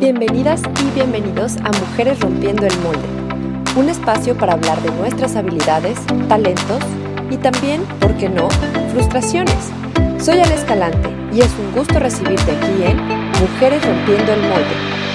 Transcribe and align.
Bienvenidas 0.00 0.62
y 0.82 0.94
bienvenidos 0.94 1.58
a 1.58 1.70
Mujeres 1.78 2.20
Rompiendo 2.20 2.64
el 2.64 2.72
Molde, 2.78 3.06
un 3.76 3.90
espacio 3.90 4.34
para 4.34 4.54
hablar 4.54 4.80
de 4.80 4.90
nuestras 4.92 5.36
habilidades, 5.36 5.98
talentos 6.26 6.82
y 7.30 7.36
también, 7.36 7.82
¿por 8.00 8.16
qué 8.16 8.30
no?, 8.30 8.48
frustraciones. 8.92 9.70
Soy 10.18 10.40
Ale 10.40 10.54
Escalante 10.54 11.10
y 11.34 11.40
es 11.40 11.50
un 11.58 11.72
gusto 11.72 11.98
recibirte 11.98 12.50
aquí 12.50 12.82
en 12.82 12.96
Mujeres 13.42 13.84
Rompiendo 13.84 14.32
el 14.32 14.40
Molde. 14.40 15.09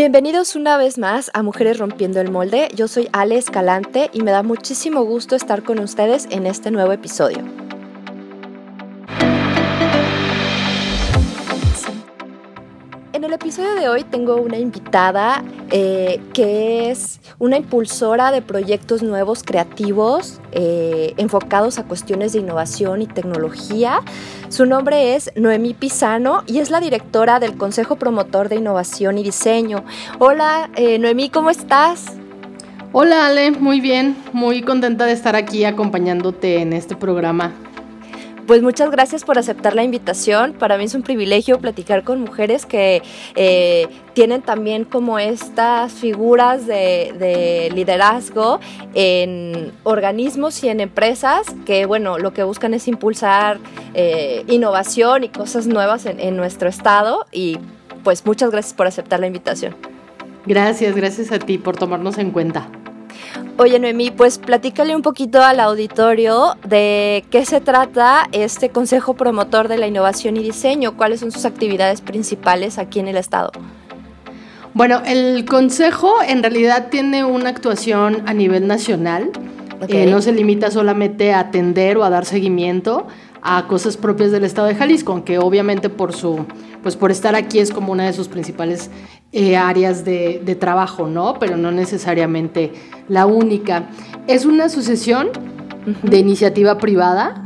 Bienvenidos 0.00 0.56
una 0.56 0.78
vez 0.78 0.96
más 0.96 1.30
a 1.34 1.42
Mujeres 1.42 1.76
Rompiendo 1.76 2.22
el 2.22 2.30
Molde. 2.30 2.68
Yo 2.74 2.88
soy 2.88 3.10
Ale 3.12 3.36
Escalante 3.36 4.08
y 4.14 4.22
me 4.22 4.30
da 4.30 4.42
muchísimo 4.42 5.02
gusto 5.02 5.36
estar 5.36 5.62
con 5.62 5.78
ustedes 5.78 6.26
en 6.30 6.46
este 6.46 6.70
nuevo 6.70 6.92
episodio. 6.92 7.44
En 13.20 13.24
el 13.24 13.34
episodio 13.34 13.74
de 13.74 13.86
hoy 13.86 14.02
tengo 14.02 14.36
una 14.36 14.56
invitada 14.56 15.44
eh, 15.70 16.22
que 16.32 16.90
es 16.90 17.20
una 17.38 17.58
impulsora 17.58 18.32
de 18.32 18.40
proyectos 18.40 19.02
nuevos 19.02 19.42
creativos 19.42 20.40
eh, 20.52 21.12
enfocados 21.18 21.78
a 21.78 21.84
cuestiones 21.84 22.32
de 22.32 22.38
innovación 22.38 23.02
y 23.02 23.06
tecnología. 23.06 24.00
Su 24.48 24.64
nombre 24.64 25.16
es 25.16 25.32
Noemí 25.36 25.74
Pisano 25.74 26.44
y 26.46 26.60
es 26.60 26.70
la 26.70 26.80
directora 26.80 27.40
del 27.40 27.58
Consejo 27.58 27.96
Promotor 27.96 28.48
de 28.48 28.56
Innovación 28.56 29.18
y 29.18 29.22
Diseño. 29.22 29.84
Hola, 30.18 30.70
eh, 30.76 30.98
Noemí, 30.98 31.28
¿cómo 31.28 31.50
estás? 31.50 32.06
Hola 32.92 33.26
Ale, 33.26 33.50
muy 33.50 33.82
bien, 33.82 34.16
muy 34.32 34.62
contenta 34.62 35.04
de 35.04 35.12
estar 35.12 35.36
aquí 35.36 35.66
acompañándote 35.66 36.62
en 36.62 36.72
este 36.72 36.96
programa. 36.96 37.52
Pues 38.46 38.62
muchas 38.62 38.90
gracias 38.90 39.24
por 39.24 39.38
aceptar 39.38 39.74
la 39.74 39.84
invitación. 39.84 40.54
Para 40.54 40.76
mí 40.76 40.84
es 40.84 40.94
un 40.94 41.02
privilegio 41.02 41.58
platicar 41.60 42.02
con 42.02 42.20
mujeres 42.20 42.66
que 42.66 43.02
eh, 43.36 43.86
tienen 44.14 44.42
también 44.42 44.84
como 44.84 45.18
estas 45.18 45.92
figuras 45.92 46.66
de, 46.66 47.70
liderazgo 47.72 48.58
en 48.94 49.72
organismos 49.84 50.64
y 50.64 50.68
en 50.68 50.80
empresas 50.80 51.46
que, 51.64 51.86
bueno, 51.86 52.18
lo 52.18 52.32
que 52.32 52.42
buscan 52.42 52.74
es 52.74 52.88
impulsar 52.88 53.58
eh, 53.94 54.44
innovación 54.48 55.22
y 55.24 55.28
cosas 55.28 55.66
nuevas 55.66 56.06
en, 56.06 56.18
en 56.18 56.36
nuestro 56.36 56.68
estado. 56.68 57.26
Y 57.30 57.58
pues 58.02 58.26
muchas 58.26 58.50
gracias 58.50 58.74
por 58.74 58.86
aceptar 58.86 59.20
la 59.20 59.26
invitación. 59.26 59.76
Gracias, 60.46 60.96
gracias 60.96 61.30
a 61.32 61.38
ti 61.38 61.58
por 61.58 61.76
tomarnos 61.76 62.18
en 62.18 62.30
cuenta. 62.30 62.68
Oye, 63.62 63.78
Noemí, 63.78 64.10
pues 64.10 64.38
platícale 64.38 64.96
un 64.96 65.02
poquito 65.02 65.42
al 65.42 65.60
auditorio 65.60 66.56
de 66.66 67.26
qué 67.28 67.44
se 67.44 67.60
trata 67.60 68.26
este 68.32 68.70
Consejo 68.70 69.12
Promotor 69.12 69.68
de 69.68 69.76
la 69.76 69.86
Innovación 69.86 70.38
y 70.38 70.42
Diseño, 70.42 70.96
cuáles 70.96 71.20
son 71.20 71.30
sus 71.30 71.44
actividades 71.44 72.00
principales 72.00 72.78
aquí 72.78 73.00
en 73.00 73.08
el 73.08 73.18
Estado. 73.18 73.52
Bueno, 74.72 75.02
el 75.04 75.44
Consejo 75.44 76.22
en 76.26 76.42
realidad 76.42 76.88
tiene 76.88 77.22
una 77.22 77.50
actuación 77.50 78.22
a 78.24 78.32
nivel 78.32 78.66
nacional. 78.66 79.30
Eh, 79.88 80.06
no 80.06 80.22
se 80.22 80.32
limita 80.32 80.70
solamente 80.70 81.34
a 81.34 81.40
atender 81.40 81.98
o 81.98 82.04
a 82.04 82.08
dar 82.08 82.24
seguimiento 82.24 83.08
a 83.42 83.66
cosas 83.66 83.98
propias 83.98 84.30
del 84.30 84.44
Estado 84.44 84.68
de 84.68 84.74
Jalisco, 84.74 85.12
aunque 85.12 85.38
obviamente 85.38 85.90
por 85.90 86.14
su, 86.14 86.46
pues 86.82 86.96
por 86.96 87.10
estar 87.10 87.34
aquí 87.34 87.58
es 87.58 87.72
como 87.72 87.92
una 87.92 88.06
de 88.06 88.14
sus 88.14 88.28
principales 88.28 88.90
eh, 89.32 89.56
áreas 89.56 90.04
de, 90.04 90.56
trabajo, 90.58 91.06
¿no? 91.06 91.38
Pero 91.38 91.56
no 91.56 91.70
necesariamente 91.70 92.72
la 93.08 93.26
única. 93.26 93.90
Es 94.26 94.44
una 94.44 94.64
asociación 94.64 95.30
de 96.02 96.18
iniciativa 96.18 96.78
privada 96.78 97.44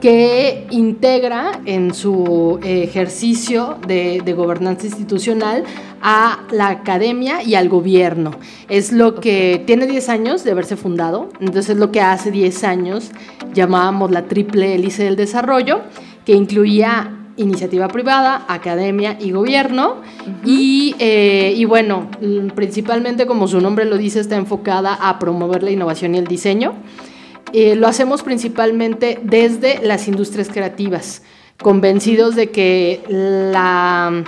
que 0.00 0.66
integra 0.70 1.60
en 1.64 1.92
su 1.92 2.58
ejercicio 2.62 3.76
de, 3.86 4.20
gobernanza 4.34 4.86
institucional 4.86 5.64
a 6.00 6.44
la 6.50 6.68
academia 6.68 7.42
y 7.42 7.54
al 7.54 7.68
gobierno. 7.68 8.30
Es 8.68 8.92
lo 8.92 9.16
que 9.16 9.62
tiene 9.66 9.86
10 9.86 10.08
años 10.08 10.44
de 10.44 10.52
haberse 10.52 10.76
fundado, 10.76 11.28
entonces 11.40 11.70
es 11.70 11.76
lo 11.76 11.92
que 11.92 12.00
hace 12.00 12.30
10 12.30 12.64
años 12.64 13.10
llamábamos 13.52 14.10
la 14.10 14.22
triple 14.22 14.74
hélice 14.74 15.04
del 15.04 15.16
desarrollo, 15.16 15.80
que 16.24 16.32
incluía 16.32 17.15
iniciativa 17.36 17.88
privada, 17.88 18.44
academia 18.48 19.16
y 19.20 19.30
gobierno. 19.30 20.02
Eh, 20.46 21.54
y, 21.56 21.64
bueno, 21.64 22.08
principalmente 22.54 23.26
como 23.26 23.48
su 23.48 23.60
nombre 23.60 23.84
lo 23.84 23.98
dice, 23.98 24.20
está 24.20 24.36
enfocada 24.36 24.94
a 24.94 25.18
promover 25.18 25.62
la 25.62 25.70
innovación 25.70 26.14
y 26.14 26.18
el 26.18 26.26
diseño. 26.26 26.74
Eh, 27.52 27.76
lo 27.76 27.86
hacemos 27.86 28.22
principalmente 28.22 29.20
desde 29.22 29.80
las 29.82 30.08
industrias 30.08 30.48
creativas, 30.48 31.22
convencidos 31.62 32.34
de 32.34 32.50
que 32.50 33.02
la, 33.08 34.24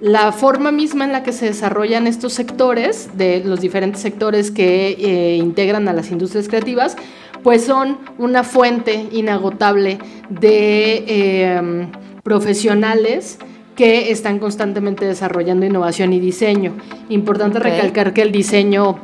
la 0.00 0.32
forma 0.32 0.70
misma 0.70 1.04
en 1.04 1.12
la 1.12 1.22
que 1.24 1.32
se 1.32 1.46
desarrollan 1.46 2.06
estos 2.06 2.32
sectores, 2.32 3.10
de 3.16 3.42
los 3.44 3.60
diferentes 3.60 4.00
sectores 4.00 4.50
que 4.50 4.90
eh, 4.90 5.36
integran 5.36 5.88
a 5.88 5.92
las 5.92 6.10
industrias 6.10 6.48
creativas, 6.48 6.96
pues 7.42 7.64
son 7.64 7.98
una 8.18 8.44
fuente 8.44 9.08
inagotable 9.12 9.98
de 10.30 11.88
profesionales 12.24 13.38
que 13.76 14.10
están 14.10 14.40
constantemente 14.40 15.04
desarrollando 15.04 15.66
innovación 15.66 16.12
y 16.12 16.20
diseño. 16.20 16.72
Importante 17.08 17.60
recalcar 17.60 18.12
que 18.12 18.22
el 18.22 18.32
diseño 18.32 18.98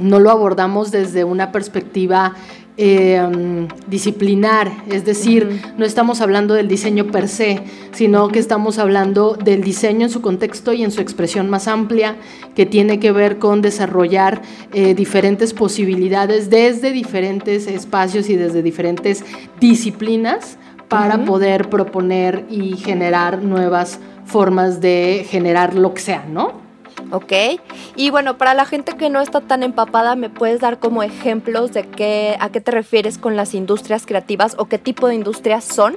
no 0.00 0.20
lo 0.20 0.30
abordamos 0.30 0.90
desde 0.90 1.24
una 1.24 1.52
perspectiva 1.52 2.34
em, 2.76 3.68
disciplinar, 3.88 4.72
es 4.90 5.04
decir, 5.04 5.60
no 5.76 5.84
estamos 5.84 6.20
hablando 6.20 6.54
del 6.54 6.66
diseño 6.66 7.06
per 7.08 7.28
se, 7.28 7.62
sino 7.92 8.28
que 8.28 8.38
estamos 8.38 8.78
hablando 8.78 9.34
del 9.34 9.62
diseño 9.62 10.06
en 10.06 10.10
su 10.10 10.22
contexto 10.22 10.72
y 10.72 10.82
en 10.82 10.90
su 10.90 11.00
expresión 11.00 11.50
más 11.50 11.68
amplia, 11.68 12.16
que 12.54 12.66
tiene 12.66 12.98
que 12.98 13.12
ver 13.12 13.38
con 13.38 13.60
desarrollar 13.60 14.42
eh, 14.72 14.94
diferentes 14.94 15.52
posibilidades 15.52 16.48
desde 16.48 16.92
diferentes 16.92 17.66
espacios 17.66 18.30
y 18.30 18.36
desde 18.36 18.62
diferentes 18.62 19.24
disciplinas 19.60 20.56
para 20.90 21.24
poder 21.24 21.70
proponer 21.70 22.44
y 22.50 22.76
generar 22.76 23.42
nuevas 23.42 24.00
formas 24.26 24.80
de 24.80 25.24
generar 25.30 25.74
lo 25.74 25.94
que 25.94 26.02
sea, 26.02 26.26
¿no? 26.28 26.60
Ok. 27.12 27.32
Y 27.96 28.10
bueno, 28.10 28.36
para 28.36 28.54
la 28.54 28.64
gente 28.66 28.96
que 28.96 29.08
no 29.08 29.20
está 29.20 29.40
tan 29.40 29.62
empapada, 29.62 30.16
¿me 30.16 30.28
puedes 30.30 30.60
dar 30.60 30.80
como 30.80 31.02
ejemplos 31.02 31.72
de 31.72 31.84
qué, 31.84 32.36
a 32.40 32.50
qué 32.50 32.60
te 32.60 32.72
refieres 32.72 33.18
con 33.18 33.36
las 33.36 33.54
industrias 33.54 34.04
creativas 34.04 34.56
o 34.58 34.66
qué 34.66 34.78
tipo 34.78 35.06
de 35.06 35.14
industrias 35.14 35.64
son? 35.64 35.96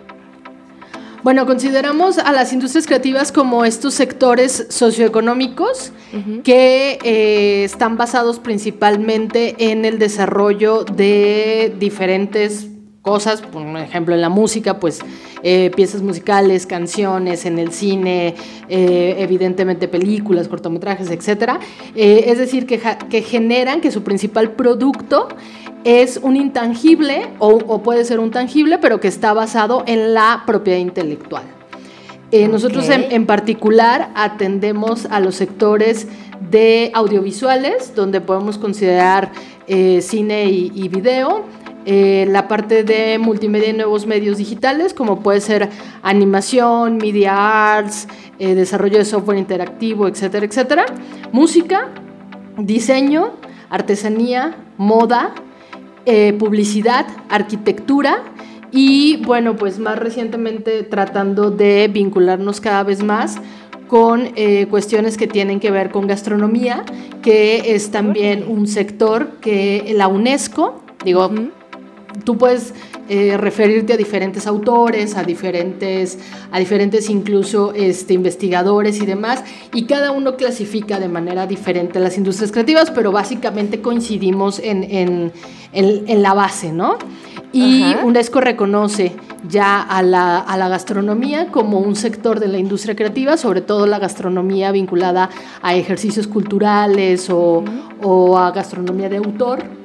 Bueno, 1.24 1.46
consideramos 1.46 2.20
a 2.20 2.32
las 2.32 2.53
industrias 2.53 2.86
creativas 2.86 3.32
como 3.32 3.66
estos 3.66 3.94
sectores 3.96 4.68
socioeconómicos 4.70 5.92
que 6.44 7.00
eh, 7.03 7.64
están 7.64 7.98
basados 7.98 8.40
principalmente 8.40 9.72
en 9.72 9.86
el 9.86 10.00
desarrollo 10.00 10.84
de 10.84 11.74
diferentes 11.80 12.68
cosas, 13.03 13.41
por 13.41 13.62
ejemplo 13.78 14.16
en 14.16 14.22
la 14.22 14.30
música, 14.30 14.80
pues 14.80 15.02
eh, 15.44 15.72
piezas 15.75 16.02
musicales, 16.02 16.66
canciones, 16.66 17.46
en 17.46 17.59
el 17.59 17.74
cine, 17.74 18.34
eh, 18.69 19.16
evidentemente 19.19 19.90
películas, 19.90 20.47
cortometrajes, 20.47 21.12
etc. 21.12 21.59
Eh, 21.96 22.24
es 22.28 22.38
decir, 22.38 22.66
que, 22.66 22.80
que, 23.09 23.22
generan 23.22 23.81
que 23.81 23.91
su 23.91 24.03
principal 24.03 24.52
producto 24.52 25.28
es 25.84 26.18
un 26.24 26.38
intangible 26.38 27.28
o, 27.40 27.84
puede 27.84 28.06
ser 28.06 28.22
un 28.22 28.31
tangible, 28.31 28.78
pero 28.78 29.02
que 29.02 29.09
está 29.09 29.34
basado 29.34 29.84
en 29.85 30.14
la 30.14 30.44
propiedad 30.47 30.80
intelectual. 30.80 31.44
Nosotros 32.50 32.90
en, 32.90 33.28
particular 33.28 34.09
atendemos 34.16 35.05
a 35.05 35.20
los 35.20 35.35
sectores 35.35 36.08
de 36.50 36.90
audiovisuales, 36.96 37.94
donde 37.94 38.22
podemos 38.22 38.58
considerar 38.58 39.32
cine 39.67 40.46
y, 40.46 40.72
y 40.73 40.88
video, 40.88 41.44
eh, 41.85 42.26
la 42.30 42.47
parte 42.47 42.84
de 42.84 43.18
multimedia 43.18 43.70
y 43.70 43.74
nuevos 43.74 44.08
medios 44.08 44.38
digitales, 44.38 44.94
como 44.94 45.20
puede 45.22 45.41
ser 45.41 45.70
animación, 46.02 46.97
media 46.97 47.76
arts, 47.76 48.08
eh, 48.40 48.56
desarrollo 48.56 48.97
de 48.97 49.06
software 49.06 49.38
interactivo, 49.38 50.08
etcétera, 50.08 50.46
etcétera. 50.46 50.85
Música, 51.34 51.90
diseño, 52.58 53.32
artesanía, 53.70 54.56
moda, 54.78 55.34
eh, 56.06 56.34
publicidad, 56.40 57.06
arquitectura 57.30 58.24
y 58.72 59.18
bueno, 59.26 59.56
pues 59.58 59.78
más 59.78 60.00
recientemente 60.00 60.84
tratando 60.84 61.52
de 61.52 61.90
vincularnos 61.91 62.62
cada 62.62 62.84
vez 62.84 63.03
más 63.03 63.38
con 63.88 64.32
cuestiones 64.72 65.18
que 65.18 65.28
tienen 65.28 65.59
que 65.59 65.70
ver 65.70 65.91
con 65.91 66.08
gastronomía, 66.08 66.84
que 67.22 67.76
es 67.76 67.91
también 67.91 68.44
un 68.47 68.66
sector 68.66 69.34
que 69.40 69.94
la 69.96 70.08
UNESCO, 70.08 70.82
digo, 71.06 71.29
tú 72.24 72.38
puedes 72.38 72.74
eh, 73.10 73.36
referirte 73.38 73.94
a 73.94 73.98
diferentes 73.98 74.48
autores, 74.48 75.18
a 75.18 75.24
diferentes, 75.24 76.20
a 76.52 76.60
diferentes 76.60 77.10
incluso 77.10 77.74
este, 77.74 78.14
investigadores 78.14 79.02
y 79.02 79.06
demás, 79.06 79.44
y 79.74 79.86
cada 79.86 80.12
uno 80.12 80.38
clasifica 80.38 81.00
de 81.00 81.10
manera 81.10 81.46
diferente 81.46 82.00
las 82.00 82.18
industrias 82.18 82.52
creativas, 82.52 82.92
pero 82.92 83.12
básicamente 83.12 83.82
coincidimos 83.82 84.60
en, 84.60 84.84
en, 84.84 85.32
en, 85.74 86.22
la 86.22 86.34
base, 86.34 86.72
¿no? 86.72 86.98
Y 87.52 87.94
UNESCO 88.04 88.42
reconoce 88.42 89.12
ya 89.48 89.82
a 89.82 90.02
la, 90.02 90.40
a 90.40 90.58
la, 90.58 90.70
gastronomía 90.70 91.52
como 91.52 91.80
un 91.80 91.96
sector 91.96 92.40
de 92.40 92.48
la 92.48 92.58
industria 92.58 92.96
creativa, 92.96 93.38
sobre 93.38 93.62
todo 93.62 93.86
la 93.86 94.00
gastronomía 94.00 94.72
vinculada 94.72 95.30
a 95.62 95.76
ejercicios 95.76 96.26
culturales 96.28 97.30
o, 97.30 97.64
o 98.02 98.38
a 98.38 98.52
gastronomía 98.52 99.10
de 99.10 99.18
autor 99.18 99.83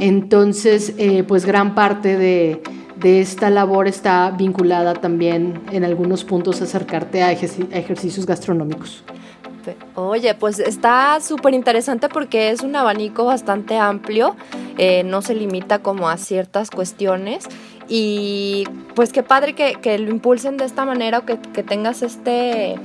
entonces, 0.00 0.94
eh, 0.98 1.24
pues 1.24 1.44
gran 1.44 1.74
parte 1.74 2.16
de, 2.16 2.62
esta 3.02 3.48
labor 3.50 3.86
está 3.86 4.30
vinculada 4.30 4.94
también 4.94 5.60
en 5.70 5.84
algunos 5.84 6.24
puntos 6.24 6.60
a 6.60 6.64
acercarte 6.64 7.22
a, 7.22 7.32
ejercicios 7.32 8.26
gastronómicos. 8.26 9.04
Oye, 9.94 10.34
pues 10.34 10.58
está 10.60 11.20
súper 11.20 11.52
interesante 11.52 12.08
porque 12.08 12.50
es 12.50 12.62
un 12.62 12.74
abanico 12.74 13.26
bastante 13.26 13.76
amplio, 13.76 14.34
eh, 14.78 15.02
no 15.04 15.20
se 15.20 15.34
limita 15.34 15.80
como 15.80 16.08
a 16.08 16.16
ciertas 16.16 16.70
cuestiones 16.70 17.44
y 17.86 18.64
pues 18.94 19.12
qué 19.12 19.22
padre 19.22 19.54
que, 19.54 19.98
lo 19.98 20.10
impulsen 20.10 20.56
de 20.56 20.64
esta 20.64 20.86
manera 20.86 21.18
o 21.18 21.26
que, 21.26 21.38
que 21.38 21.62
tengas 21.62 22.02
este, 22.02 22.76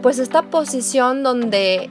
pues 0.00 0.20
esta 0.20 0.42
posición 0.42 1.24
donde 1.24 1.90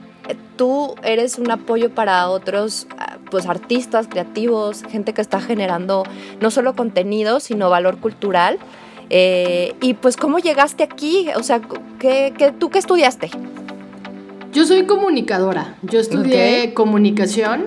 tú 0.56 0.94
eres 1.02 1.38
un 1.38 1.50
apoyo 1.50 1.90
para 1.90 2.28
otros 2.28 2.86
pues 3.30 3.46
artistas 3.46 4.08
creativos, 4.08 4.82
gente 4.90 5.12
que 5.12 5.20
está 5.20 5.40
generando 5.40 6.04
no 6.40 6.50
solo 6.50 6.74
contenido, 6.74 7.40
sino 7.40 7.70
valor 7.70 7.98
cultural. 7.98 8.58
Eh, 9.10 9.74
y 9.80 9.94
pues, 9.94 10.16
¿cómo 10.16 10.38
llegaste 10.38 10.82
aquí? 10.82 11.28
O 11.36 11.42
sea, 11.42 11.60
¿qué, 11.98 12.54
tú 12.58 12.70
qué 12.70 12.78
estudiaste? 12.78 13.30
Yo 14.52 14.64
soy 14.64 14.86
comunicadora. 14.86 15.76
Yo 15.82 16.00
estudié 16.00 16.74
comunicación 16.74 17.66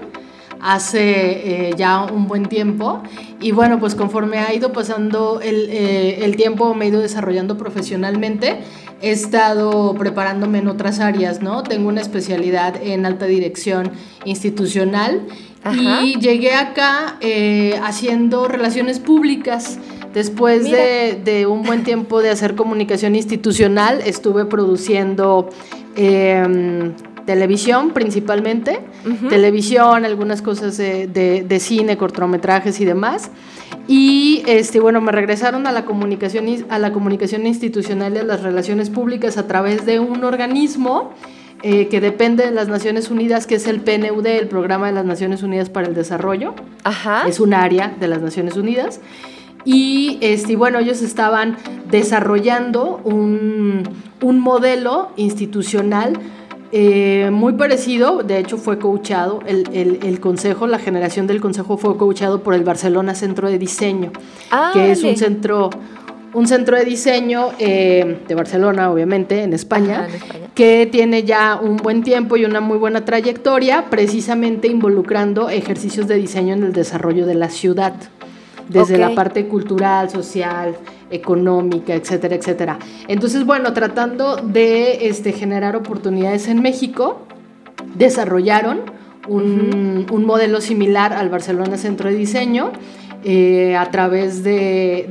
hace 0.62 1.69
eh, 1.69 1.74
ya 1.75 2.04
un 2.04 2.28
buen 2.28 2.46
tiempo 2.46 3.02
y 3.40 3.52
bueno, 3.52 3.80
pues 3.80 3.96
conforme 3.96 4.40
ha 4.40 4.54
ido 4.54 4.72
pasando 4.72 5.42
el, 5.42 5.69
eh, 5.69 6.24
el 6.24 6.36
tiempo 6.36 6.74
me 6.75 6.86
he 6.86 6.88
ido 6.90 7.02
desarrollando 7.02 7.58
profesionalmente 7.58 8.60
he 9.02 9.12
estado 9.12 9.94
preparándome 9.96 10.60
en 10.60 10.68
otras 10.68 11.00
áreas, 11.00 11.42
¿no? 11.42 11.63
Tengo 11.63 11.90
una 11.90 12.02
especialidad 12.02 12.75
en 12.81 13.06
alta 13.06 13.25
dirección 13.25 13.92
institucional 14.25 15.25
y 15.74 16.19
llegué 16.19 16.54
acá 16.54 17.18
eh, 17.22 17.80
haciendo 17.84 18.48
relaciones 18.48 19.00
públicas. 19.00 19.80
Después 20.14 20.69
de, 20.69 21.46
un 21.48 21.64
buen 21.64 21.84
tiempo 21.84 22.22
de 22.22 22.30
hacer 22.30 22.56
comunicación 22.56 23.16
institucional, 23.16 24.02
estuve 24.06 24.44
produciendo 24.46 25.50
em, 25.96 26.94
televisión 27.25 27.91
principalmente, 27.91 28.79
televisión, 29.29 30.06
algunas 30.06 30.41
cosas 30.41 30.77
de, 30.77 31.07
de, 31.07 31.59
cine, 31.59 31.97
cortometrajes 31.97 32.79
y 32.79 32.85
demás. 32.85 33.31
Y 33.88 34.44
este, 34.47 34.79
bueno, 34.79 35.01
me 35.01 35.12
regresaron 35.12 35.68
a 35.68 35.71
la 35.71 35.85
comunicación, 35.85 36.47
a 36.69 36.79
la 36.79 36.91
comunicación 36.91 37.47
institucional 37.47 38.15
y 38.15 38.19
a 38.19 38.23
las 38.23 38.44
relaciones 38.44 38.89
públicas 38.89 39.38
a 39.38 39.47
través 39.47 39.85
de 39.85 40.00
un 40.00 40.23
organismo 40.23 41.12
eh, 41.63 41.88
que 41.89 42.01
depende 42.01 42.45
de 42.45 42.51
las 42.51 42.68
Naciones 42.68 43.12
Unidas, 43.12 43.45
que 43.45 43.56
es 43.56 43.68
el 43.68 43.81
PNUD, 43.81 44.25
el 44.25 44.47
Programa 44.47 44.88
de 44.88 44.94
las 44.94 45.06
Naciones 45.06 45.44
Unidas 45.44 45.69
para 45.69 45.88
el 45.88 45.94
Desarrollo. 45.94 46.56
Ajá. 46.83 47.23
Es 47.27 47.39
un 47.39 47.53
área 47.53 47.95
de 48.00 48.07
las 48.07 48.21
Naciones 48.21 48.57
Unidas. 48.57 49.00
Y 49.63 50.18
este, 50.21 50.56
bueno, 50.56 50.79
ellos 50.79 51.01
estaban 51.03 51.57
desarrollando 51.89 53.00
un, 53.03 53.83
un 54.21 54.39
modelo 54.39 55.12
institucional 55.18 56.18
eh, 56.71 57.29
muy 57.31 57.53
parecido, 57.53 58.23
de 58.23 58.39
hecho 58.39 58.57
fue 58.57 58.79
coachado, 58.79 59.41
el, 59.45 60.00
el, 60.01 60.19
consejo, 60.21 60.68
la 60.68 60.79
generación 60.79 61.27
del 61.27 61.41
consejo 61.41 61.75
fue 61.77 61.97
coachado 61.97 62.44
por 62.44 62.53
el 62.53 62.63
Barcelona 62.63 63.13
Centro 63.13 63.50
de 63.50 63.57
Diseño, 63.57 64.12
ah, 64.51 64.71
que 64.73 64.91
es 64.91 65.03
un 65.03 65.18
centro, 65.18 65.69
un 66.33 66.47
centro 66.47 66.77
de 66.77 66.85
diseño 66.85 67.50
eh, 67.59 68.21
de 68.25 68.35
Barcelona, 68.35 68.89
obviamente, 68.89 69.44
en 69.44 69.51
España, 69.51 70.07
que 70.56 70.88
tiene 70.89 71.23
ya 71.23 71.59
un 71.62 71.75
buen 71.75 72.03
tiempo 72.03 72.38
y 72.38 72.45
una 72.45 72.62
muy 72.62 72.77
buena 72.77 73.03
trayectoria, 73.03 73.89
precisamente 73.89 74.69
involucrando 74.69 75.50
ejercicios 75.50 76.07
de 76.07 76.15
diseño 76.15 76.53
en 76.53 76.63
el 76.63 76.71
desarrollo 76.71 77.25
de 77.25 77.35
la 77.35 77.50
ciudad, 77.50 77.95
desde 78.69 78.97
la 78.97 79.13
parte 79.13 79.45
cultural, 79.47 80.09
social, 80.09 80.77
económica, 81.12 81.94
etcétera, 81.94 82.36
etcétera. 82.36 82.80
Entonces, 83.08 83.46
bueno, 83.46 83.74
tratando 83.74 84.38
de 84.38 85.08
este, 85.08 85.34
generar 85.34 85.75
oportunidades 85.75 86.48
en 86.48 86.62
México, 86.62 87.19
desarrollaron 87.96 88.81
un, 89.28 90.06
modelo 90.25 90.62
similar 90.62 91.13
al 91.13 91.30
Barcelona 91.30 91.78
Centro 91.78 92.10
de 92.10 92.16
Diseño. 92.16 92.72
Eh, 93.24 93.75
a 93.75 93.92
través 93.92 94.44
de, 94.44 95.06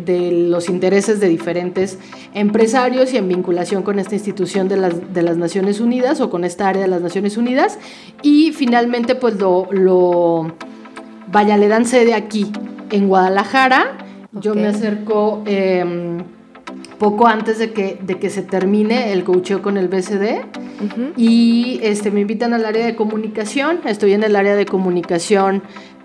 los 0.49 0.69
intereses 0.69 1.21
de 1.21 1.29
diferentes 1.29 1.97
empresarios 2.35 3.13
y 3.13 3.19
en 3.19 3.29
vinculación 3.29 3.85
con 3.85 4.01
esta 4.01 4.17
institución 4.17 4.67
de 4.67 4.77
las, 4.79 5.15
de 5.15 5.23
las, 5.23 5.37
Naciones 5.37 5.79
Unidas 5.79 6.21
o 6.21 6.29
con 6.29 6.43
esta 6.43 6.69
área 6.69 6.83
de 6.83 6.89
las 6.89 7.03
Naciones 7.03 7.37
Unidas. 7.37 7.79
Y 8.23 8.51
finalmente, 8.51 9.15
pues 9.15 9.37
lo, 9.37 9.69
lo 9.71 10.53
vaya, 11.31 11.57
le 11.57 11.69
dan 11.69 11.87
sede 11.87 12.15
aquí, 12.15 12.51
en 12.91 13.07
Guadalajara 13.07 13.97
yo 14.33 14.55
me 14.55 14.67
acerco 14.67 15.43
em, 15.47 16.19
poco 16.99 17.27
antes 17.27 17.59
de 17.59 17.73
que, 17.73 17.99
de 18.01 18.19
que 18.19 18.31
se 18.31 18.43
termine 18.43 19.13
el 19.13 19.25
coacheo 19.25 19.63
con 19.63 19.77
el 19.77 19.89
BCD 19.89 20.45
y 21.17 21.81
este, 21.83 22.11
me 22.11 22.21
invitan 22.21 22.55
al 22.55 22.65
área 22.65 22.85
de 22.85 22.95
comunicación. 22.95 23.81
Estoy 23.85 24.13
en 24.13 24.23
el 24.23 24.37
área 24.37 24.55
de 24.55 24.67
comunicación 24.67 25.63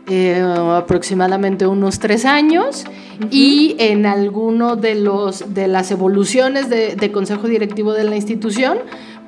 eh, 0.07 0.41
aproximadamente 0.41 1.67
unos 1.67 1.99
tres 1.99 2.25
años 2.25 2.85
y 3.31 3.75
en 3.79 4.05
alguno 4.05 4.75
de, 4.75 4.95
los, 4.95 5.53
de 5.53 5.67
las 5.67 5.91
evoluciones 5.91 6.69
de, 6.69 6.95
de 6.95 7.11
consejo 7.11 7.47
directivo 7.47 7.93
de 7.93 8.03
la 8.03 8.15
institución 8.15 8.77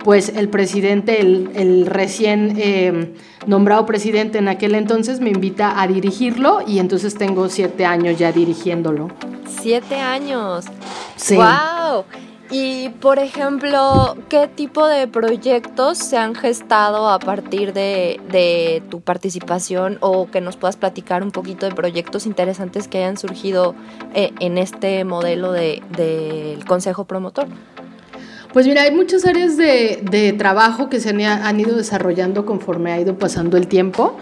pues 0.08 0.30
el 0.30 0.48
presidente, 0.48 1.20
el, 1.20 1.86
recién 1.86 2.54
eh, 2.56 3.14
nombrado 3.46 3.86
presidente 3.86 4.38
en 4.38 4.48
aquel 4.48 4.74
entonces 4.76 5.20
me 5.20 5.32
invita 5.32 5.82
a 5.82 5.86
dirigirlo 5.86 6.62
y 6.66 6.80
entonces 6.80 7.16
tengo 7.16 7.50
siete 7.50 7.86
años 7.86 8.18
ya 8.18 8.32
dirigiéndolo. 8.32 9.10
Siete 9.60 9.96
años. 9.96 10.64
Sí. 11.18 11.36
¡Wow! 11.36 12.06
Y 12.50 12.88
por 13.02 13.20
ejemplo, 13.20 14.16
¿qué 14.30 14.48
tipo 14.48 14.88
de 14.88 15.10
proyectos 15.10 15.98
se 15.98 16.16
han 16.16 16.36
gestado 16.36 17.10
a 17.10 17.20
partir 17.20 17.74
de, 17.74 18.82
tu 18.90 19.02
participación 19.02 19.98
o 20.00 20.32
que 20.32 20.40
nos 20.40 20.56
puedas 20.56 20.78
platicar 20.78 21.22
un 21.22 21.32
poquito 21.32 21.66
de 21.66 21.76
proyectos 21.76 22.26
interesantes 22.26 22.88
que 22.88 23.00
hayan 23.00 23.18
surgido 23.18 23.76
eh, 24.14 24.32
en 24.40 24.58
este 24.58 25.04
modelo 25.04 25.52
del 25.52 26.64
Consejo 26.66 27.04
Promotor? 27.04 27.48
Pues 28.54 28.66
mira, 28.66 28.84
hay 28.84 28.92
muchas 28.92 29.26
áreas 29.26 29.58
de, 29.58 30.36
trabajo 30.38 30.90
que 30.90 31.00
se 31.00 31.10
han, 31.10 31.60
ido 31.60 31.76
desarrollando 31.76 32.46
conforme 32.46 32.92
ha 32.92 33.00
ido 33.00 33.18
pasando 33.18 33.58
el 33.58 33.68
tiempo. 33.68 34.18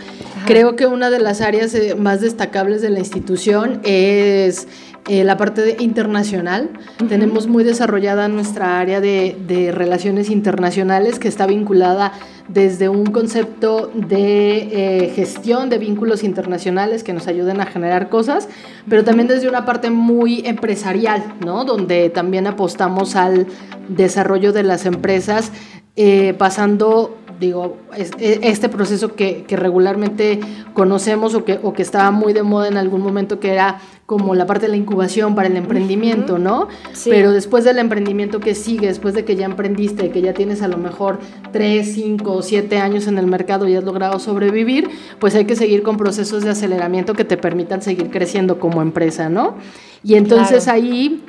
Creo 0.46 0.76
que 0.76 0.88
una 0.88 1.10
de 1.10 1.20
las 1.20 1.42
áreas 1.42 1.74
eh, 1.76 1.96
más 1.96 2.22
destacables 2.22 2.82
de 2.82 2.90
la 2.90 3.00
institución 3.00 3.82
es 3.84 4.68
eh, 5.08 5.24
la 5.24 5.38
parte 5.38 5.78
internacional. 5.82 6.72
Tenemos 7.08 7.46
muy 7.46 7.64
desarrollada 7.64 8.28
nuestra 8.28 8.80
área 8.80 9.02
de, 9.02 9.72
relaciones 9.72 10.32
internacionales 10.32 11.20
que 11.20 11.28
está 11.28 11.46
vinculada 11.46 12.12
desde 12.48 12.90
un 12.90 13.06
concepto 13.06 13.92
de 13.94 14.58
eh, 15.06 15.14
gestión 15.16 15.70
de 15.70 15.78
vínculos 15.78 16.24
internacionales 16.24 17.04
que 17.04 17.14
nos 17.14 17.28
ayuden 17.28 17.62
a 17.62 17.68
generar 17.68 18.10
cosas, 18.10 18.50
pero 18.90 19.04
también 19.04 19.28
desde 19.28 19.48
una 19.48 19.64
parte 19.64 19.92
muy 19.92 20.42
empresarial, 20.46 21.24
¿no? 21.46 21.66
Donde 21.66 22.10
también 22.10 22.48
apostamos 22.48 23.16
al 23.16 23.46
desarrollo 23.88 24.54
de 24.54 24.64
las 24.64 24.88
empresas, 24.88 25.52
eh, 25.96 26.34
pasando 26.36 27.16
digo, 27.40 27.78
e, 27.96 28.40
este 28.44 28.70
proceso 28.70 29.16
que, 29.16 29.46
regularmente 29.50 30.40
conocemos 30.74 31.34
o 31.36 31.46
que, 31.46 31.60
o 31.62 31.74
que 31.74 31.82
estaba 31.82 32.12
muy 32.12 32.34
de 32.34 32.44
moda 32.44 32.68
en 32.68 32.78
algún 32.78 33.02
momento, 33.02 33.40
que 33.40 33.52
era 33.52 33.80
como 34.06 34.36
la 34.36 34.46
parte 34.46 34.68
de 34.68 34.72
la 34.72 34.78
incubación 34.78 35.34
para 35.34 35.48
el 35.48 35.58
emprendimiento, 35.58 36.38
¿no? 36.38 36.68
Pero 37.06 37.32
después 37.32 37.64
del 37.64 37.80
emprendimiento 37.80 38.40
que 38.40 38.54
sigue, 38.54 38.88
después 38.88 39.16
de 39.16 39.26
que 39.26 39.36
ya 39.36 39.46
emprendiste, 39.46 40.12
que 40.12 40.22
ya 40.22 40.34
tienes 40.34 40.62
a 40.62 40.68
lo 40.68 40.78
mejor 40.78 41.20
3, 41.52 41.92
5 41.92 42.32
o 42.32 42.42
7 42.44 42.78
años 42.78 43.08
en 43.08 43.18
el 43.18 43.26
mercado 43.26 43.68
y 43.68 43.76
has 43.76 43.84
logrado 43.84 44.20
sobrevivir, 44.20 44.90
pues 45.20 45.34
hay 45.34 45.46
que 45.46 45.56
seguir 45.56 45.82
con 45.82 45.98
procesos 45.98 46.44
de 46.44 46.52
aceleramiento 46.52 47.14
que 47.14 47.26
te 47.26 47.38
permitan 47.38 47.82
seguir 47.82 48.12
creciendo 48.12 48.60
como 48.60 48.84
empresa, 48.84 49.30
¿no? 49.30 49.56
Y 50.04 50.16
entonces 50.16 50.68
ahí 50.68 51.24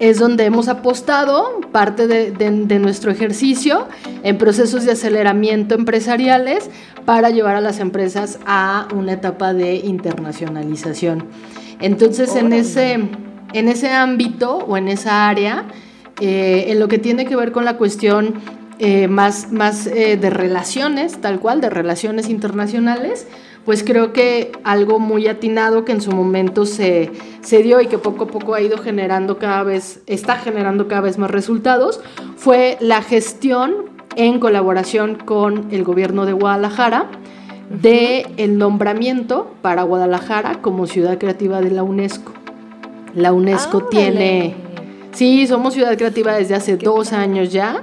es 0.00 0.18
donde 0.18 0.46
hemos 0.46 0.68
apostado 0.68 1.60
parte 1.72 2.08
de, 2.08 2.78
nuestro 2.78 3.12
ejercicio 3.12 3.86
en 4.22 4.38
procesos 4.38 4.84
de 4.86 4.92
aceleramiento 4.92 5.74
empresariales 5.74 6.70
para 7.04 7.28
llevar 7.28 7.56
a 7.56 7.60
las 7.60 7.78
empresas 7.80 8.40
a 8.46 8.88
una 8.94 9.12
etapa 9.12 9.52
de 9.52 9.76
internacionalización. 9.76 11.26
Entonces, 11.80 12.34
en 12.34 12.54
ese, 12.54 12.94
en 13.52 13.68
ese 13.68 13.90
ámbito 13.90 14.56
o 14.56 14.78
en 14.78 14.88
esa 14.88 15.28
área, 15.28 15.66
eh, 16.20 16.64
en 16.68 16.80
lo 16.80 16.88
que 16.88 16.98
tiene 16.98 17.26
que 17.26 17.36
ver 17.36 17.52
con 17.52 17.66
la 17.66 17.76
cuestión 17.76 18.34
eh, 18.78 19.06
más, 19.06 19.52
más 19.52 19.86
eh, 19.86 20.16
de 20.16 20.30
relaciones, 20.30 21.20
tal 21.20 21.40
cual, 21.40 21.60
de 21.60 21.68
relaciones 21.68 22.30
internacionales, 22.30 23.26
pues 23.70 23.84
creo 23.84 24.12
que 24.12 24.50
algo 24.64 24.98
muy 24.98 25.28
atinado 25.28 25.84
que 25.84 25.92
en 25.92 26.00
su 26.00 26.10
momento 26.10 26.66
se, 26.66 27.12
se, 27.40 27.62
dio 27.62 27.80
y 27.80 27.86
que 27.86 27.98
poco 27.98 28.24
a 28.24 28.26
poco 28.26 28.54
ha 28.54 28.60
ido 28.60 28.78
generando 28.78 29.38
cada 29.38 29.62
vez, 29.62 30.00
está 30.08 30.34
generando 30.34 30.88
cada 30.88 31.02
vez 31.02 31.18
más 31.18 31.30
resultados, 31.30 32.00
fue 32.34 32.76
la 32.80 33.00
gestión 33.00 33.88
en 34.16 34.40
colaboración 34.40 35.14
con 35.14 35.68
el 35.70 35.84
gobierno 35.84 36.26
de 36.26 36.32
Guadalajara 36.32 37.12
de 37.68 38.26
el 38.38 38.58
nombramiento 38.58 39.54
para 39.62 39.84
Guadalajara 39.84 40.60
como 40.62 40.88
ciudad 40.88 41.16
creativa 41.18 41.60
de 41.60 41.70
la 41.70 41.84
UNESCO. 41.84 42.32
La 43.14 43.32
UNESCO 43.32 43.84
tiene, 43.84 44.56
sí, 45.12 45.46
somos 45.46 45.74
ciudad 45.74 45.96
creativa 45.96 46.34
desde 46.34 46.56
hace 46.56 46.76
dos 46.76 47.12
años 47.12 47.52
ya 47.52 47.82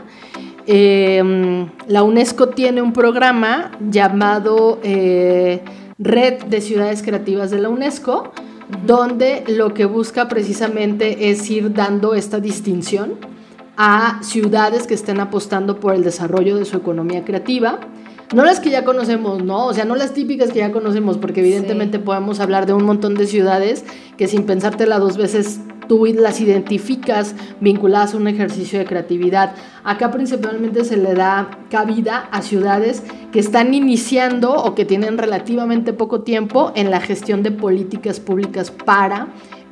Em, 0.70 1.70
la 1.88 2.04
UNESCO 2.04 2.50
tiene 2.50 2.82
un 2.82 2.92
programa 2.92 3.72
llamado 3.90 4.80
eh, 4.84 5.62
Red 5.98 6.44
de 6.44 6.60
Ciudades 6.60 7.02
Creativas 7.02 7.52
de 7.52 7.60
la 7.60 7.70
UNESCO, 7.70 8.34
donde 8.86 9.46
lo 9.48 9.74
que 9.74 9.86
busca 9.86 10.28
precisamente 10.28 11.30
es 11.30 11.50
ir 11.50 11.74
dando 11.74 12.16
esta 12.16 12.42
distinción 12.42 13.14
a 13.78 14.20
ciudades 14.24 14.88
que 14.88 14.94
estén 14.94 15.22
apostando 15.22 15.80
por 15.80 15.96
el 15.96 16.04
desarrollo 16.04 16.58
de 16.58 16.66
su 16.66 16.76
economía 16.76 17.24
creativa. 17.24 17.80
No 18.36 18.44
las 18.44 18.60
que 18.60 18.70
ya 18.70 18.84
conocemos, 18.84 19.42
¿no? 19.42 19.68
O 19.68 19.74
sea, 19.74 19.86
no 19.86 19.96
las 19.96 20.14
típicas 20.14 20.52
que 20.52 20.60
ya 20.60 20.74
conocemos, 20.74 21.18
porque 21.18 21.40
evidentemente 21.40 21.98
podemos 21.98 22.42
hablar 22.42 22.66
de 22.66 22.74
un 22.74 22.84
montón 22.84 23.16
de 23.16 23.26
ciudades 23.26 23.86
que 24.18 24.28
sin 24.28 24.44
pensártela 24.44 25.00
dos 25.00 25.16
veces 25.16 25.62
tú 25.88 26.06
las 26.06 26.42
identificas 26.42 27.36
vinculadas 27.60 28.14
a 28.14 28.18
un 28.18 28.28
ejercicio 28.28 28.80
de 28.80 28.86
creatividad. 28.86 29.54
Acá 29.84 30.12
principalmente 30.12 30.86
se 30.86 30.98
le 30.98 31.14
da 31.14 31.50
cabida 31.70 32.28
a 32.32 32.42
ciudades 32.42 33.04
que 33.32 33.40
están 33.40 33.74
iniciando 33.74 34.54
o 34.54 34.76
que 34.76 34.86
tienen 34.86 35.18
relativamente 35.18 35.94
poco 35.94 36.22
tiempo 36.22 36.72
en 36.76 36.92
la 36.92 37.02
gestión 37.02 37.44
de 37.44 37.52
políticas 37.52 38.20
públicas 38.20 38.72
para 38.72 39.28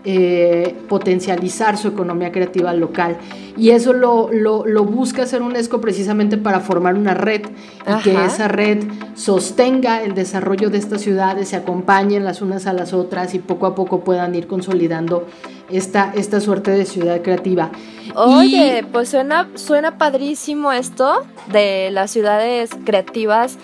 eh, 0.06 0.76
potencializar 0.88 1.78
su 1.78 1.88
economía 1.88 2.32
creativa 2.32 2.74
local. 2.74 3.18
Y 3.58 3.72
eso 3.72 3.92
lo, 3.92 4.30
lo, 4.32 4.84
busca 4.84 5.24
hacer 5.24 5.42
UNESCO 5.42 5.82
precisamente 5.82 6.38
para 6.38 6.60
formar 6.60 6.94
una 6.96 7.16
red 7.16 7.42
y 7.88 8.04
que 8.04 8.24
esa 8.24 8.48
red 8.48 8.84
sostenga 9.16 10.04
el 10.04 10.14
desarrollo 10.14 10.70
de 10.70 10.78
estas 10.78 11.02
ciudades, 11.02 11.50
se 11.50 11.56
acompañen 11.56 12.24
las 12.24 12.42
unas 12.42 12.68
a 12.68 12.74
las 12.74 12.94
otras 12.94 13.34
y 13.34 13.40
poco 13.40 13.66
a 13.66 13.74
poco 13.74 14.04
puedan 14.04 14.36
ir 14.36 14.46
consolidando 14.46 15.26
esta, 15.72 16.12
esta 16.16 16.40
suerte 16.40 16.72
de 16.72 16.86
ciudad 16.86 17.22
creativa. 17.22 17.72
Oye, 18.14 18.86
pues 18.92 19.10
suena, 19.10 19.50
suena 19.56 19.98
padrísimo 19.98 20.72
esto 20.72 21.26
de 21.52 21.90
las 21.92 22.12
ciudades 22.12 22.70
creativas 22.86 23.58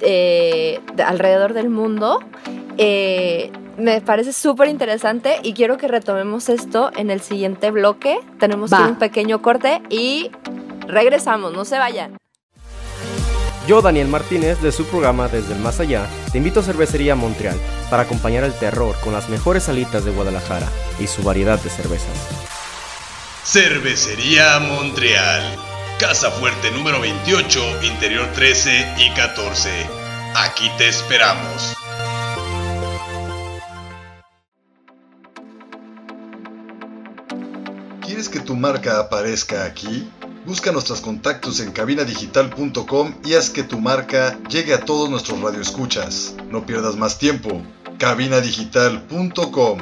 eh, 0.00 0.80
alrededor 1.04 1.52
del 1.52 1.70
mundo. 1.70 2.18
Eh, 2.78 3.50
me 3.78 4.00
parece 4.00 4.32
súper 4.32 4.68
interesante 4.68 5.40
y 5.42 5.54
quiero 5.54 5.78
que 5.78 5.88
retomemos 5.88 6.48
esto 6.48 6.90
en 6.96 7.10
el 7.10 7.20
siguiente 7.20 7.70
bloque. 7.70 8.18
Tenemos 8.38 8.70
que 8.70 8.82
un 8.82 8.98
pequeño 8.98 9.42
corte 9.42 9.82
y 9.88 10.30
regresamos, 10.86 11.52
no 11.52 11.64
se 11.64 11.78
vayan. 11.78 12.16
Yo, 13.66 13.80
Daniel 13.80 14.08
Martínez, 14.08 14.60
de 14.60 14.72
su 14.72 14.84
programa 14.86 15.28
Desde 15.28 15.54
el 15.54 15.60
Más 15.60 15.78
Allá, 15.78 16.08
te 16.32 16.38
invito 16.38 16.60
a 16.60 16.62
Cervecería 16.64 17.14
Montreal 17.14 17.56
para 17.90 18.02
acompañar 18.02 18.42
el 18.42 18.52
terror 18.54 18.96
con 19.04 19.12
las 19.12 19.28
mejores 19.28 19.62
salitas 19.64 20.04
de 20.04 20.10
Guadalajara 20.10 20.66
y 20.98 21.06
su 21.06 21.22
variedad 21.22 21.60
de 21.60 21.70
cervezas. 21.70 22.10
Cervecería 23.44 24.58
Montreal, 24.58 25.42
Casa 26.00 26.30
Fuerte 26.32 26.72
número 26.72 27.00
28, 27.00 27.82
Interior 27.84 28.26
13 28.34 28.94
y 28.98 29.10
14. 29.10 29.70
Aquí 30.34 30.68
te 30.76 30.88
esperamos. 30.88 31.76
¿Quieres 38.12 38.28
que 38.28 38.40
tu 38.40 38.54
marca 38.54 39.00
aparezca 39.00 39.64
aquí? 39.64 40.06
Busca 40.44 40.70
nuestros 40.70 41.00
contactos 41.00 41.60
en 41.60 41.72
cabinadigital.com 41.72 43.14
y 43.24 43.32
haz 43.32 43.48
que 43.48 43.62
tu 43.62 43.80
marca 43.80 44.38
llegue 44.50 44.74
a 44.74 44.84
todos 44.84 45.08
nuestros 45.08 45.40
radioescuchas. 45.40 46.36
No 46.50 46.66
pierdas 46.66 46.96
más 46.96 47.18
tiempo. 47.18 47.62
cabinadigital.com 47.96 49.78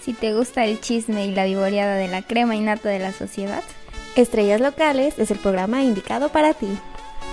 Si 0.00 0.14
te 0.14 0.32
gusta 0.32 0.64
el 0.64 0.80
chisme 0.80 1.26
y 1.26 1.32
la 1.32 1.44
vivoreada 1.44 1.96
de 1.96 2.08
la 2.08 2.22
crema 2.22 2.56
innata 2.56 2.88
de 2.88 3.00
la 3.00 3.12
sociedad, 3.12 3.62
Estrellas 4.16 4.62
Locales 4.62 5.18
es 5.18 5.30
el 5.32 5.38
programa 5.38 5.82
indicado 5.82 6.30
para 6.30 6.54
ti. 6.54 6.78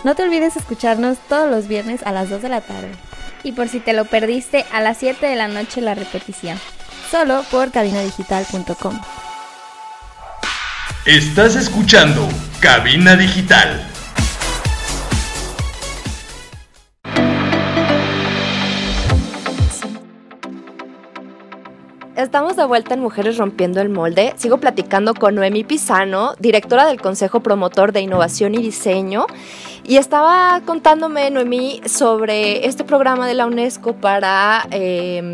No 0.03 0.15
te 0.15 0.23
olvides 0.23 0.57
escucharnos 0.57 1.19
todos 1.29 1.49
los 1.49 1.69
viernes 1.69 2.03
a 2.03 2.11
las 2.11 2.29
2 2.29 2.41
de 2.41 2.49
la 2.49 2.59
tarde. 2.59 2.91
Y 3.43 3.53
por 3.53 3.69
si 3.69 3.79
te 3.79 3.93
lo 3.93 4.03
perdiste, 4.03 4.65
a 4.73 4.81
las 4.81 4.97
7 4.97 5.25
de 5.25 5.37
la 5.37 5.47
noche 5.47 5.79
la 5.79 5.95
repetición 5.95 6.59
solo 7.11 7.43
por 7.51 7.71
cabinadigital.com. 7.71 8.99
Estás 11.05 11.55
escuchando 11.55 12.27
Cabina 12.61 13.17
Digital. 13.17 13.85
Estamos 22.15 22.55
de 22.55 22.65
vuelta 22.65 22.93
en 22.93 23.01
Mujeres 23.01 23.37
Rompiendo 23.37 23.81
el 23.81 23.89
Molde. 23.89 24.33
Sigo 24.37 24.59
platicando 24.59 25.13
con 25.15 25.35
Noemi 25.35 25.63
Pisano, 25.63 26.35
directora 26.39 26.85
del 26.85 27.01
Consejo 27.01 27.41
Promotor 27.41 27.91
de 27.91 28.01
Innovación 28.01 28.53
y 28.53 28.59
Diseño. 28.59 29.25
Y 29.83 29.97
estaba 29.97 30.61
contándome, 30.65 31.31
Noemí, 31.31 31.81
sobre 31.85 32.67
este 32.67 32.83
programa 32.83 33.27
de 33.27 33.33
la 33.33 33.47
UNESCO 33.47 33.95
para 33.95 34.67
eh, 34.69 35.33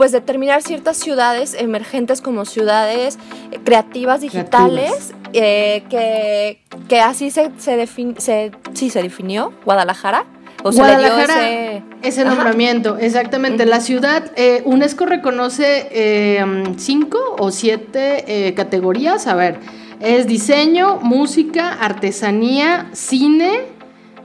pues 0.00 0.12
determinar 0.12 0.62
ciertas 0.62 0.96
ciudades 0.96 1.52
emergentes 1.52 2.22
como 2.22 2.46
ciudades 2.46 3.18
eh, 3.52 3.58
creativas 3.62 4.22
digitales, 4.22 5.12
eh, 5.34 5.82
que, 5.90 6.58
que, 6.88 7.00
así 7.02 7.30
se, 7.30 7.50
se, 7.58 7.86
se, 8.16 8.50
sí, 8.72 8.88
se 8.88 9.02
definió 9.02 9.52
Guadalajara. 9.66 10.24
O 10.62 10.72
Guadalajara, 10.72 11.50
ese... 11.50 11.82
ese... 12.00 12.24
nombramiento, 12.24 12.96
exactamente. 12.96 13.66
La 13.66 13.80
ciudad, 13.80 14.32
eh, 14.36 14.62
UNESCO 14.64 15.04
reconoce 15.04 16.40
cinco 16.78 17.18
o 17.38 17.50
siete 17.50 18.54
categorías. 18.56 19.26
A 19.26 19.34
ver, 19.34 19.58
es 20.00 20.26
diseño, 20.26 20.96
música, 21.02 21.74
artesanía, 21.74 22.88
cine, 22.94 23.66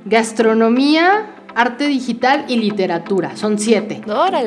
gastronomía, 0.05 1.35
arte 1.55 1.88
digital 1.88 2.45
y 2.47 2.57
literatura. 2.57 3.35
Son 3.38 3.57
siete. 3.57 4.01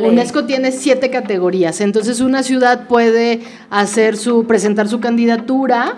UNESCO 0.09 0.45
tiene 0.45 0.71
siete 0.71 1.11
categorías. 1.11 1.81
Entonces 1.81 2.21
una 2.21 2.43
ciudad 2.43 2.87
puede 2.87 3.41
hacer 3.71 4.17
su, 4.17 4.47
presentar 4.47 4.89
su 4.89 5.01
candidatura 5.01 5.97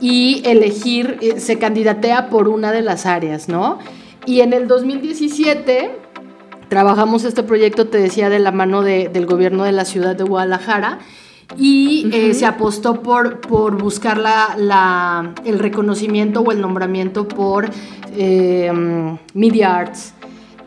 y 0.00 0.42
elegir, 0.44 1.18
eh, 1.20 1.40
se 1.40 1.58
candidatea 1.58 2.28
por 2.28 2.48
una 2.48 2.72
de 2.72 2.82
las 2.82 3.06
áreas, 3.06 3.48
¿no? 3.48 3.78
Y 4.26 4.40
en 4.40 4.52
el 4.52 4.68
2017 4.68 5.92
trabajamos 6.68 7.24
este 7.24 7.42
proyecto, 7.42 7.86
te 7.86 7.98
decía, 7.98 8.28
de 8.28 8.38
la 8.40 8.52
mano 8.52 8.82
del 8.82 9.26
gobierno 9.26 9.64
de 9.64 9.72
la 9.72 9.84
ciudad 9.84 10.16
de 10.16 10.24
Guadalajara 10.24 10.98
y 11.56 12.10
eh, 12.12 12.34
se 12.34 12.44
apostó 12.44 13.02
por, 13.02 13.40
por 13.40 13.80
buscar 13.80 14.18
la, 14.18 15.34
el 15.44 15.58
reconocimiento 15.58 16.40
o 16.40 16.52
el 16.52 16.60
nombramiento 16.60 17.26
por 17.26 17.70
eh, 18.16 18.70
Media 19.32 19.76
Arts. 19.76 20.14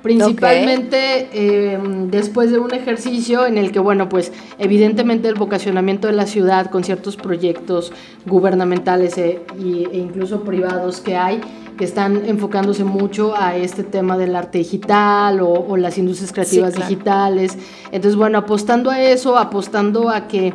Principalmente 0.02 1.30
em, 1.74 2.10
después 2.10 2.52
de 2.52 2.58
un 2.58 2.74
ejercicio 2.74 3.46
en 3.46 3.58
el 3.58 3.72
que, 3.72 3.80
bueno, 3.80 4.10
pues 4.10 4.32
evidentemente 4.58 5.28
el 5.28 5.36
vocacionamiento 5.36 6.08
de 6.08 6.14
la 6.14 6.26
ciudad 6.26 6.72
con 6.72 6.84
ciertos 6.84 7.18
proyectos 7.18 7.94
gubernamentales 8.26 9.18
e, 9.18 9.42
e 9.60 9.98
incluso 9.98 10.42
privados 10.44 11.02
que 11.02 11.16
hay, 11.16 11.42
que 11.78 11.86
están 11.86 12.26
enfocándose 12.26 12.84
mucho 12.84 13.36
a 13.36 13.56
este 13.56 13.84
tema 13.84 14.18
del 14.18 14.36
arte 14.36 14.60
digital 14.60 15.40
o, 15.42 15.78
las 15.78 15.98
industrias 15.98 16.32
creativas 16.32 16.76
digitales. 16.76 17.58
Entonces, 17.92 18.16
bueno, 18.16 18.40
apostando 18.40 18.92
a 18.92 19.02
eso, 19.02 19.38
apostando 19.38 20.10
a 20.10 20.28
que 20.28 20.54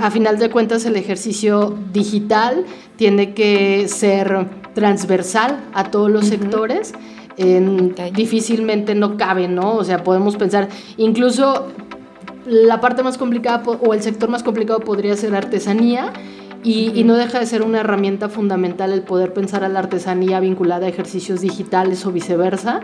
a 0.00 0.10
final 0.10 0.38
de 0.38 0.50
cuentas 0.50 0.84
el 0.84 0.96
ejercicio 0.96 1.76
digital 1.92 2.64
tiene 2.96 3.32
que 3.32 3.88
ser 3.88 4.48
transversal 4.74 5.60
a 5.72 5.84
todos 5.84 6.10
los 6.10 6.26
sectores 6.26 6.92
difícilmente 7.36 8.94
no 8.94 9.16
cabe, 9.16 9.48
¿no? 9.48 9.74
O 9.76 9.84
sea, 9.84 10.02
podemos 10.02 10.36
pensar, 10.36 10.68
incluso 10.96 11.68
la 12.46 12.80
parte 12.80 13.02
más 13.02 13.18
complicada 13.18 13.62
o 13.66 13.94
el 13.94 14.02
sector 14.02 14.28
más 14.28 14.42
complicado 14.42 14.80
podría 14.80 15.16
ser 15.16 15.34
artesanía 15.34 16.12
y, 16.62 17.04
no 17.04 17.16
deja 17.16 17.40
de 17.40 17.46
ser 17.46 17.62
una 17.62 17.80
herramienta 17.80 18.28
fundamental 18.28 18.92
el 18.92 19.02
poder 19.02 19.32
pensar 19.32 19.64
a 19.64 19.68
la 19.68 19.78
artesanía 19.78 20.40
vinculada 20.40 20.86
a 20.86 20.88
ejercicios 20.90 21.40
digitales 21.40 22.04
o 22.04 22.12
viceversa. 22.12 22.80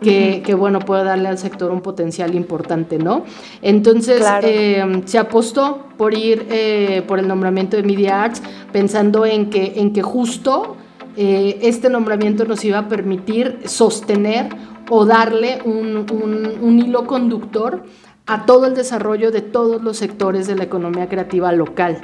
Que, 0.00 0.54
bueno, 0.56 0.80
puede 0.80 1.04
darle 1.04 1.26
al 1.28 1.38
sector 1.38 1.70
un 1.70 1.80
potencial 1.80 2.34
importante, 2.34 2.98
¿no? 2.98 3.24
Entonces, 3.62 4.22
eh, 4.42 5.02
se 5.06 5.18
apostó 5.18 5.86
por 5.96 6.12
ir 6.12 6.46
eh, 6.50 7.02
por 7.08 7.18
el 7.18 7.26
nombramiento 7.26 7.78
de 7.78 7.82
Media 7.82 8.22
Arts, 8.22 8.42
pensando 8.72 9.24
en 9.24 9.48
que, 9.48 9.72
en 9.76 9.94
que 9.94 10.02
justo 10.02 10.76
eh, 11.16 11.58
este 11.62 11.88
nombramiento 11.88 12.44
nos 12.44 12.64
iba 12.64 12.78
a 12.78 12.88
permitir 12.88 13.60
sostener 13.64 14.48
o 14.90 15.06
darle 15.06 15.60
un, 15.64 16.78
hilo 16.78 17.06
conductor 17.06 17.84
a 18.26 18.44
todo 18.44 18.66
el 18.66 18.74
desarrollo 18.74 19.30
de 19.30 19.40
todos 19.40 19.82
los 19.82 19.96
sectores 19.96 20.46
de 20.46 20.56
la 20.56 20.64
economía 20.64 21.08
creativa 21.08 21.52
local. 21.52 21.98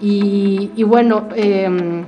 Y, 0.00 0.82
bueno, 0.84 1.28
em, 1.34 2.04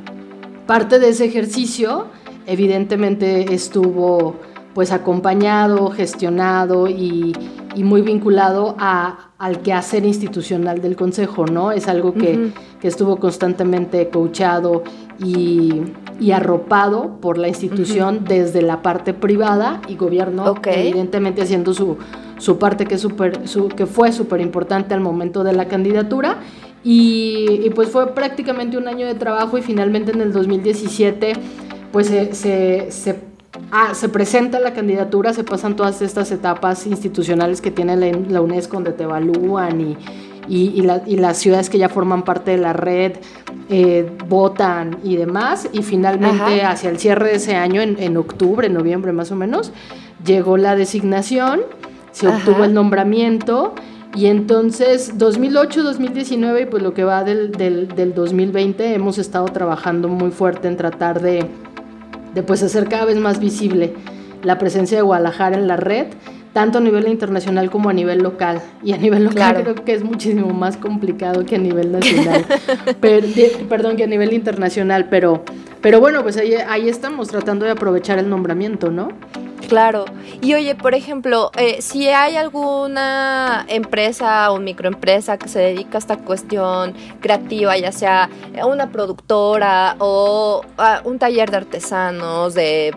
parte 0.66 0.98
de 0.98 1.10
ese 1.10 1.26
ejercicio 1.26 2.06
evidentemente 2.46 3.54
estuvo 3.54 4.36
pues 4.74 4.92
acompañado, 4.92 5.90
gestionado 5.90 6.88
y, 6.88 7.34
muy 7.76 8.02
vinculado 8.02 8.76
a, 8.78 9.32
al 9.38 9.60
quehacer 9.62 10.04
institucional 10.04 10.82
del 10.82 10.94
Consejo, 10.94 11.46
¿no? 11.46 11.72
Es 11.72 11.88
algo 11.88 12.12
que, 12.14 12.52
estuvo 12.82 13.16
constantemente 13.16 14.08
coachado 14.08 14.82
y, 15.18 15.82
arropado 16.32 17.18
por 17.20 17.38
la 17.38 17.48
institución 17.48 18.24
desde 18.24 18.62
la 18.62 18.82
parte 18.82 19.14
privada 19.14 19.80
y 19.88 19.96
gobierno, 19.96 20.54
evidentemente 20.64 21.42
haciendo 21.42 21.74
su, 21.74 21.96
su 22.38 22.58
parte 22.58 22.86
que, 22.86 22.98
super, 22.98 23.48
su, 23.48 23.68
que 23.68 23.86
fue 23.86 24.12
súper 24.12 24.40
importante 24.40 24.94
al 24.94 25.00
momento 25.00 25.44
de 25.44 25.52
la 25.52 25.66
candidatura. 25.66 26.38
Y, 26.84 27.70
pues 27.74 27.88
fue 27.88 28.14
prácticamente 28.14 28.76
un 28.76 28.88
año 28.88 29.06
de 29.06 29.14
trabajo 29.14 29.56
y 29.56 29.62
finalmente 29.62 30.12
en 30.12 30.20
el 30.20 30.32
2017 30.32 31.34
pues 31.92 32.06
se, 32.06 32.90
se, 32.90 33.31
ah, 33.70 33.94
se, 33.94 34.08
presenta 34.08 34.60
la 34.60 34.72
candidatura, 34.72 35.32
se 35.32 35.44
pasan 35.44 35.76
todas 35.76 36.02
estas 36.02 36.30
etapas 36.30 36.86
institucionales 36.86 37.60
que 37.60 37.70
tiene 37.70 37.96
la, 37.96 38.40
UNESCO 38.40 38.76
donde 38.76 38.92
te 38.92 39.04
evalúan 39.04 39.80
y, 39.80 39.96
y, 40.48 40.86
y, 41.06 41.16
las 41.16 41.38
ciudades 41.38 41.70
que 41.70 41.78
ya 41.78 41.88
forman 41.88 42.22
parte 42.24 42.52
de 42.52 42.58
la 42.58 42.72
red 42.72 43.12
eh, 43.68 44.10
votan 44.28 44.98
y 45.04 45.16
demás. 45.16 45.68
Y 45.72 45.82
finalmente 45.82 46.62
hacia 46.62 46.90
el 46.90 46.98
cierre 46.98 47.28
de 47.28 47.36
ese 47.36 47.54
año, 47.54 47.80
en, 47.80 47.96
en, 47.98 48.16
octubre, 48.16 48.68
noviembre 48.68 49.12
más 49.12 49.30
o 49.32 49.36
menos, 49.36 49.72
llegó 50.24 50.56
la 50.56 50.76
designación, 50.76 51.60
se 52.10 52.28
obtuvo 52.28 52.64
el 52.64 52.74
nombramiento. 52.74 53.74
Y 54.14 54.26
entonces 54.26 55.16
2008, 55.16 55.84
2019 55.84 56.62
y 56.62 56.66
pues 56.66 56.82
lo 56.82 56.92
que 56.92 57.02
va 57.02 57.24
del, 57.24 57.52
del, 57.52 58.12
2020 58.14 58.94
hemos 58.94 59.16
estado 59.16 59.46
trabajando 59.46 60.08
muy 60.08 60.30
fuerte 60.30 60.68
en 60.68 60.76
tratar 60.76 61.22
de, 61.22 61.46
de 62.34 62.42
pues 62.42 62.62
hacer 62.62 62.88
cada 62.88 63.04
vez 63.04 63.16
más 63.16 63.38
visible 63.38 63.94
la 64.42 64.58
presencia 64.58 64.96
de 64.96 65.02
Guadalajara 65.02 65.56
en 65.56 65.68
la 65.68 65.76
red, 65.76 66.06
tanto 66.52 66.78
a 66.78 66.80
nivel 66.80 67.08
internacional 67.08 67.70
como 67.70 67.88
a 67.88 67.92
nivel 67.92 68.18
local. 68.18 68.60
Y 68.82 68.92
a 68.92 68.96
nivel 68.96 69.24
local 69.24 69.62
creo 69.62 69.74
que 69.74 69.94
es 69.94 70.04
muchísimo 70.04 70.48
más 70.48 70.76
complicado 70.76 71.44
que 71.44 71.56
a 71.56 71.58
nivel 71.58 71.92
nacional. 71.92 72.44
perdón, 73.68 73.96
que 73.96 74.04
a 74.04 74.06
nivel 74.06 74.32
internacional, 74.32 75.08
pero, 75.08 75.44
pero 75.80 76.00
bueno, 76.00 76.22
pues 76.22 76.36
ahí, 76.36 76.54
ahí 76.54 76.88
estamos 76.88 77.28
tratando 77.28 77.64
de 77.64 77.72
aprovechar 77.72 78.18
el 78.18 78.28
nombramiento, 78.28 78.90
¿no? 78.90 79.08
Claro. 79.72 80.04
Y 80.42 80.52
oye, 80.52 80.74
por 80.74 80.94
ejemplo, 80.94 81.50
eh, 81.56 81.80
si 81.80 82.06
hay 82.06 82.36
alguna 82.36 83.64
empresa 83.68 84.50
o 84.52 84.58
microempresa 84.58 85.38
que 85.38 85.48
se 85.48 85.60
dedica 85.60 85.96
a 85.96 85.98
esta 85.98 86.18
cuestión 86.18 86.92
creativa, 87.22 87.74
ya 87.78 87.90
sea 87.90 88.28
una 88.66 88.92
productora 88.92 89.96
o 89.98 90.62
un 91.04 91.18
taller 91.18 91.50
de 91.50 91.56
artesanos, 91.56 92.52
de, 92.52 92.94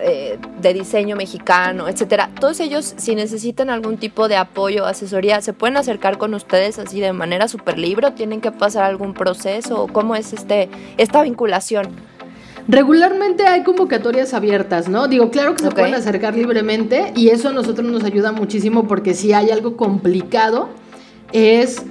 eh, 0.00 0.40
de 0.60 0.74
diseño 0.74 1.14
mexicano, 1.14 1.86
etcétera, 1.86 2.30
todos 2.40 2.58
ellos, 2.58 2.94
si 2.96 3.14
necesitan 3.14 3.70
algún 3.70 3.96
tipo 3.96 4.26
de 4.26 4.36
apoyo 4.36 4.86
asesoría, 4.86 5.40
¿se 5.40 5.52
pueden 5.52 5.76
acercar 5.76 6.18
con 6.18 6.34
ustedes 6.34 6.80
así 6.80 6.98
de 6.98 7.12
manera 7.12 7.46
súper 7.46 7.78
libre 7.78 8.08
o 8.08 8.12
tienen 8.12 8.40
que 8.40 8.50
pasar 8.50 8.82
algún 8.82 9.14
proceso? 9.14 9.86
¿Cómo 9.92 10.16
es 10.16 10.32
este, 10.32 10.68
esta 10.96 11.22
vinculación? 11.22 11.94
Regularmente 12.68 13.44
hay 13.46 13.62
convocatorias 13.64 14.34
abiertas, 14.34 14.88
¿no? 14.88 15.08
Digo, 15.08 15.30
claro 15.30 15.54
que 15.54 15.64
se 15.64 15.70
pueden 15.70 15.94
acercar 15.94 16.36
libremente 16.36 17.12
y 17.16 17.28
eso 17.28 17.48
a 17.48 17.52
nosotros 17.52 17.90
nos 17.90 18.04
ayuda 18.04 18.32
muchísimo 18.32 18.86
porque 18.86 19.14
si 19.14 19.32
hay 19.32 19.50
algo 19.50 19.76
complicado 19.76 20.68
es 21.32 21.82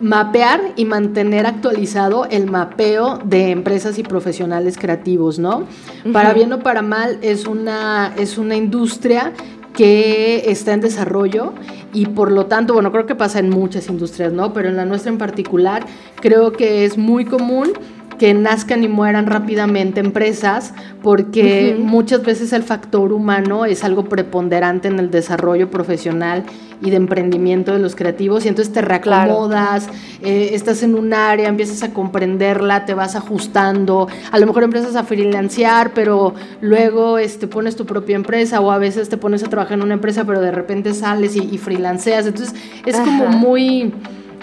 mapear 0.00 0.72
y 0.76 0.86
mantener 0.86 1.46
actualizado 1.46 2.26
el 2.26 2.50
mapeo 2.50 3.18
de 3.24 3.50
empresas 3.50 3.98
y 3.98 4.02
profesionales 4.02 4.78
creativos, 4.78 5.38
¿no? 5.38 5.64
Para 6.12 6.32
bien 6.32 6.52
o 6.52 6.60
para 6.60 6.82
mal 6.82 7.18
es 7.22 7.46
una, 7.46 8.14
es 8.16 8.38
una 8.38 8.56
industria 8.56 9.32
que 9.74 10.50
está 10.50 10.72
en 10.72 10.80
desarrollo 10.80 11.52
y 11.92 12.06
por 12.06 12.32
lo 12.32 12.46
tanto, 12.46 12.74
bueno, 12.74 12.92
creo 12.92 13.06
que 13.06 13.14
pasa 13.14 13.40
en 13.40 13.50
muchas 13.50 13.88
industrias, 13.88 14.32
¿no? 14.32 14.52
Pero 14.52 14.68
en 14.68 14.76
la 14.76 14.84
nuestra 14.84 15.10
en 15.10 15.18
particular 15.18 15.84
creo 16.16 16.52
que 16.52 16.84
es 16.84 16.96
muy 16.96 17.24
común 17.24 17.72
que 18.20 18.34
nazcan 18.34 18.84
y 18.84 18.88
mueran 18.88 19.26
rápidamente 19.26 19.98
empresas, 19.98 20.74
porque 21.02 21.74
muchas 21.80 22.22
veces 22.22 22.52
el 22.52 22.62
factor 22.62 23.14
humano 23.14 23.64
es 23.64 23.82
algo 23.82 24.10
preponderante 24.10 24.88
en 24.88 24.98
el 24.98 25.10
desarrollo 25.10 25.70
profesional 25.70 26.44
y 26.82 26.90
de 26.90 26.96
emprendimiento 26.96 27.72
de 27.72 27.78
los 27.78 27.96
creativos, 27.96 28.44
y 28.44 28.48
entonces 28.48 28.74
te 28.74 28.82
reacomodas, 28.82 29.88
eh, 30.20 30.50
estás 30.52 30.82
en 30.82 30.96
un 30.96 31.14
área, 31.14 31.48
empiezas 31.48 31.82
a 31.82 31.94
comprenderla, 31.94 32.84
te 32.84 32.92
vas 32.92 33.16
ajustando, 33.16 34.06
a 34.30 34.38
lo 34.38 34.46
mejor 34.46 34.64
empiezas 34.64 34.96
a 34.96 35.04
freelancear, 35.04 35.92
pero 35.94 36.34
luego 36.60 37.16
este, 37.16 37.46
pones 37.46 37.74
tu 37.74 37.86
propia 37.86 38.16
empresa, 38.16 38.60
o 38.60 38.70
a 38.70 38.76
veces 38.76 39.08
te 39.08 39.16
pones 39.16 39.42
a 39.44 39.46
trabajar 39.48 39.78
en 39.78 39.82
una 39.84 39.94
empresa, 39.94 40.26
pero 40.26 40.42
de 40.42 40.50
repente 40.50 40.92
sales 40.92 41.36
y, 41.36 41.56
freelanceas, 41.56 42.26
entonces 42.26 42.54
es 42.84 42.96
como 42.96 43.28
muy, 43.28 43.94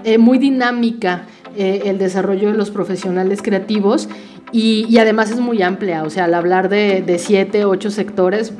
eh, 0.03 0.17
muy 0.17 0.37
dinámica. 0.37 1.27
Eh, 1.55 1.89
el 1.89 1.97
desarrollo 1.97 2.51
de 2.51 2.57
los 2.57 2.69
profesionales 2.69 3.41
creativos 3.41 4.07
y, 4.51 4.95
además 4.99 5.31
es 5.31 5.39
muy 5.39 5.63
amplia, 5.63 6.03
o 6.03 6.09
sea, 6.11 6.25
al 6.25 6.35
hablar 6.35 6.69
de, 6.69 7.01
de 7.01 7.17
siete, 7.17 7.65
ocho 7.65 7.89
sectores, 7.89 8.53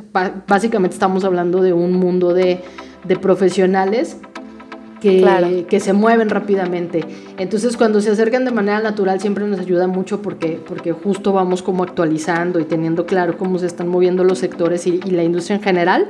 básicamente 0.47 0.95
estamos 0.95 1.23
hablando 1.23 1.61
de 1.61 1.73
un 1.73 1.93
mundo 1.93 2.33
de, 2.33 2.63
profesionales 3.21 4.17
que, 4.99 5.65
que, 5.69 5.79
se 5.79 5.93
mueven 5.93 6.29
rápidamente. 6.29 7.05
Entonces, 7.37 7.77
cuando 7.77 8.01
se 8.01 8.09
acercan 8.09 8.43
de 8.45 8.51
manera 8.51 8.81
natural, 8.81 9.21
siempre 9.21 9.45
nos 9.45 9.59
ayuda 9.59 9.87
mucho 9.87 10.21
porque, 10.21 10.59
porque 10.67 10.91
justo 10.91 11.31
vamos 11.31 11.61
como 11.61 11.83
actualizando 11.83 12.59
y 12.59 12.65
teniendo 12.65 13.05
claro 13.05 13.37
cómo 13.37 13.59
se 13.59 13.67
están 13.67 13.87
moviendo 13.87 14.23
los 14.23 14.39
sectores 14.39 14.87
y, 14.87 14.99
y 15.05 15.11
la 15.11 15.23
industria 15.23 15.57
en 15.57 15.61
general. 15.61 16.09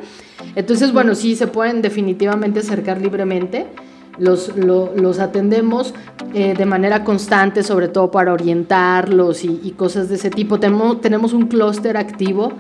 Entonces, 0.56 0.94
bueno, 0.94 1.13
sí, 1.13 1.36
se 1.36 1.48
pueden 1.48 1.82
definitivamente 1.82 2.62
acercar 2.62 3.02
libremente 3.02 3.68
los, 4.17 4.56
los 4.56 5.19
atendemos 5.19 5.93
eh, 6.34 6.53
de 6.56 6.65
manera 6.65 7.03
constante, 7.03 7.63
sobre 7.63 7.88
todo 7.88 8.12
para 8.12 8.34
orientarlos 8.34 9.43
y, 9.43 9.73
cosas 9.77 10.10
de 10.10 10.15
ese 10.15 10.30
tipo. 10.30 10.60
Tenemos, 10.60 11.01
tenemos 11.01 11.34
un 11.34 11.47
clúster 11.47 11.97
activo, 11.97 12.53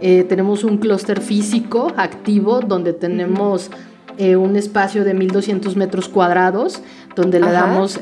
eh, 0.00 0.24
tenemos 0.24 0.64
un 0.64 0.78
clúster 0.78 1.20
físico 1.20 1.92
activo 1.96 2.60
donde 2.60 2.92
tenemos 2.92 3.70
eh, 4.18 4.36
un 4.36 4.56
espacio 4.56 5.04
de 5.04 5.14
1200 5.14 5.76
metros 5.76 6.08
cuadrados, 6.08 6.82
donde 7.14 7.40
le 7.40 7.50
damos 7.50 7.98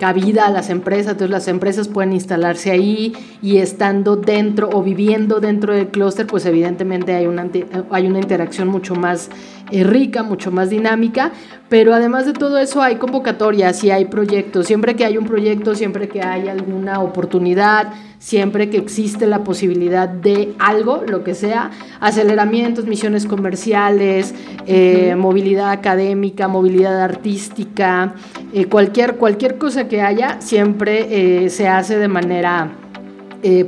cabida 0.00 0.46
a 0.46 0.50
las 0.50 0.70
empresas, 0.70 1.12
entonces 1.12 1.30
las 1.30 1.46
empresas 1.46 1.86
pueden 1.86 2.14
instalarse 2.14 2.70
ahí 2.70 3.12
y 3.42 3.58
estando 3.58 4.16
dentro 4.16 4.70
o 4.72 4.82
viviendo 4.82 5.40
dentro 5.40 5.74
del 5.74 5.88
clúster, 5.88 6.26
pues 6.26 6.46
evidentemente 6.46 7.14
hay 7.14 7.26
una, 7.26 7.46
hay 7.90 8.06
una 8.06 8.18
interacción 8.18 8.66
mucho 8.68 8.94
más 8.94 9.28
eh, 9.70 9.84
rica, 9.84 10.22
mucho 10.22 10.50
más 10.50 10.70
dinámica, 10.70 11.32
pero 11.68 11.92
además 11.92 12.24
de 12.24 12.32
todo 12.32 12.56
eso 12.56 12.82
hay 12.82 12.96
convocatorias 12.96 13.84
y 13.84 13.90
hay 13.90 14.06
proyectos, 14.06 14.66
siempre 14.66 14.96
que 14.96 15.04
hay 15.04 15.18
un 15.18 15.26
proyecto, 15.26 15.74
siempre 15.74 16.08
que 16.08 16.22
hay 16.22 16.48
alguna 16.48 17.00
oportunidad, 17.00 17.92
siempre 18.20 18.70
que 18.70 18.76
existe 18.76 19.26
la 19.26 19.42
posibilidad 19.42 20.08
de 20.08 20.54
algo, 20.60 21.02
lo 21.08 21.24
que 21.24 21.34
sea, 21.34 21.72
aceleramientos, 21.98 22.86
misiones 22.86 23.26
comerciales, 23.26 24.32
eh, 24.66 25.16
movilidad 25.16 25.72
académica, 25.72 26.46
movilidad 26.46 27.00
artística, 27.00 28.14
eh, 28.54 28.66
cualquier, 28.66 29.16
cualquier 29.16 29.58
cosa 29.58 29.88
que 29.88 30.02
haya, 30.02 30.40
siempre 30.40 31.50
se 31.50 31.66
hace 31.66 31.98
de 31.98 32.06
manera 32.06 32.70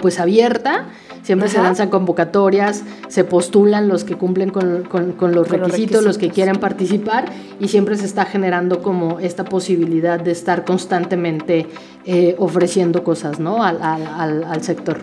pues 0.01 0.21
abierta 0.21 0.87
Siempre 1.23 1.49
se 1.49 1.63
lanzan 1.63 1.89
convocatorias, 1.89 2.83
se 3.09 3.23
postulan 3.23 3.87
los 3.87 4.03
que 4.03 4.17
cumplen 4.17 4.51
con, 4.51 4.85
los, 5.33 5.49
requisitos, 5.49 6.05
los, 6.05 6.19
que 6.19 6.31
quieren 6.31 6.57
participar 6.57 7.27
y 7.61 7.69
siempre 7.69 7.97
se 7.97 8.07
está 8.07 8.25
generando 8.25 8.83
como 8.83 9.21
esta 9.21 9.45
posibilidad 9.45 10.19
de 10.19 10.33
estar 10.33 10.65
constantemente 10.65 11.69
eh, 12.05 12.35
ofreciendo 12.39 13.05
cosas 13.05 13.39
¿no? 13.39 13.63
al, 13.63 14.63
sector. 14.63 14.99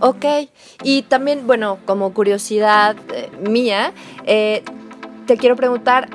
Ok, 0.00 0.24
y 0.82 1.02
también, 1.02 1.46
bueno, 1.46 1.78
como 1.84 2.14
curiosidad 2.14 2.96
eh, 3.14 3.28
mía, 3.46 3.92
eh, 4.24 4.62
te 5.26 5.36
quiero 5.36 5.56
preguntar, 5.56 6.08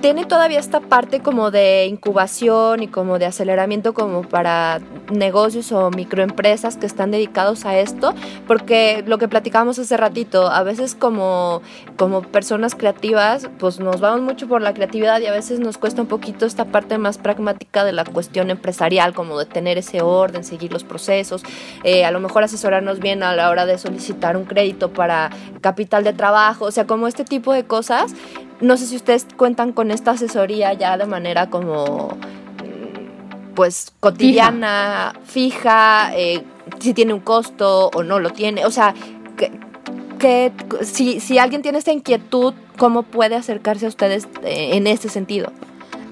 tiene 0.00 0.24
todavía 0.24 0.58
esta 0.58 0.80
parte 0.80 1.20
como 1.20 1.50
de 1.50 1.86
incubación 1.86 2.82
y 2.82 2.88
como 2.88 3.18
de 3.18 3.26
aceleramiento 3.26 3.94
como 3.94 4.22
para 4.22 4.80
negocios 5.12 5.72
o 5.72 5.90
microempresas 5.90 6.76
que 6.76 6.86
están 6.86 7.10
dedicados 7.10 7.64
a 7.64 7.78
esto, 7.78 8.14
porque 8.46 9.02
lo 9.06 9.18
que 9.18 9.28
platicábamos 9.28 9.78
hace 9.78 9.96
ratito, 9.96 10.50
a 10.50 10.62
veces 10.62 10.94
como, 10.94 11.62
como 11.96 12.22
personas 12.22 12.74
creativas, 12.74 13.48
pues 13.58 13.80
nos 13.80 14.00
vamos 14.00 14.22
mucho 14.22 14.48
por 14.48 14.62
la 14.62 14.74
creatividad 14.74 15.20
y 15.20 15.26
a 15.26 15.32
veces 15.32 15.60
nos 15.60 15.78
cuesta 15.78 16.02
un 16.02 16.08
poquito 16.08 16.46
esta 16.46 16.66
parte 16.66 16.98
más 16.98 17.18
pragmática 17.18 17.84
de 17.84 17.92
la 17.92 18.04
cuestión 18.04 18.50
empresarial, 18.50 19.14
como 19.14 19.38
de 19.38 19.46
tener 19.46 19.78
ese 19.78 20.02
orden, 20.02 20.44
seguir 20.44 20.72
los 20.72 20.84
procesos, 20.84 21.42
eh, 21.82 22.04
a 22.04 22.10
lo 22.10 22.20
mejor 22.20 22.44
asesorarnos 22.44 23.00
bien 23.00 23.22
a 23.22 23.34
la 23.34 23.50
hora 23.50 23.66
de 23.66 23.78
solicitar 23.78 24.36
un 24.36 24.44
crédito 24.44 24.92
para 24.92 25.30
capital 25.60 26.04
de 26.04 26.12
trabajo, 26.12 26.66
o 26.66 26.70
sea, 26.70 26.86
como 26.86 27.06
este 27.06 27.24
tipo 27.24 27.52
de 27.52 27.64
cosas. 27.64 28.14
No 28.60 28.76
sé 28.76 28.86
si 28.86 28.96
ustedes 28.96 29.26
cuentan 29.36 29.72
con 29.72 29.90
esta 29.90 30.12
asesoría 30.12 30.72
ya 30.72 30.96
de 30.96 31.06
manera 31.06 31.50
como 31.50 32.16
pues 33.54 33.92
cotidiana, 34.00 35.14
fija, 35.24 36.12
eh, 36.16 36.42
si 36.80 36.92
tiene 36.92 37.14
un 37.14 37.20
costo 37.20 37.90
o 37.94 38.02
no 38.02 38.18
lo 38.18 38.30
tiene. 38.30 38.66
O 38.66 38.70
sea, 38.70 38.94
que, 40.18 40.52
si, 40.82 41.20
si, 41.20 41.38
alguien 41.38 41.62
tiene 41.62 41.78
esta 41.78 41.92
inquietud, 41.92 42.54
¿cómo 42.76 43.02
puede 43.02 43.36
acercarse 43.36 43.86
a 43.86 43.88
ustedes 43.88 44.26
eh, 44.42 44.70
en 44.72 44.86
este 44.86 45.08
sentido? 45.08 45.52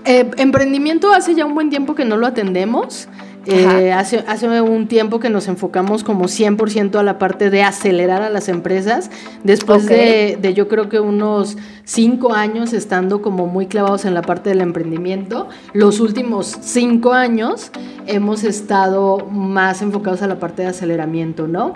Eh, 0.04 0.30
emprendimiento 0.36 1.12
hace 1.12 1.34
ya 1.34 1.46
un 1.46 1.54
buen 1.54 1.70
tiempo 1.70 1.94
que 1.94 2.04
no 2.04 2.16
lo 2.16 2.26
atendemos. 2.26 3.08
Eh, 3.46 3.92
hace, 3.92 4.24
hace 4.28 4.60
un 4.60 4.86
tiempo 4.86 5.18
que 5.18 5.28
nos 5.28 5.48
enfocamos 5.48 6.04
como 6.04 6.26
100% 6.26 6.96
a 6.96 7.02
la 7.02 7.18
parte 7.18 7.50
de 7.50 7.62
acelerar 7.62 8.22
a 8.22 8.30
las 8.30 8.48
empresas, 8.48 9.10
después 9.42 9.86
de, 9.86 10.38
de, 10.40 10.54
yo 10.54 10.68
creo 10.68 10.88
que 10.88 11.00
unos 11.00 11.56
cinco 11.84 12.34
años 12.34 12.72
estando 12.72 13.20
como 13.20 13.46
muy 13.46 13.66
clavados 13.66 14.04
en 14.04 14.14
la 14.14 14.22
parte 14.22 14.50
del 14.50 14.60
emprendimiento. 14.60 15.48
Los 15.72 15.98
últimos 15.98 16.56
cinco 16.60 17.12
años 17.12 17.72
hemos 18.06 18.44
estado 18.44 19.26
más 19.30 19.82
enfocados 19.82 20.22
a 20.22 20.26
la 20.26 20.38
parte 20.38 20.62
de 20.62 20.68
aceleramiento, 20.68 21.48
¿no? 21.48 21.74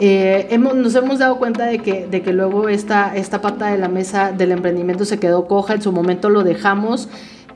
Eh, 0.00 0.48
hemos, 0.50 0.74
nos 0.74 0.94
hemos 0.94 1.20
dado 1.20 1.38
cuenta 1.38 1.64
de 1.64 1.78
que, 1.78 2.06
de 2.06 2.20
que 2.20 2.34
luego 2.34 2.68
esta, 2.68 3.16
esta 3.16 3.40
pata 3.40 3.68
de 3.68 3.78
la 3.78 3.88
mesa 3.88 4.32
del 4.32 4.52
emprendimiento 4.52 5.06
se 5.06 5.18
quedó 5.18 5.46
coja, 5.46 5.74
en 5.74 5.82
su 5.82 5.90
momento 5.90 6.28
lo 6.28 6.44
dejamos 6.44 7.08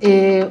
eh, 0.03 0.49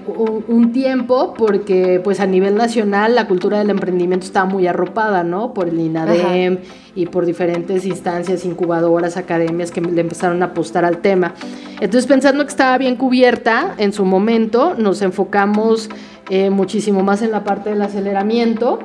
un, 0.47 0.71
tiempo 0.73 1.33
porque 1.35 1.99
pues 2.03 2.19
a 2.19 2.27
nivel 2.27 2.55
nacional 2.55 3.15
la 3.15 3.27
cultura 3.27 3.57
del 3.57 3.71
emprendimiento 3.71 4.25
está 4.25 4.45
muy 4.45 4.67
arropada, 4.67 5.23
¿no? 5.23 5.55
Por 5.55 5.69
el 5.69 5.79
INADEM 5.79 6.59
y 6.93 7.07
por 7.07 7.25
diferentes 7.25 7.85
instancias, 7.85 8.45
incubadoras, 8.45 9.17
academias 9.17 9.71
que 9.71 9.81
le 9.81 10.01
empezaron 10.01 10.43
a 10.43 10.47
apostar 10.47 10.85
al 10.85 10.99
tema. 10.99 11.33
Entonces 11.81 12.05
pensando 12.05 12.43
que 12.43 12.49
estaba 12.49 12.77
bien 12.77 12.95
cubierta 12.95 13.73
en 13.79 13.91
su 13.91 14.05
momento, 14.05 14.75
nos 14.77 15.01
enfocamos 15.01 15.89
eh, 16.29 16.51
muchísimo 16.51 17.01
más 17.01 17.23
en 17.23 17.31
la 17.31 17.43
parte 17.43 17.71
del 17.71 17.81
aceleramiento 17.81 18.79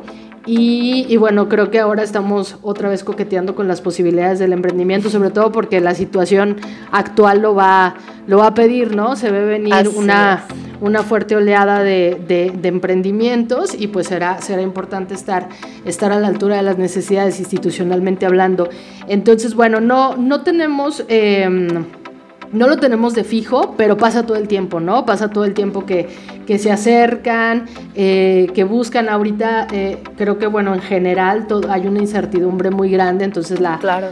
y, 0.47 1.17
bueno, 1.17 1.49
creo 1.49 1.71
que 1.71 1.81
ahora 1.81 2.03
estamos 2.03 2.59
otra 2.61 2.91
vez 2.91 3.03
coqueteando 3.03 3.55
con 3.55 3.67
las 3.67 3.81
posibilidades 3.81 4.39
del 4.39 4.53
emprendimiento, 4.53 5.09
sobre 5.09 5.31
todo 5.31 5.53
porque 5.53 5.81
la 5.81 5.95
situación 5.95 6.57
actual 6.93 7.41
lo 7.41 7.55
va, 7.55 7.95
lo 8.27 8.39
va 8.39 8.49
a 8.49 8.55
pedir, 8.55 8.95
¿no? 8.95 9.17
Se 9.17 9.31
ve 9.31 9.45
venir 9.47 9.75
una, 9.97 10.45
una 10.83 11.03
fuerte 11.03 11.35
oleada 11.35 11.83
de, 11.83 12.21
de, 12.29 12.69
emprendimientos 12.69 13.75
y 13.79 13.87
pues 13.87 14.09
será, 14.09 14.43
será 14.43 14.61
importante 14.61 15.15
estar, 15.15 15.49
estar 15.87 16.13
a 16.13 16.21
la 16.21 16.29
altura 16.29 16.57
de 16.57 16.63
las 16.63 16.77
necesidades 16.77 17.41
institucionalmente 17.41 18.27
hablando. 18.27 18.69
Entonces, 19.09 19.55
bueno, 19.55 19.81
no, 19.81 20.17
no 20.17 20.43
tenemos... 20.43 21.05
Em, 21.09 21.87
no 22.55 22.69
lo 22.69 22.79
tenemos 22.79 23.15
de 23.15 23.25
fijo, 23.25 23.75
pero 23.77 23.97
pasa 23.97 24.25
todo 24.25 24.37
el 24.37 24.49
tiempo, 24.49 24.81
¿no? 24.81 25.05
Pasa 25.05 25.29
todo 25.29 25.45
el 25.45 25.55
tiempo 25.55 25.85
que, 25.85 26.09
que 26.47 26.59
se 26.59 26.71
acercan, 26.71 27.67
eh, 27.95 28.49
que 28.55 28.65
buscan. 28.65 29.09
Ahorita 29.09 29.67
eh, 29.73 30.03
creo 30.17 30.39
que, 30.39 30.47
bueno, 30.47 30.73
en 30.75 30.81
general 30.81 31.47
todo, 31.47 31.71
hay 31.71 31.87
una 31.87 31.99
incertidumbre 31.99 32.71
muy 32.71 32.91
grande, 32.91 33.25
entonces 33.25 33.61
la, 33.61 33.79
claro. 33.79 34.09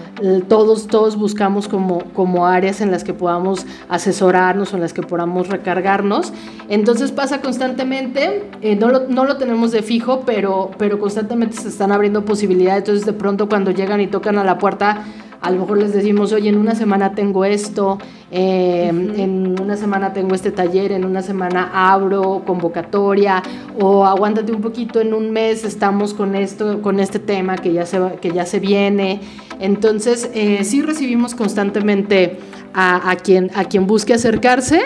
todos, 0.48 0.88
todos 0.88 1.16
buscamos 1.16 1.68
como, 1.68 2.00
como 2.12 2.46
áreas 2.46 2.80
en 2.80 2.90
las 2.90 3.04
que 3.04 3.14
podamos 3.14 3.64
asesorarnos 3.88 4.72
o 4.72 4.76
en 4.76 4.82
las 4.82 4.92
que 4.92 5.02
podamos 5.02 5.48
recargarnos. 5.48 6.32
Entonces 6.68 7.12
pasa 7.12 7.40
constantemente, 7.40 8.44
eh, 8.60 8.76
no, 8.76 8.88
lo, 8.88 9.08
no 9.08 9.24
lo 9.24 9.36
tenemos 9.36 9.70
de 9.70 9.82
fijo, 9.82 10.22
pero, 10.26 10.70
pero 10.78 10.98
constantemente 10.98 11.56
se 11.56 11.68
están 11.68 11.92
abriendo 11.92 12.24
posibilidades. 12.24 12.80
Entonces 12.80 13.06
de 13.06 13.12
pronto 13.12 13.48
cuando 13.48 13.70
llegan 13.70 14.00
y 14.00 14.08
tocan 14.08 14.38
a 14.38 14.44
la 14.44 14.58
puerta, 14.58 15.04
a 15.42 15.50
lo 15.50 15.60
mejor 15.60 15.78
les 15.78 15.92
decimos, 15.92 16.32
oye, 16.32 16.48
en 16.48 16.56
una 16.56 16.76
semana 16.76 17.16
tengo 17.16 17.44
esto, 17.44 17.98
em, 18.30 19.18
en 19.18 19.60
una 19.60 19.76
semana 19.76 20.12
tengo 20.12 20.36
este 20.36 20.52
taller, 20.52 20.92
en 20.92 21.04
una 21.04 21.20
semana 21.20 21.92
abro 21.92 22.44
convocatoria, 22.46 23.42
o 23.80 24.06
aguántate 24.06 24.52
un 24.52 24.60
poquito, 24.60 25.00
en 25.00 25.12
un 25.12 25.32
mes 25.32 25.64
estamos 25.64 26.14
con 26.14 26.36
esto, 26.36 26.80
con 26.80 27.00
este 27.00 27.18
tema 27.18 27.56
que 27.56 27.72
ya 27.72 27.84
se, 27.86 27.98
que 28.20 28.30
ya 28.30 28.46
se 28.46 28.60
viene. 28.60 29.20
Entonces, 29.58 30.30
eh, 30.32 30.62
sí 30.62 30.80
recibimos 30.80 31.34
constantemente 31.34 32.38
a, 32.72 33.16
quien, 33.22 33.50
a 33.56 33.64
quien 33.64 33.88
busque 33.88 34.14
acercarse. 34.14 34.80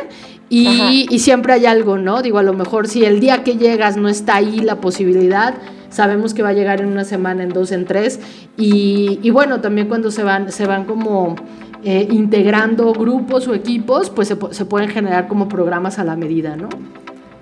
Y, 0.49 1.07
y, 1.11 1.19
siempre 1.19 1.55
hay 1.55 1.67
algo, 1.67 1.99
¿no? 1.99 2.23
Digo, 2.23 2.39
a 2.39 2.43
lo 2.45 2.53
mejor 2.53 2.87
si 2.87 3.05
el 3.05 3.19
día 3.19 3.43
que 3.43 3.57
llegas 3.57 3.97
no 3.97 4.09
está 4.09 4.37
ahí 4.37 4.61
la 4.61 4.81
posibilidad, 4.81 5.57
sabemos 5.97 6.35
que 6.35 6.43
va 6.43 6.51
a 6.51 6.53
llegar 6.53 6.83
en 6.83 6.89
una 6.89 7.05
semana, 7.05 7.43
en 7.43 7.49
dos, 7.49 7.73
en 7.73 7.87
tres, 7.87 8.21
y, 8.59 9.31
bueno, 9.31 9.61
también 9.63 9.89
cuando 9.89 10.11
se 10.11 10.23
van, 10.23 10.53
se 10.53 10.67
van 10.67 10.85
como 10.85 11.37
eh, 11.83 12.07
integrando 12.11 12.93
grupos 12.93 13.49
o 13.49 13.55
equipos, 13.55 14.11
pues 14.11 14.29
se, 14.29 14.37
se 14.51 14.65
pueden 14.67 14.91
generar 14.91 15.27
como 15.27 15.49
programas 15.49 15.99
a 15.99 16.05
la 16.05 16.15
medida, 16.15 16.55
¿no? 16.55 16.69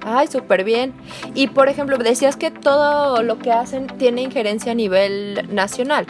Ay, 0.06 0.28
súper 0.28 0.64
bien. 0.64 0.92
Y 1.34 1.48
por 1.48 1.68
ejemplo, 1.68 1.96
decías 1.98 2.36
que 2.36 2.50
todo 2.50 3.22
lo 3.22 3.38
que 3.38 3.50
hacen 3.50 3.86
tiene 3.86 4.22
injerencia 4.22 4.72
a 4.72 4.74
nivel 4.74 5.48
nacional. 5.50 6.06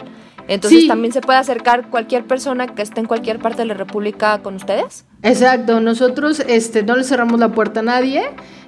Entonces 0.47 0.87
también 0.87 1.11
se 1.11 1.21
puede 1.21 1.39
acercar 1.39 1.89
cualquier 1.89 2.23
persona 2.25 2.67
que 2.67 2.81
esté 2.81 2.99
en 2.99 3.07
cualquier 3.07 3.39
parte 3.39 3.63
de 3.63 3.65
la 3.65 3.73
República 3.73 4.39
con 4.43 4.55
ustedes. 4.55 5.05
Exacto, 5.23 5.79
nosotros 5.79 6.39
este, 6.47 6.83
no 6.83 6.95
le 6.95 7.03
cerramos 7.03 7.39
la 7.39 7.49
puerta 7.49 7.79
a 7.79 7.83
nadie. 7.83 8.21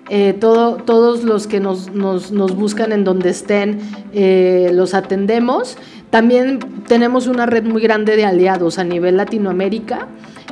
Eh, 0.09 0.33
todo, 0.39 0.75
todos 0.75 1.23
los 1.23 1.47
que 1.47 1.59
nos, 1.59 1.91
nos, 1.91 2.31
nos, 2.31 2.55
buscan 2.55 2.91
en 2.91 3.03
donde 3.03 3.29
estén, 3.29 3.79
eh, 4.13 4.71
los 4.73 4.93
atendemos. 4.93 5.77
También 6.09 6.59
tenemos 6.87 7.27
una 7.27 7.45
red 7.45 7.63
muy 7.63 7.81
grande 7.81 8.15
de 8.15 8.25
aliados 8.25 8.79
a 8.79 8.85
nivel 8.85 9.17
Latinoamérica. 9.17 10.07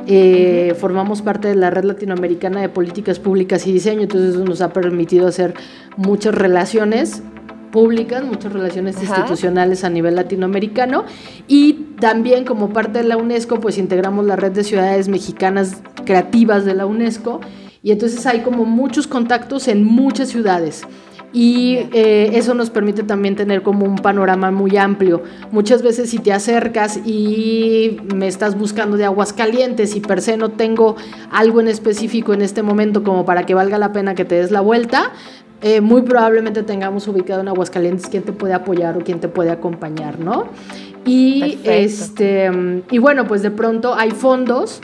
Eh, 0.06 0.74
formamos 0.78 1.22
parte 1.22 1.48
de 1.48 1.54
la 1.54 1.70
red 1.70 1.84
latinoamericana 1.84 2.60
de 2.60 2.68
políticas 2.68 3.18
públicas 3.18 3.66
y 3.66 3.72
diseño, 3.72 4.02
entonces 4.02 4.34
eso 4.34 4.44
nos 4.44 4.60
ha 4.60 4.72
permitido 4.72 5.26
hacer 5.26 5.54
muchas 5.96 6.34
relaciones 6.34 7.22
públicas, 7.72 8.24
muchas 8.24 8.52
relaciones 8.52 9.00
institucionales 9.02 9.84
a 9.84 9.90
nivel 9.90 10.14
latinoamericano 10.14 11.04
y 11.48 11.72
también 12.00 12.44
como 12.44 12.70
parte 12.70 12.98
de 12.98 13.04
la 13.04 13.16
UNESCO 13.16 13.58
pues 13.58 13.78
integramos 13.78 14.24
la 14.26 14.36
red 14.36 14.52
de 14.52 14.62
ciudades 14.62 15.08
mexicanas 15.08 15.82
creativas 16.04 16.64
de 16.64 16.74
la 16.74 16.86
UNESCO 16.86 17.40
y 17.86 17.92
entonces 17.92 18.26
hay 18.26 18.40
como 18.40 18.64
muchos 18.64 19.06
contactos 19.06 19.68
en 19.68 19.84
muchas 19.84 20.30
ciudades. 20.30 20.82
Y 21.32 21.76
eh, 21.92 22.30
eso 22.32 22.52
nos 22.52 22.68
permite 22.68 23.04
también 23.04 23.36
tener 23.36 23.62
como 23.62 23.86
un 23.86 23.94
panorama 23.94 24.50
muy 24.50 24.76
amplio. 24.76 25.22
Muchas 25.52 25.82
veces 25.82 26.10
si 26.10 26.18
te 26.18 26.32
acercas 26.32 26.98
y 27.06 27.98
me 28.12 28.26
estás 28.26 28.58
buscando 28.58 28.96
de 28.96 29.04
aguas 29.04 29.32
calientes 29.32 29.94
y 29.94 30.00
per 30.00 30.20
se 30.20 30.36
no 30.36 30.48
tengo 30.48 30.96
algo 31.30 31.60
en 31.60 31.68
específico 31.68 32.34
en 32.34 32.42
este 32.42 32.64
momento 32.64 33.04
como 33.04 33.24
para 33.24 33.46
que 33.46 33.54
valga 33.54 33.78
la 33.78 33.92
pena 33.92 34.16
que 34.16 34.24
te 34.24 34.34
des 34.34 34.50
la 34.50 34.62
vuelta, 34.62 35.12
eh, 35.62 35.80
muy 35.80 36.02
probablemente 36.02 36.64
tengamos 36.64 37.06
ubicado 37.06 37.42
en 37.42 37.46
Aguascalientes 37.46 38.08
quién 38.08 38.24
te 38.24 38.32
puede 38.32 38.54
apoyar 38.54 38.96
o 38.96 39.04
quién 39.04 39.20
te 39.20 39.28
puede 39.28 39.52
acompañar, 39.52 40.18
¿no? 40.18 40.48
Y, 41.04 41.60
este, 41.62 42.50
y 42.90 42.98
bueno, 42.98 43.28
pues 43.28 43.42
de 43.42 43.52
pronto 43.52 43.94
hay 43.94 44.10
fondos 44.10 44.80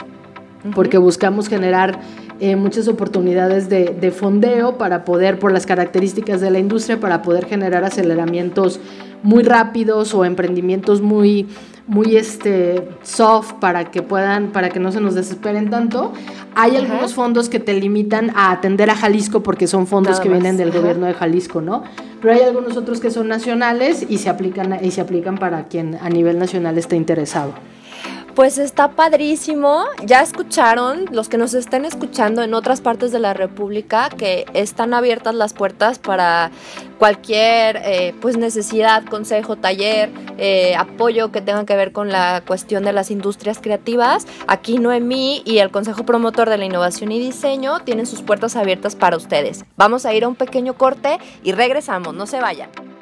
porque 0.73 0.97
buscamos 0.97 1.49
generar 1.49 1.99
eh, 2.43 2.57
muchas 2.57 2.89
oportunidades 2.89 3.69
de, 3.69 4.11
fondeo 4.11 4.77
para 4.77 5.05
poder, 5.05 5.39
por 5.39 5.53
las 5.53 5.65
características 5.65 6.41
de 6.41 6.51
la 6.51 6.59
industria, 6.59 6.99
para 6.99 7.21
poder 7.21 7.45
generar 7.45 7.85
aceleramientos 7.85 8.81
muy 9.23 9.43
rápidos 9.43 10.13
o 10.13 10.25
emprendimientos 10.25 11.01
muy, 11.01 11.47
muy 11.87 12.17
este, 12.17 12.85
soft 13.01 13.53
para 13.61 13.91
que 13.91 14.01
puedan, 14.01 14.51
para 14.51 14.71
que 14.71 14.81
no 14.81 14.91
se 14.91 14.99
nos 14.99 15.15
desesperen 15.15 15.69
tanto. 15.69 16.11
Hay 16.53 16.75
algunos 16.75 17.13
fondos 17.13 17.47
que 17.47 17.61
te 17.61 17.73
limitan 17.75 18.31
a 18.35 18.51
atender 18.51 18.89
a 18.89 18.95
Jalisco 18.97 19.41
porque 19.41 19.65
son 19.65 19.87
fondos 19.87 20.19
que 20.19 20.27
vienen 20.27 20.57
del 20.57 20.73
gobierno 20.73 21.05
de 21.05 21.13
Jalisco, 21.13 21.61
¿no? 21.61 21.83
Pero 22.21 22.33
hay 22.33 22.41
algunos 22.41 22.75
otros 22.75 22.99
que 22.99 23.09
son 23.09 23.29
nacionales 23.29 24.05
y 24.09 24.17
se 24.17 24.27
aplican, 24.27 24.83
y 24.83 24.91
se 24.91 24.99
aplican 24.99 25.37
para 25.37 25.69
quien 25.69 25.97
a 26.01 26.09
nivel 26.09 26.39
nacional 26.39 26.77
esté 26.77 26.97
interesado. 26.97 27.53
Pues 28.35 28.57
está 28.57 28.89
padrísimo. 28.89 29.85
Ya 30.03 30.21
escucharon, 30.21 31.05
los 31.11 31.29
que 31.29 31.37
nos 31.37 31.53
estén 31.53 31.85
escuchando 31.85 32.41
en 32.41 32.55
otras 32.55 32.81
partes 32.81 33.11
de 33.11 33.19
la 33.19 33.35
República, 33.35 34.09
que 34.09 34.45
están 34.53 34.95
abiertas 34.95 35.35
las 35.35 35.53
puertas 35.53 35.99
para 35.99 36.49
cualquier 36.97 37.77
eh, 37.83 38.15
pues 38.21 38.35
necesidad, 38.35 39.05
consejo, 39.05 39.55
taller, 39.55 40.09
eh, 40.39 40.75
apoyo 40.75 41.31
que 41.31 41.41
tenga 41.41 41.63
que 41.65 41.75
ver 41.75 41.91
con 41.91 42.09
la 42.09 42.41
cuestión 42.45 42.83
de 42.83 42.93
las 42.93 43.11
industrias 43.11 43.59
creativas. 43.59 44.25
Aquí 44.47 44.79
Noemí 44.79 45.43
y 45.45 45.59
el 45.59 45.69
Consejo 45.69 46.03
Promotor 46.03 46.49
de 46.49 46.57
la 46.57 46.65
Innovación 46.65 47.11
y 47.11 47.19
Diseño 47.19 47.81
tienen 47.81 48.07
sus 48.07 48.23
puertas 48.23 48.55
abiertas 48.55 48.95
para 48.95 49.15
ustedes. 49.15 49.63
Vamos 49.77 50.07
a 50.07 50.13
ir 50.15 50.23
a 50.23 50.27
un 50.27 50.35
pequeño 50.35 50.73
corte 50.73 51.19
y 51.43 51.51
regresamos. 51.51 52.15
No 52.15 52.25
se 52.25 52.39
vayan. 52.39 52.92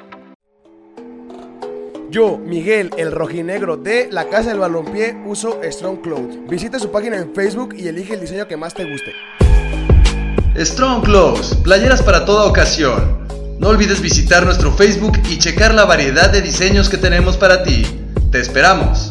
Yo, 2.12 2.36
Miguel, 2.36 2.90
el 2.98 3.10
rojinegro 3.10 3.78
de 3.78 4.10
la 4.12 4.28
Casa 4.28 4.50
del 4.50 4.58
Balompié, 4.58 5.16
uso 5.24 5.62
Strong 5.64 6.02
Clothes. 6.02 6.46
Visita 6.46 6.78
su 6.78 6.90
página 6.90 7.16
en 7.16 7.34
Facebook 7.34 7.74
y 7.74 7.88
elige 7.88 8.12
el 8.12 8.20
diseño 8.20 8.46
que 8.46 8.54
más 8.54 8.74
te 8.74 8.84
guste. 8.84 9.14
Strong 10.54 11.04
Clothes, 11.04 11.54
playeras 11.64 12.02
para 12.02 12.26
toda 12.26 12.44
ocasión. 12.44 13.26
No 13.58 13.68
olvides 13.68 14.02
visitar 14.02 14.44
nuestro 14.44 14.70
Facebook 14.72 15.18
y 15.30 15.38
checar 15.38 15.72
la 15.72 15.86
variedad 15.86 16.30
de 16.30 16.42
diseños 16.42 16.90
que 16.90 16.98
tenemos 16.98 17.38
para 17.38 17.62
ti. 17.62 17.86
Te 18.30 18.40
esperamos. 18.40 19.10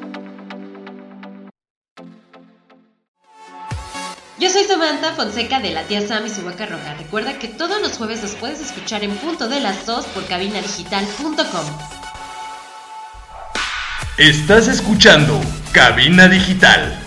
Yo 4.41 4.49
soy 4.49 4.63
Samantha 4.63 5.13
Fonseca 5.13 5.59
de 5.59 5.69
la 5.69 5.83
tía 5.83 6.01
Sam 6.01 6.25
y 6.25 6.29
su 6.31 6.43
vaca 6.43 6.65
roja. 6.65 6.95
Recuerda 6.95 7.37
que 7.37 7.47
todos 7.47 7.79
los 7.79 7.95
jueves 7.95 8.23
los 8.23 8.33
puedes 8.33 8.59
escuchar 8.59 9.03
en 9.03 9.15
punto 9.17 9.47
de 9.47 9.59
las 9.59 9.85
2 9.85 10.03
por 10.07 10.25
cabinadigital.com. 10.25 11.65
Estás 14.17 14.67
escuchando 14.67 15.39
Cabina 15.71 16.27
Digital. 16.27 16.99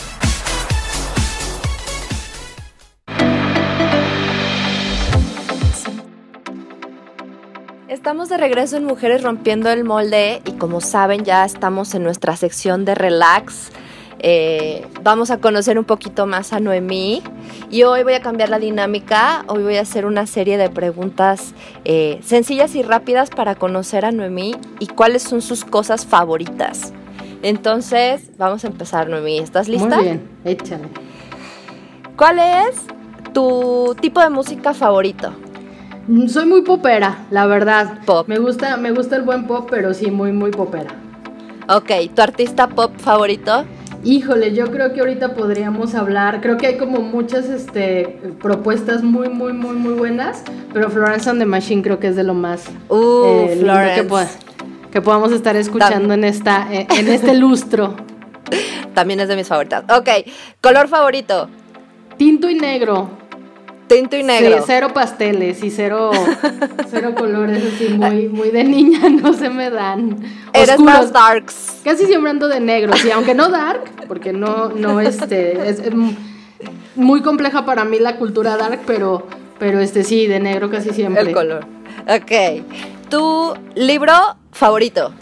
Estamos 7.89 8.29
de 8.29 8.37
regreso 8.37 8.77
en 8.77 8.85
Mujeres 8.85 9.25
Rompiendo 9.25 9.73
el 9.73 9.83
Molde 9.83 10.41
y 10.45 10.53
como 10.53 10.81
saben 10.81 11.25
ya 11.25 11.45
estamos 11.45 11.97
en 11.97 12.05
nuestra 12.05 12.37
sección 12.37 12.85
de 12.85 12.95
relax. 12.95 13.73
Eh, 14.21 14.87
vamos 15.03 15.31
a 15.31 15.39
conocer 15.39 15.79
un 15.79 15.85
poquito 15.85 16.27
más 16.27 16.53
a 16.53 16.61
Noemí 16.61 17.23
y 17.71 17.83
hoy 17.83 18.03
voy 18.05 18.15
a 18.15 18.21
cambiar 18.21 18.49
la 18.49 18.59
dinámica. 18.59 19.45
Hoy 19.49 19.63
voy 19.63 19.77
a 19.77 19.83
hacer 19.83 20.07
una 20.07 20.27
serie 20.27 20.57
de 20.57 20.71
preguntas 20.71 21.55
eh, 21.85 22.21
sencillas 22.23 22.75
y 22.75 22.83
rápidas 22.83 23.31
para 23.31 23.55
conocer 23.55 24.05
a 24.05 24.13
Noemí 24.13 24.55
y 24.79 24.87
cuáles 24.87 25.23
son 25.23 25.43
sus 25.43 25.65
cosas 25.65 26.07
favoritas. 26.07 26.93
Entonces, 27.43 28.31
vamos 28.39 28.65
a 28.65 28.69
empezar, 28.69 29.09
Noemí. 29.09 29.39
¿Estás 29.39 29.69
lista? 29.69 29.97
Muy 29.97 30.05
bien, 30.05 30.29
échale. 30.45 30.89
¿Cuál 32.17 32.39
es 32.39 32.77
tu 33.35 33.95
tipo 34.01 34.21
de 34.21 34.31
música 34.31 34.73
favorito? 34.73 35.33
Mm, 36.07 36.29
Soy 36.29 36.47
muy 36.47 36.63
popera, 36.63 37.27
la 37.31 37.47
verdad. 37.47 37.99
Pop. 38.07 38.29
Me 38.29 38.39
gusta, 38.39 38.77
me 38.77 38.93
gusta 38.93 39.17
el 39.17 39.23
buen 39.23 39.47
pop, 39.47 39.69
pero 39.71 39.93
sí, 39.93 40.11
muy, 40.11 40.33
muy 40.33 40.51
popera. 40.51 40.95
Ok, 41.69 41.91
¿tu 42.15 42.23
artista 42.23 42.69
pop 42.69 42.93
favorito? 42.99 43.65
Híjole, 44.05 44.53
yo 44.53 44.71
creo 44.71 44.93
que 44.93 45.01
ahorita 45.01 45.35
podríamos 45.35 45.95
hablar, 45.95 46.43
creo 46.43 46.59
que 46.59 46.67
hay 46.67 46.77
como 46.77 47.01
muchas 47.01 47.47
este, 47.49 48.19
propuestas 48.41 49.03
muy, 49.03 49.31
muy, 49.31 49.55
muy, 49.55 49.75
muy 49.77 49.95
buenas, 49.95 50.43
pero 50.75 50.91
Florence 50.91 51.31
and 51.31 51.39
the 51.41 51.47
Machine 51.47 51.83
creo 51.83 51.99
que 51.99 52.09
es 52.09 52.17
de 52.17 52.23
lo 52.23 52.35
más 52.35 52.69
Uh, 52.91 53.25
eh, 53.49 53.57
Florence. 53.61 54.39
que 54.93 55.01
podamos 55.01 55.33
estar 55.33 55.57
escuchando 55.57 56.13
en, 56.13 56.25
esta, 56.25 56.69
eh, 56.71 56.87
en 56.99 57.09
este 57.09 57.35
lustro. 57.39 57.95
También 58.93 59.21
es 59.21 59.29
de 59.29 59.37
mis 59.37 59.49
favoritas. 59.49 59.85
Ok, 59.91 60.09
color 60.61 60.87
favorito. 60.89 61.49
Tinto 62.19 62.51
y 62.51 62.57
negro. 62.57 63.09
Tinto 63.87 64.17
y 64.17 64.23
negro. 64.23 64.59
Sí, 64.59 64.65
cero 64.67 64.89
pasteles 64.95 65.63
y 65.63 65.71
cero, 65.71 66.11
cero 66.91 67.15
colores 67.17 67.63
así 67.75 67.89
muy, 67.91 68.29
muy 68.29 68.51
de 68.51 68.65
niña, 68.65 69.09
no 69.23 69.33
se 69.35 69.51
me 69.51 69.71
dan. 69.71 70.17
Eres 70.53 70.71
Oscuros. 70.71 70.95
más 70.95 71.13
darks. 71.13 71.81
Casi 71.85 72.07
siempre 72.07 72.31
ando 72.31 72.49
de 72.49 72.61
negro, 72.61 72.95
sí, 72.97 73.11
aunque 73.11 73.35
no 73.35 73.51
dark, 73.51 73.83
porque 74.09 74.33
no, 74.33 74.71
no, 74.71 75.01
este, 75.01 75.69
es, 75.69 75.81
es 75.81 75.93
muy 76.97 77.21
compleja 77.21 77.65
para 77.65 77.85
mí 77.85 77.99
la 77.99 78.17
cultura 78.17 78.57
dark, 78.57 78.81
pero, 78.87 79.27
pero 79.59 79.81
este 79.81 80.03
sí, 80.03 80.27
de 80.27 80.41
negro 80.41 80.71
casi 80.71 80.91
siempre. 80.91 81.23
El 81.23 81.33
color. 81.33 81.67
Ok. 82.09 82.63
¿Tu 83.11 83.55
libro 83.75 84.13
favorito? 84.53 85.13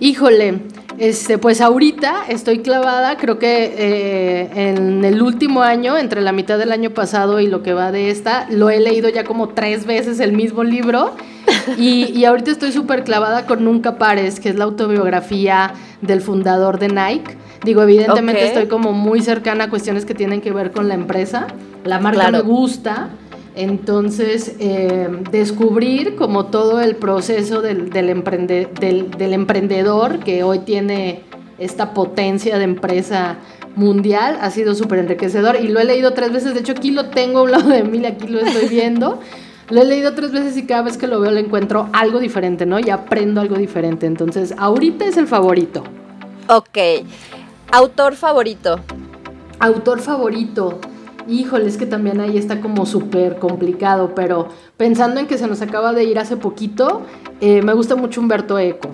Híjole, 0.00 0.60
este, 0.98 1.38
pues 1.38 1.60
ahorita 1.60 2.24
estoy 2.28 2.60
clavada, 2.60 3.16
creo 3.16 3.38
que 3.38 3.74
eh, 3.76 4.50
en 4.70 5.04
el 5.04 5.22
último 5.22 5.62
año, 5.62 5.96
entre 5.96 6.20
la 6.20 6.32
mitad 6.32 6.58
del 6.58 6.72
año 6.72 6.90
pasado 6.90 7.40
y 7.40 7.46
lo 7.46 7.62
que 7.62 7.74
va 7.74 7.92
de 7.92 8.10
esta, 8.10 8.46
lo 8.50 8.70
he 8.70 8.80
leído 8.80 9.08
ya 9.08 9.24
como 9.24 9.48
tres 9.48 9.86
veces 9.86 10.20
el 10.20 10.32
mismo 10.32 10.64
libro. 10.64 11.12
Y, 11.78 12.06
y 12.18 12.24
ahorita 12.24 12.50
estoy 12.50 12.72
súper 12.72 13.04
clavada 13.04 13.46
con 13.46 13.64
Nunca 13.64 13.96
Pares, 13.98 14.40
que 14.40 14.48
es 14.48 14.56
la 14.56 14.64
autobiografía 14.64 15.72
del 16.00 16.20
fundador 16.20 16.78
de 16.78 16.88
Nike. 16.88 17.36
Digo, 17.64 17.82
evidentemente 17.82 18.46
estoy 18.46 18.66
como 18.66 18.92
muy 18.92 19.22
cercana 19.22 19.64
a 19.64 19.70
cuestiones 19.70 20.04
que 20.04 20.14
tienen 20.14 20.40
que 20.40 20.52
ver 20.52 20.70
con 20.72 20.88
la 20.88 20.94
empresa. 20.94 21.46
La 21.84 21.98
marca 21.98 22.28
Claro. 22.28 22.38
me 22.38 22.42
gusta. 22.42 23.08
Entonces, 23.54 24.56
eh, 24.58 25.08
descubrir 25.30 26.16
como 26.16 26.46
todo 26.46 26.80
el 26.80 26.96
proceso 26.96 27.62
del, 27.62 27.90
del, 27.90 28.08
emprende- 28.10 28.68
del- 28.80 29.10
del 29.12 29.32
emprendedor 29.32 30.18
que 30.18 30.42
hoy 30.42 30.60
tiene 30.60 31.22
esta 31.58 31.94
potencia 31.94 32.58
de 32.58 32.64
empresa 32.64 33.36
mundial 33.76 34.38
ha 34.40 34.50
sido 34.50 34.74
súper 34.74 34.98
enriquecedor 35.00 35.56
y 35.60 35.68
lo 35.68 35.78
he 35.80 35.84
leído 35.84 36.12
tres 36.14 36.32
veces. 36.32 36.54
De 36.54 36.60
hecho, 36.60 36.72
aquí 36.72 36.90
lo 36.90 37.06
tengo 37.10 37.40
a 37.40 37.42
un 37.42 37.52
lado 37.52 37.68
de 37.70 37.84
mí, 37.84 38.04
aquí 38.04 38.26
lo 38.28 38.40
estoy 38.40 38.68
viendo. 38.68 39.20
Lo 39.70 39.80
he 39.80 39.84
leído 39.86 40.12
tres 40.12 40.30
veces 40.30 40.58
y 40.58 40.66
cada 40.66 40.82
vez 40.82 40.98
que 40.98 41.06
lo 41.06 41.20
veo 41.20 41.30
le 41.30 41.40
encuentro 41.40 41.88
algo 41.94 42.18
diferente, 42.20 42.66
¿no? 42.66 42.78
Y 42.80 42.90
aprendo 42.90 43.40
algo 43.40 43.54
diferente. 43.56 44.04
Entonces, 44.04 44.52
ahorita 44.58 45.06
es 45.06 45.16
el 45.16 45.26
favorito. 45.26 45.82
Ok. 46.48 46.76
¿Autor 47.72 48.14
favorito? 48.14 48.78
Autor 49.60 50.00
favorito. 50.02 50.80
Híjole, 51.28 51.66
es 51.66 51.76
que 51.76 51.86
también 51.86 52.20
ahí 52.20 52.36
está 52.36 52.60
como 52.60 52.84
súper 52.86 53.38
complicado, 53.38 54.14
pero 54.14 54.48
pensando 54.76 55.20
en 55.20 55.26
que 55.26 55.38
se 55.38 55.46
nos 55.46 55.62
acaba 55.62 55.92
de 55.92 56.04
ir 56.04 56.18
hace 56.18 56.36
poquito, 56.36 57.02
eh, 57.40 57.62
me 57.62 57.72
gusta 57.72 57.96
mucho 57.96 58.20
Humberto 58.20 58.58
Eco. 58.58 58.88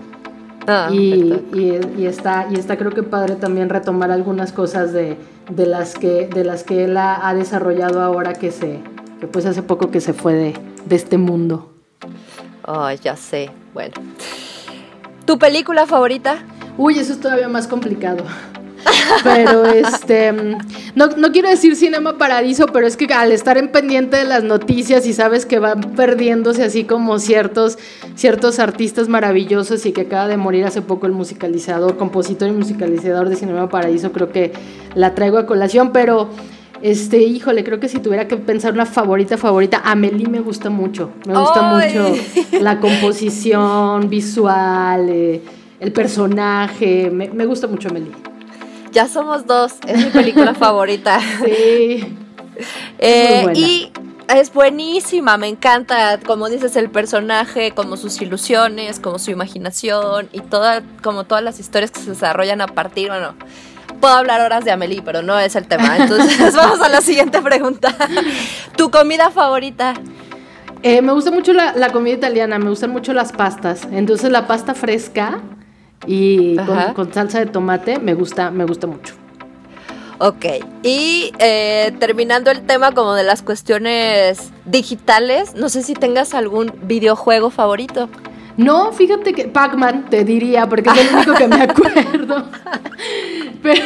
Ah, 0.66 0.88
y, 0.93 1.33
y- 1.53 1.81
y 1.99 2.07
está, 2.07 2.47
y 2.51 2.55
está 2.55 2.77
creo 2.77 2.93
que 2.93 3.03
padre 3.03 3.35
también 3.35 3.69
retomar 3.71 4.11
algunas 4.12 4.53
cosas 4.53 4.93
de, 4.93 5.16
de 5.51 5.66
las, 5.66 5.95
que, 5.95 6.29
de 6.29 6.45
las 6.45 6.62
que 6.62 6.85
él 6.85 6.97
ha, 6.97 7.27
ha 7.29 7.35
desarrollado 7.35 8.01
ahora 8.03 8.35
que 8.35 8.51
se, 8.53 8.79
que 9.19 9.27
pues 9.27 9.47
hace 9.47 9.62
poco 9.62 9.90
que 9.90 10.01
se 10.01 10.12
fue 10.12 10.35
de, 10.35 10.55
de 10.85 10.97
este 10.97 11.19
mundo. 11.19 11.73
Ay, 12.62 12.99
ya 13.03 13.16
sé. 13.16 13.51
Bueno. 13.75 13.95
¿Tu 15.25 15.38
película 15.38 15.87
favorita? 15.87 16.38
Uy, 16.77 16.99
eso 16.99 17.12
es 17.14 17.21
todavía 17.21 17.49
más 17.49 17.66
complicado. 17.66 18.25
Pero 19.23 19.66
este, 19.66 20.33
no, 20.95 21.09
no 21.16 21.33
quiero 21.33 21.49
decir 21.49 21.77
Cinema 21.77 22.19
Paradiso, 22.19 22.66
pero 22.66 22.87
es 22.87 22.97
que 22.97 23.12
al 23.12 23.33
estar 23.33 23.59
en 23.59 23.69
pendiente 23.69 24.16
de 24.16 24.25
las 24.25 24.45
noticias 24.45 25.07
y 25.07 25.12
sabes 25.12 25.47
que 25.47 25.59
van 25.59 25.81
perdiéndose 25.95 26.64
así 26.64 26.85
como 26.85 27.19
ciertos, 27.19 27.79
ciertos 28.14 28.59
artistas 28.59 29.09
maravillosos 29.09 29.85
y 29.87 29.93
que 29.93 30.03
acaba 30.03 30.29
de 30.29 30.37
morir 30.37 30.64
hace 30.64 30.83
poco 30.83 31.07
el 31.07 31.12
musicalizador, 31.12 31.97
compositor 31.97 32.49
y 32.49 32.53
musicalizador 32.53 33.29
de 33.29 33.37
Cinema 33.37 33.69
Paradiso, 33.69 34.12
creo 34.12 34.31
que 34.31 34.53
la 34.95 35.14
traigo 35.14 35.38
a 35.38 35.47
colación, 35.47 35.93
pero 35.93 36.31
este, 36.83 37.19
híjole, 37.19 37.62
creo 37.62 37.79
que 37.79 37.88
si 37.88 37.99
tuviera 37.99 38.27
que 38.27 38.37
pensar 38.37 38.73
una 38.73 38.87
favorita, 38.87 39.37
favorita, 39.37 39.83
Amelie 39.85 40.29
me 40.29 40.40
gusta 40.40 40.71
mucho. 40.71 41.11
Me 41.27 41.38
gusta 41.38 41.77
¡Ay! 41.77 41.95
mucho 41.95 42.14
la 42.61 42.81
composición 42.81 44.09
visual, 44.09 45.09
eh, 45.11 45.43
el 45.79 45.93
personaje. 45.93 47.11
Me, 47.11 47.29
me 47.29 47.45
gusta 47.45 47.66
mucho 47.66 47.88
Amelie. 47.88 48.12
Ya 48.92 49.09
somos 49.09 49.46
dos. 49.46 49.74
Es 49.87 50.05
mi 50.05 50.11
película 50.11 50.55
favorita. 50.66 51.20
Sí. 51.44 52.16
Eh, 52.98 53.46
y 53.55 53.90
es 54.29 54.53
buenísima, 54.53 55.38
me 55.38 55.48
encanta, 55.48 56.20
como 56.20 56.50
dices, 56.50 56.76
el 56.76 56.90
personaje, 56.90 57.72
como 57.72 57.96
sus 57.96 58.20
ilusiones, 58.20 59.00
como 59.00 59.18
su 59.18 59.31
imaginación 59.31 60.29
y 60.31 60.40
toda, 60.40 60.83
como 61.03 61.24
todas 61.24 61.42
las 61.42 61.59
historias 61.59 61.90
que 61.90 62.00
se 62.00 62.11
desarrollan 62.11 62.61
a 62.61 62.66
partir, 62.66 63.09
bueno, 63.09 63.35
puedo 64.00 64.14
hablar 64.14 64.40
horas 64.40 64.64
de 64.64 64.70
Amelie, 64.70 65.03
pero 65.03 65.22
no 65.22 65.38
es 65.38 65.57
el 65.57 65.66
tema. 65.66 65.96
Entonces 65.98 66.55
vamos 66.55 66.81
a 66.81 66.88
la 66.88 67.00
siguiente 67.00 67.40
pregunta. 67.42 67.94
¿Tu 68.76 68.90
comida 68.90 69.31
favorita? 69.31 69.94
Eh, 70.83 71.03
me 71.03 71.12
gusta 71.12 71.31
mucho 71.31 71.53
la, 71.53 71.90
comida 71.92 72.14
italiana, 72.14 72.59
me 72.59 72.70
gustan 72.70 72.90
mucho 72.90 73.12
las 73.12 73.33
pastas. 73.33 73.87
Entonces 73.90 74.31
la 74.31 74.46
pasta 74.46 74.74
fresca 74.74 75.40
y 76.07 76.57
con, 76.95 77.13
salsa 77.13 77.41
de 77.41 77.47
tomate 77.47 77.99
me 77.99 78.15
gusta, 78.15 78.51
me 78.51 78.65
gusta 78.65 78.87
mucho. 78.87 79.15
Ok, 80.19 80.45
y 80.83 81.33
eh, 81.39 81.93
terminando 81.99 82.51
el 82.51 82.61
tema 82.63 82.93
como 82.93 83.15
de 83.15 83.23
las 83.23 83.43
cuestiones 83.43 84.51
digitales, 84.67 85.55
no 85.55 85.71
sé 85.71 85.83
si 85.83 85.95
tengas 85.95 86.35
algún 86.35 86.75
videojuego 86.83 87.49
favorito. 87.49 88.11
No, 88.59 88.93
fíjate 88.93 89.33
que 89.33 89.45
Pac-Man 89.49 90.11
te 90.11 90.25
diría, 90.25 90.69
porque 90.69 90.91
es 90.91 90.99
el 90.99 91.09
único 91.17 91.35
que 91.35 91.49
me 91.49 91.63
acuerdo. 91.63 92.45
Pero 93.63 93.85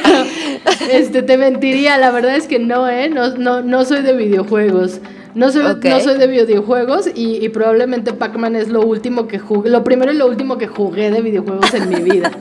este 0.90 1.22
te 1.22 1.38
mentiría, 1.38 1.98
la 1.98 2.10
verdad 2.10 2.34
es 2.34 2.48
que 2.48 2.58
no, 2.58 2.88
¿eh? 2.88 3.08
No, 3.08 3.36
no, 3.36 3.62
no 3.62 3.84
soy 3.84 4.02
de 4.02 4.14
videojuegos. 4.14 5.00
No 5.34 5.50
soy, 5.50 5.62
no 5.62 6.00
soy 6.00 6.18
de 6.18 6.26
videojuegos 6.28 7.10
y, 7.14 7.48
probablemente 7.48 8.12
Pac-Man 8.12 8.54
es 8.54 8.68
lo 8.68 8.82
último 8.82 9.26
que 9.26 9.38
jugué, 9.38 9.68
lo 9.68 9.82
primero 9.82 10.12
y 10.12 10.16
lo 10.16 10.26
último 10.26 10.58
que 10.58 10.68
jugué 10.68 11.10
de 11.10 11.20
videojuegos 11.20 11.74
en 11.74 11.88
mi 11.88 11.96
vida. 11.96 12.30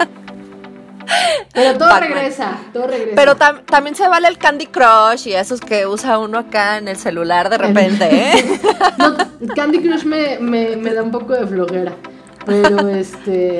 Pero 1.53 1.77
todo 1.77 1.99
regresa, 1.99 2.57
todo 2.71 2.87
regresa. 2.87 3.15
Pero 3.15 3.35
también 3.35 3.95
se 3.95 4.07
vale 4.07 4.27
el 4.27 4.37
Candy 4.37 4.67
Crush 4.67 5.27
y 5.27 5.33
esos 5.33 5.61
que 5.61 5.85
usa 5.85 6.17
uno 6.17 6.39
acá 6.39 6.77
en 6.77 6.87
el 6.87 6.97
celular 6.97 7.49
de 7.49 7.57
repente, 7.57 8.09
¿eh? 8.11 8.59
no, 8.97 9.15
Candy 9.55 9.79
Crush 9.79 10.03
me, 10.05 10.39
me, 10.39 10.75
me, 10.75 10.93
da 10.93 11.03
un 11.03 11.11
poco 11.11 11.33
de 11.33 11.45
flojera. 11.45 11.93
Pero 12.45 12.87
este. 12.89 13.59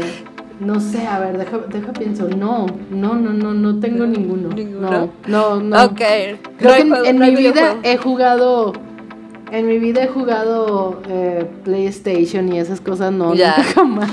No 0.60 0.80
sé, 0.80 1.06
a 1.08 1.19
ver, 1.19 1.38
deja, 1.38 1.58
deja 1.69 1.91
pienso. 1.93 2.30
No, 2.30 2.67
no, 2.89 3.15
no, 3.15 3.32
no, 3.32 3.54
no 3.54 3.80
tengo 3.80 4.06
ninguno. 4.06 4.50
¿Ninguno? 4.50 4.89
No, 4.89 5.10
no, 5.28 5.60
no. 5.60 5.84
Ok. 5.84 6.02
Creo 6.58 6.76
que 6.76 7.10
en, 7.10 7.19
mi 7.19 7.36
vida 7.36 7.78
he 7.84 7.98
jugado 7.98 8.74
en 9.53 9.67
mi 9.67 9.77
vida 9.77 10.03
he 10.03 10.07
jugado 10.07 10.99
eh, 11.07 11.45
PlayStation 11.63 12.51
y 12.51 12.57
esas 12.59 12.81
cosas, 12.81 13.11
no, 13.11 13.35
ya. 13.35 13.53
jamás. 13.75 14.09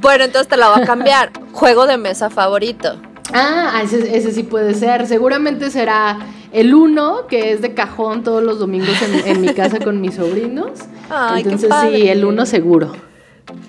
Bueno, 0.00 0.24
entonces 0.24 0.46
te 0.46 0.56
la 0.56 0.70
voy 0.70 0.80
a 0.80 0.86
cambiar. 0.86 1.32
Juego 1.52 1.88
de 1.88 1.98
mesa 1.98 2.30
favorito. 2.30 2.94
Ah, 3.34 3.80
ese, 3.82 4.16
ese 4.16 4.30
sí 4.30 4.44
puede 4.44 4.74
ser. 4.74 5.08
Seguramente 5.08 5.72
será 5.72 6.18
el 6.52 6.72
uno, 6.72 7.26
que 7.26 7.50
es 7.50 7.62
de 7.62 7.74
cajón 7.74 8.22
todos 8.22 8.44
los 8.44 8.60
domingos 8.60 8.94
en, 9.24 9.40
mi 9.40 9.52
casa 9.54 9.80
con 9.80 10.00
mis 10.00 10.14
sobrinos. 10.14 10.70
Ay, 11.10 11.42
Entonces 11.42 11.68
sí, 11.82 12.08
el 12.08 12.24
uno 12.24 12.46
seguro. 12.46 12.92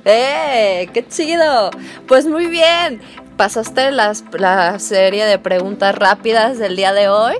¡Eh! 0.05 0.87
¡Qué 0.93 1.03
chido! 1.07 1.71
Pues 2.07 2.27
muy 2.27 2.45
bien 2.45 3.01
pasaste 3.37 3.91
la 3.91 4.79
serie 4.79 5.25
de 5.25 5.39
preguntas 5.39 5.95
rápidas 5.95 6.57
del 6.57 6.75
día 6.75 6.91
de 6.91 7.07
hoy. 7.07 7.35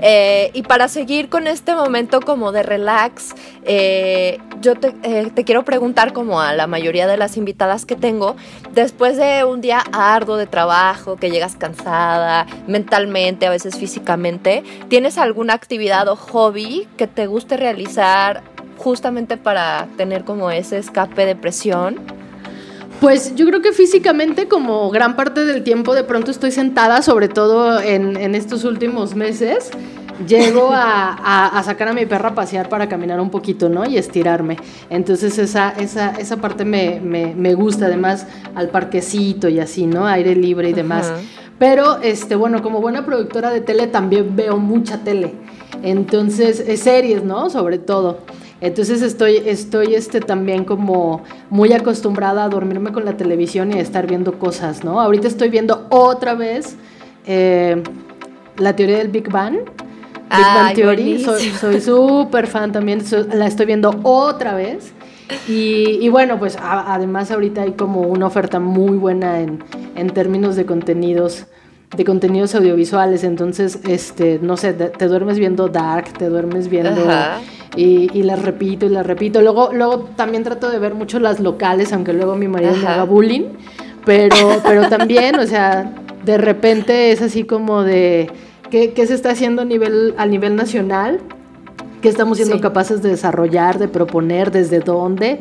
Eh, 0.00 0.50
y 0.54 0.62
para 0.62 0.88
seguir 0.88 1.28
con 1.28 1.46
este 1.46 1.74
momento 1.74 2.20
como 2.20 2.52
de 2.52 2.62
relax, 2.62 3.34
eh, 3.64 4.38
yo 4.60 4.74
eh, 5.02 5.30
te, 5.34 5.44
quiero 5.44 5.64
preguntar 5.64 6.12
como 6.12 6.40
a 6.40 6.54
la 6.54 6.66
mayoría 6.66 7.06
de 7.06 7.16
las 7.16 7.36
invitadas 7.36 7.84
que 7.84 7.96
tengo, 7.96 8.36
después 8.72 9.16
de 9.16 9.44
un 9.44 9.60
día 9.60 9.82
arduo 9.92 10.36
de 10.36 10.46
trabajo, 10.46 11.16
que 11.16 11.30
llegas 11.30 11.56
cansada 11.56 12.46
mentalmente, 12.66 13.46
a 13.46 13.50
veces 13.50 13.76
físicamente, 13.76 14.62
¿tienes 14.88 15.18
alguna 15.18 15.54
actividad 15.54 16.08
o 16.08 16.16
hobby 16.16 16.88
que 16.96 17.06
te 17.06 17.26
guste 17.26 17.56
realizar 17.56 18.42
justamente 18.78 19.36
para 19.36 19.88
tener 19.96 20.24
como 20.24 20.50
ese 20.50 20.78
escape 20.78 21.26
de 21.26 21.36
presión? 21.36 22.19
Pues 23.00 23.34
yo 23.34 23.46
creo 23.46 23.62
que 23.62 23.72
físicamente, 23.72 24.46
como 24.46 24.90
gran 24.90 25.16
parte 25.16 25.46
del 25.46 25.62
tiempo, 25.62 25.94
de 25.94 26.04
pronto 26.04 26.30
estoy 26.30 26.50
sentada, 26.50 27.00
sobre 27.00 27.28
todo 27.28 27.80
en, 27.80 28.34
estos 28.34 28.64
últimos 28.64 29.14
meses. 29.14 29.70
Llego 30.28 30.68
a, 30.70 31.62
sacar 31.64 31.88
a 31.88 31.92
mi 31.94 32.04
perra 32.04 32.28
a 32.28 32.34
pasear 32.34 32.68
para 32.68 32.90
caminar 32.90 33.18
un 33.18 33.30
poquito, 33.30 33.70
¿no? 33.70 33.88
Y 33.88 33.96
estirarme. 33.96 34.58
Entonces 34.90 35.38
esa, 35.38 35.70
esa, 35.70 36.10
esa 36.10 36.36
parte 36.36 36.66
me, 36.66 37.00
me, 37.00 37.54
gusta, 37.54 37.86
además 37.86 38.26
al 38.54 38.68
parquecito 38.68 39.48
y 39.48 39.60
así, 39.60 39.86
¿no? 39.86 40.06
Aire 40.06 40.36
libre 40.36 40.68
y 40.68 40.74
demás. 40.74 41.10
Pero, 41.58 42.02
este, 42.02 42.34
bueno, 42.34 42.62
como 42.62 42.82
buena 42.82 43.06
productora 43.06 43.50
de 43.50 43.62
tele 43.62 43.86
también 43.86 44.36
veo 44.36 44.58
mucha 44.58 44.98
tele. 44.98 45.36
Entonces, 45.82 46.62
series, 46.78 47.24
¿no? 47.24 47.48
Sobre 47.48 47.78
todo. 47.78 48.18
Entonces 48.60 49.00
estoy, 49.02 49.36
estoy 49.46 49.94
este, 49.94 50.20
también 50.20 50.64
como 50.64 51.22
muy 51.48 51.72
acostumbrada 51.72 52.44
a 52.44 52.48
dormirme 52.48 52.92
con 52.92 53.04
la 53.04 53.16
televisión 53.16 53.72
y 53.72 53.78
a 53.78 53.80
estar 53.80 54.06
viendo 54.06 54.38
cosas, 54.38 54.84
¿no? 54.84 55.00
Ahorita 55.00 55.28
estoy 55.28 55.48
viendo 55.48 55.86
otra 55.88 56.34
vez 56.34 56.76
eh, 57.26 57.82
la 58.58 58.76
teoría 58.76 58.98
del 58.98 59.08
Big 59.08 59.30
Bang. 59.30 59.56
Big 59.56 60.46
Bang 60.54 60.74
Theory, 60.74 61.24
soy 61.58 61.80
súper 61.80 62.46
fan 62.46 62.70
también, 62.70 63.02
la 63.32 63.46
estoy 63.46 63.66
viendo 63.66 63.98
otra 64.02 64.54
vez. 64.54 64.92
Y, 65.48 66.08
bueno, 66.08 66.38
pues 66.38 66.56
además 66.60 67.30
ahorita 67.30 67.62
hay 67.62 67.72
como 67.72 68.00
una 68.02 68.26
oferta 68.26 68.58
muy 68.58 68.96
buena 68.96 69.40
en, 69.40 69.62
en 69.96 70.10
términos 70.10 70.56
de 70.56 70.66
contenidos 70.66 71.46
de 71.96 72.04
contenidos 72.04 72.54
audiovisuales, 72.54 73.24
entonces, 73.24 73.80
este, 73.88 74.38
no 74.40 74.56
sé, 74.56 74.72
te, 74.72 75.08
duermes 75.08 75.38
viendo 75.38 75.68
Dark, 75.68 76.12
te 76.16 76.28
duermes 76.28 76.68
viendo 76.68 77.02
y, 77.76 78.22
las 78.22 78.42
repito 78.42 78.86
y 78.86 78.90
las 78.90 79.06
repito. 79.06 79.42
Luego, 79.42 79.70
luego 79.72 80.08
también 80.16 80.44
trato 80.44 80.70
de 80.70 80.78
ver 80.78 80.94
mucho 80.94 81.18
las 81.18 81.40
locales, 81.40 81.92
aunque 81.92 82.12
luego 82.12 82.36
mi 82.36 82.46
marido 82.46 82.76
me 82.76 82.86
haga 82.86 83.04
bullying, 83.04 83.44
pero, 84.04 84.60
pero 84.62 84.88
también, 84.88 85.38
o 85.40 85.46
sea, 85.46 85.92
de 86.24 86.38
repente 86.38 87.10
es 87.10 87.22
así 87.22 87.44
como 87.44 87.82
de 87.82 88.30
qué, 88.70 88.92
se 89.06 89.14
está 89.14 89.30
haciendo 89.30 89.62
a 89.62 89.64
nivel, 89.64 90.14
a 90.16 90.26
nivel 90.26 90.54
nacional, 90.54 91.18
qué 92.02 92.08
estamos 92.08 92.38
siendo 92.38 92.60
capaces 92.60 93.02
de 93.02 93.10
desarrollar, 93.10 93.78
de 93.78 93.88
proponer, 93.88 94.52
desde 94.52 94.78
dónde 94.78 95.40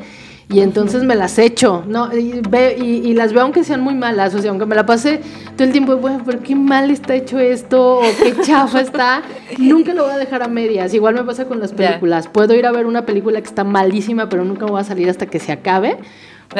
y 0.51 0.61
entonces 0.61 1.03
me 1.03 1.15
las 1.15 1.37
echo, 1.37 1.83
¿no? 1.87 2.09
Y, 2.11 2.41
y, 2.81 3.13
las 3.13 3.33
veo 3.33 3.43
aunque 3.43 3.63
sean 3.63 3.81
muy 3.81 3.93
malas, 3.93 4.33
o 4.33 4.39
sea, 4.39 4.49
aunque 4.49 4.65
me 4.65 4.75
la 4.75 4.83
pase 4.83 5.21
todo 5.55 5.63
el 5.63 5.71
tiempo, 5.71 5.95
bueno, 5.97 6.23
pero 6.25 6.41
qué 6.41 6.55
mal 6.55 6.89
está 6.89 7.13
hecho 7.13 7.37
esto, 7.37 7.99
o 7.99 8.01
qué 8.01 8.35
chafa 8.41 8.81
está, 8.81 9.21
nunca 9.59 9.93
lo 9.93 10.05
voy 10.05 10.13
a 10.13 10.17
dejar 10.17 10.41
a 10.41 10.47
medias. 10.47 10.91
Igual 10.95 11.13
me 11.13 11.23
pasa 11.23 11.45
con 11.45 11.59
las 11.59 11.71
películas. 11.71 12.27
Puedo 12.27 12.55
ir 12.55 12.65
a 12.65 12.71
ver 12.71 12.87
una 12.87 13.05
película 13.05 13.39
que 13.41 13.47
está 13.47 13.63
malísima, 13.63 14.27
pero 14.27 14.43
nunca 14.43 14.65
voy 14.65 14.81
a 14.81 14.83
salir 14.83 15.07
hasta 15.07 15.27
que 15.27 15.39
se 15.39 15.51
acabe. 15.51 15.97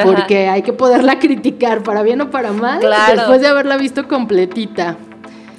Porque 0.04 0.48
hay 0.48 0.62
que 0.62 0.72
poderla 0.72 1.18
criticar 1.18 1.82
para 1.82 2.04
bien 2.04 2.20
o 2.20 2.30
para 2.30 2.52
mal 2.52 2.80
después 3.12 3.40
de 3.40 3.48
haberla 3.48 3.76
visto 3.76 4.06
completita. 4.06 4.98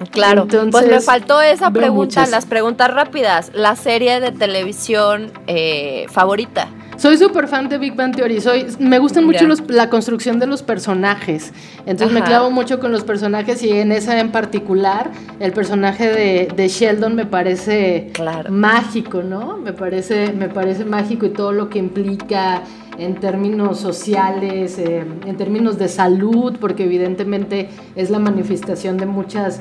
Claro, 0.10 0.44
Entonces, 0.44 0.72
pues 0.72 0.88
me 0.88 1.02
faltó 1.02 1.42
esa 1.42 1.70
pregunta, 1.70 2.26
las 2.28 2.46
preguntas 2.46 2.92
rápidas. 2.92 3.52
La 3.54 3.76
serie 3.76 4.22
de 4.22 4.32
televisión 4.32 5.34
eh, 5.48 6.06
favorita. 6.10 6.70
Soy 7.02 7.18
súper 7.18 7.48
fan 7.48 7.68
de 7.68 7.80
Big 7.80 7.96
Bang 7.96 8.16
Theory. 8.16 8.40
Soy, 8.42 8.68
me 8.78 9.00
gustan 9.00 9.26
mucho 9.26 9.48
la 9.70 9.90
construcción 9.90 10.38
de 10.38 10.46
los 10.46 10.62
personajes. 10.62 11.52
Entonces 11.88 12.14
me 12.14 12.22
clavo 12.22 12.52
mucho 12.52 12.80
con 12.80 12.92
los 12.92 13.04
personajes 13.04 13.64
y 13.64 13.72
en 13.72 13.92
esa 13.92 14.20
en 14.20 14.32
particular, 14.32 15.10
el 15.40 15.52
personaje 15.52 16.48
de, 16.56 16.68
Sheldon 16.68 17.16
me 17.16 17.26
parece 17.26 18.12
mágico, 18.52 19.24
¿no? 19.24 19.58
Me 19.58 19.74
parece, 19.74 20.32
me 20.32 20.48
parece 20.48 20.86
mágico 20.86 21.26
y 21.26 21.30
todo 21.30 21.52
lo 21.54 21.70
que 21.70 21.80
implica 21.80 22.62
en 23.00 23.16
términos 23.16 23.80
sociales, 23.80 24.78
eh, 24.78 25.04
en 25.26 25.38
términos 25.38 25.80
de 25.80 25.88
salud, 25.88 26.56
porque 26.62 26.84
evidentemente 26.84 27.70
es 27.96 28.12
la 28.12 28.20
manifestación 28.20 28.98
de 28.98 29.08
muchas 29.08 29.60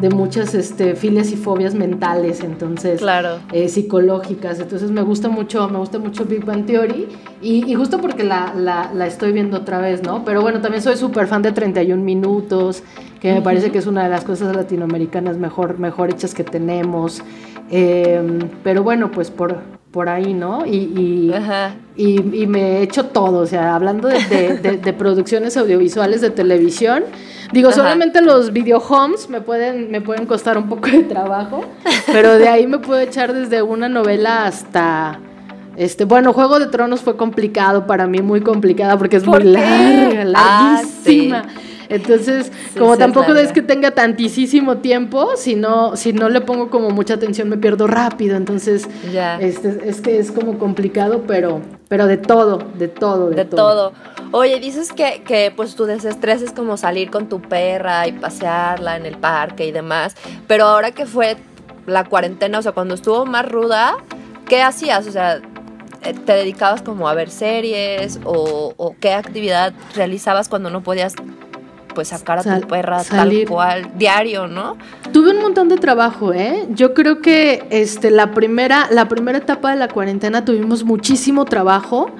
de 0.00 0.10
muchas 0.10 0.54
este, 0.54 0.96
filias 0.96 1.30
y 1.30 1.36
fobias 1.36 1.74
mentales, 1.74 2.42
entonces, 2.42 3.00
claro. 3.00 3.38
Eh, 3.52 3.68
psicológicas. 3.68 4.58
Entonces 4.58 4.90
me 4.90 5.02
gusta 5.02 5.28
mucho, 5.28 5.68
me 5.68 5.78
gusta 5.78 5.98
mucho 5.98 6.24
Big 6.24 6.44
Bang 6.44 6.66
Theory 6.66 7.08
y, 7.40 7.74
justo 7.74 7.98
porque 7.98 8.24
la, 8.24 8.52
la, 8.54 9.06
estoy 9.06 9.32
viendo 9.32 9.58
otra 9.58 9.78
vez, 9.78 10.02
¿no? 10.02 10.24
Pero 10.24 10.42
bueno, 10.42 10.60
también 10.60 10.82
soy 10.82 10.96
súper 10.96 11.26
fan 11.26 11.42
de 11.42 11.52
31 11.52 12.02
minutos, 12.02 12.82
que 13.20 13.32
me 13.32 13.42
parece 13.42 13.70
que 13.70 13.78
es 13.78 13.86
una 13.86 14.04
de 14.04 14.10
las 14.10 14.24
cosas 14.24 14.56
latinoamericanas 14.56 15.36
mejor, 15.36 15.78
mejor 15.78 16.10
hechas 16.10 16.34
que 16.34 16.44
tenemos. 16.44 17.22
Em, 17.70 18.40
pero 18.62 18.82
bueno, 18.82 19.10
pues 19.10 19.30
por, 19.30 19.58
por 19.92 20.08
ahí, 20.08 20.34
¿no? 20.34 20.64
Y, 20.66 21.32
y, 21.96 22.46
me 22.46 22.78
he 22.78 22.82
hecho 22.82 23.04
todo, 23.04 23.40
o 23.40 23.46
sea, 23.46 23.74
hablando 23.74 24.08
de, 24.08 24.80
de 24.82 24.92
producciones 24.94 25.56
audiovisuales 25.56 26.20
de 26.20 26.30
televisión. 26.30 27.04
Digo, 27.52 27.70
solamente 27.70 28.22
los 28.22 28.52
video 28.54 28.78
homes 28.78 29.28
me 29.28 29.42
pueden, 29.42 29.90
me 29.90 30.00
pueden 30.00 30.24
costar 30.24 30.56
un 30.56 30.70
poco 30.70 30.88
de 30.88 31.02
trabajo, 31.02 31.64
pero 32.10 32.38
de 32.38 32.48
ahí 32.48 32.66
me 32.66 32.78
puedo 32.78 32.98
echar 33.00 33.34
desde 33.34 33.62
una 33.62 33.88
novela 33.88 34.46
hasta... 34.46 35.20
Este, 35.76 36.04
bueno, 36.04 36.32
Juego 36.32 36.58
de 36.58 36.66
Tronos 36.66 37.00
fue 37.00 37.16
complicado 37.16 37.86
para 37.86 38.06
mí, 38.06 38.20
muy 38.20 38.40
complicada 38.40 38.96
porque 38.98 39.16
es 39.16 39.26
muy 39.26 39.42
larga, 39.42 40.22
ah, 40.34 40.82
larguísima. 40.82 41.44
Entonces, 41.92 42.50
como 42.78 42.96
tampoco 42.96 43.34
es, 43.34 43.52
que 43.52 43.62
tenga 43.62 43.90
tantísimo 43.90 44.78
tiempo, 44.78 45.36
si 45.36 45.54
no, 45.54 45.96
si 45.96 46.12
no 46.12 46.28
le 46.28 46.40
pongo 46.40 46.70
como 46.70 46.90
mucha 46.90 47.14
atención 47.14 47.48
me 47.48 47.58
pierdo 47.58 47.86
rápido. 47.86 48.36
Entonces, 48.36 48.88
este, 49.40 49.88
es 49.88 50.00
que 50.00 50.18
es 50.18 50.32
como 50.32 50.58
complicado, 50.58 51.24
pero, 51.26 51.60
pero 51.88 52.06
de 52.06 52.16
todo, 52.16 52.58
de 52.78 52.88
todo, 52.88 53.30
de, 53.30 53.44
todo. 53.44 53.92
Oye, 54.30 54.58
dices 54.58 54.92
que, 54.92 55.22
que 55.26 55.52
pues 55.54 55.74
tu 55.74 55.84
desestrés 55.84 56.40
es 56.40 56.52
como 56.52 56.78
salir 56.78 57.10
con 57.10 57.28
tu 57.28 57.42
perra 57.42 58.06
y 58.08 58.12
pasearla 58.12 58.96
en 58.96 59.04
el 59.04 59.18
parque 59.18 59.66
y 59.66 59.72
demás, 59.72 60.16
pero 60.46 60.64
ahora 60.64 60.92
que 60.92 61.04
fue 61.04 61.36
la 61.86 62.04
cuarentena, 62.04 62.58
o 62.58 62.62
sea, 62.62 62.72
cuando 62.72 62.94
estuvo 62.94 63.26
más 63.26 63.46
ruda, 63.50 63.96
¿qué 64.48 64.62
hacías? 64.62 65.06
O 65.06 65.12
sea, 65.12 65.40
eh, 66.04 66.14
¿te 66.14 66.32
dedicabas 66.32 66.82
como 66.82 67.08
a 67.08 67.14
ver 67.14 67.30
series 67.30 68.18
o, 68.24 68.94
qué 69.00 69.12
actividad 69.12 69.72
realizabas 69.94 70.48
cuando 70.48 70.70
no 70.70 70.82
podías 70.82 71.14
pues 71.94 72.08
sacar 72.08 72.38
a 72.38 72.60
tu 72.60 72.66
perra 72.66 73.02
tal 73.04 73.32
cual 73.48 73.90
diario, 73.96 74.46
¿no? 74.46 74.76
Tuve 75.12 75.30
un 75.30 75.42
montón 75.42 75.68
de 75.68 75.76
trabajo, 75.76 76.32
¿eh? 76.32 76.66
Yo 76.70 76.94
creo 76.94 77.20
que 77.20 77.64
este 77.70 78.10
la 78.10 78.32
primera 78.32 78.88
la 78.90 79.08
primera 79.08 79.38
etapa 79.38 79.70
de 79.70 79.76
la 79.76 79.88
cuarentena 79.88 80.44
tuvimos 80.44 80.84
muchísimo 80.84 81.44
trabajo. 81.44 82.10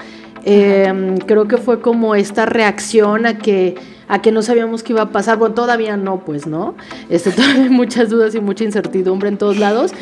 Em, 0.45 1.19
creo 1.19 1.47
que 1.47 1.57
fue 1.57 1.81
como 1.81 2.15
esta 2.17 2.47
reacción 2.47 3.27
a 3.27 3.39
que 3.39 3.77
a 4.09 4.21
que 4.21 4.31
no 4.31 4.43
sabíamos 4.43 4.83
qué 4.83 4.93
iba 4.93 5.03
a 5.03 5.11
pasar. 5.11 5.39
Bueno, 5.39 5.55
todavía 5.55 5.97
no, 5.97 6.21
pues, 6.21 6.47
¿no? 6.47 6.75
Este, 7.09 7.31
todavía 7.33 7.65
hay 7.65 7.71
muchas 7.71 8.11
dudas 8.11 8.35
y 8.35 8.41
mucha 8.41 8.65
incertidumbre 8.65 9.29
en 9.29 9.39
todos 9.39 9.59
lados, 9.59 9.93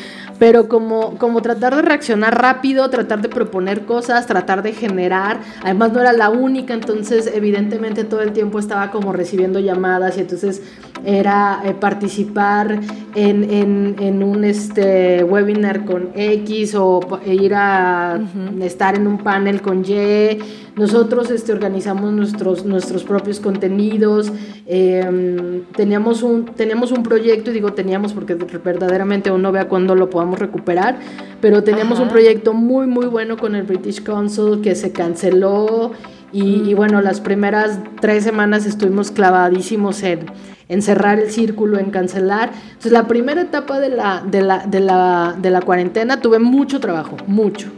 pero 0.40 0.68
como, 0.68 1.18
como 1.18 1.42
tratar 1.42 1.76
de 1.76 1.82
reaccionar 1.82 2.40
rápido, 2.40 2.88
tratar 2.88 3.20
de 3.20 3.28
proponer 3.28 3.84
cosas, 3.84 4.26
tratar 4.26 4.62
de 4.62 4.72
generar. 4.72 5.40
Además, 5.62 5.92
no 5.92 6.00
era 6.00 6.14
la 6.14 6.30
única, 6.30 6.72
entonces, 6.72 7.30
evidentemente, 7.32 8.04
todo 8.04 8.22
el 8.22 8.32
tiempo 8.32 8.58
estaba 8.58 8.90
como 8.90 9.12
recibiendo 9.12 9.60
llamadas 9.60 10.16
y 10.16 10.20
entonces 10.20 10.62
era 11.04 11.62
eh, 11.64 11.74
participar 11.74 12.80
en, 13.14 13.96
en, 13.98 14.22
un 14.22 14.44
este, 14.44 15.24
webinar 15.24 15.84
con 15.84 16.10
X 16.14 16.74
o 16.76 17.00
ir 17.26 17.54
a 17.54 18.20
estar 18.60 18.94
en 18.94 19.06
un 19.06 19.18
panel 19.18 19.62
con 19.62 19.84
Y. 19.84 20.38
Nosotros 20.76 21.30
este, 21.30 21.52
organizamos 21.52 22.12
nuestros, 22.12 22.64
nuestros 22.64 23.04
propios 23.04 23.40
contenidos, 23.40 24.32
em, 24.66 25.62
teníamos, 25.76 26.22
un, 26.22 26.46
teníamos 26.46 26.92
un 26.92 27.02
proyecto, 27.02 27.50
y 27.50 27.54
digo 27.54 27.72
teníamos 27.72 28.12
porque 28.12 28.34
verdaderamente 28.34 29.30
uno 29.30 29.50
vea 29.52 29.68
cuándo 29.68 29.94
lo 29.94 30.08
podamos 30.08 30.38
recuperar, 30.38 30.98
pero 31.40 31.64
teníamos 31.64 31.98
un 31.98 32.08
proyecto 32.08 32.54
muy, 32.54 32.86
muy 32.86 33.06
bueno 33.06 33.36
con 33.36 33.56
el 33.56 33.64
British 33.64 34.02
Council 34.02 34.60
que 34.62 34.74
se 34.74 34.92
canceló 34.92 35.92
y, 36.32 36.74
bueno, 36.74 37.00
las 37.00 37.20
primeras 37.20 37.78
tres 38.00 38.22
semanas 38.22 38.64
estuvimos 38.64 39.10
clavadísimos 39.10 40.02
en, 40.02 40.26
en, 40.68 40.82
cerrar 40.82 41.18
el 41.18 41.30
círculo, 41.30 41.78
en 41.78 41.90
cancelar. 41.90 42.50
Entonces 42.68 42.92
la 42.92 43.08
primera 43.08 43.40
etapa 43.42 43.80
de 43.80 43.88
la, 43.88 44.22
de 44.24 44.42
la, 44.42 44.58
de 44.66 44.80
la, 44.80 45.36
de 45.36 45.50
la 45.50 45.60
cuarentena 45.60 46.20
tuve 46.20 46.38
mucho 46.38 46.78
trabajo, 46.80 47.16
mucho. 47.26 47.68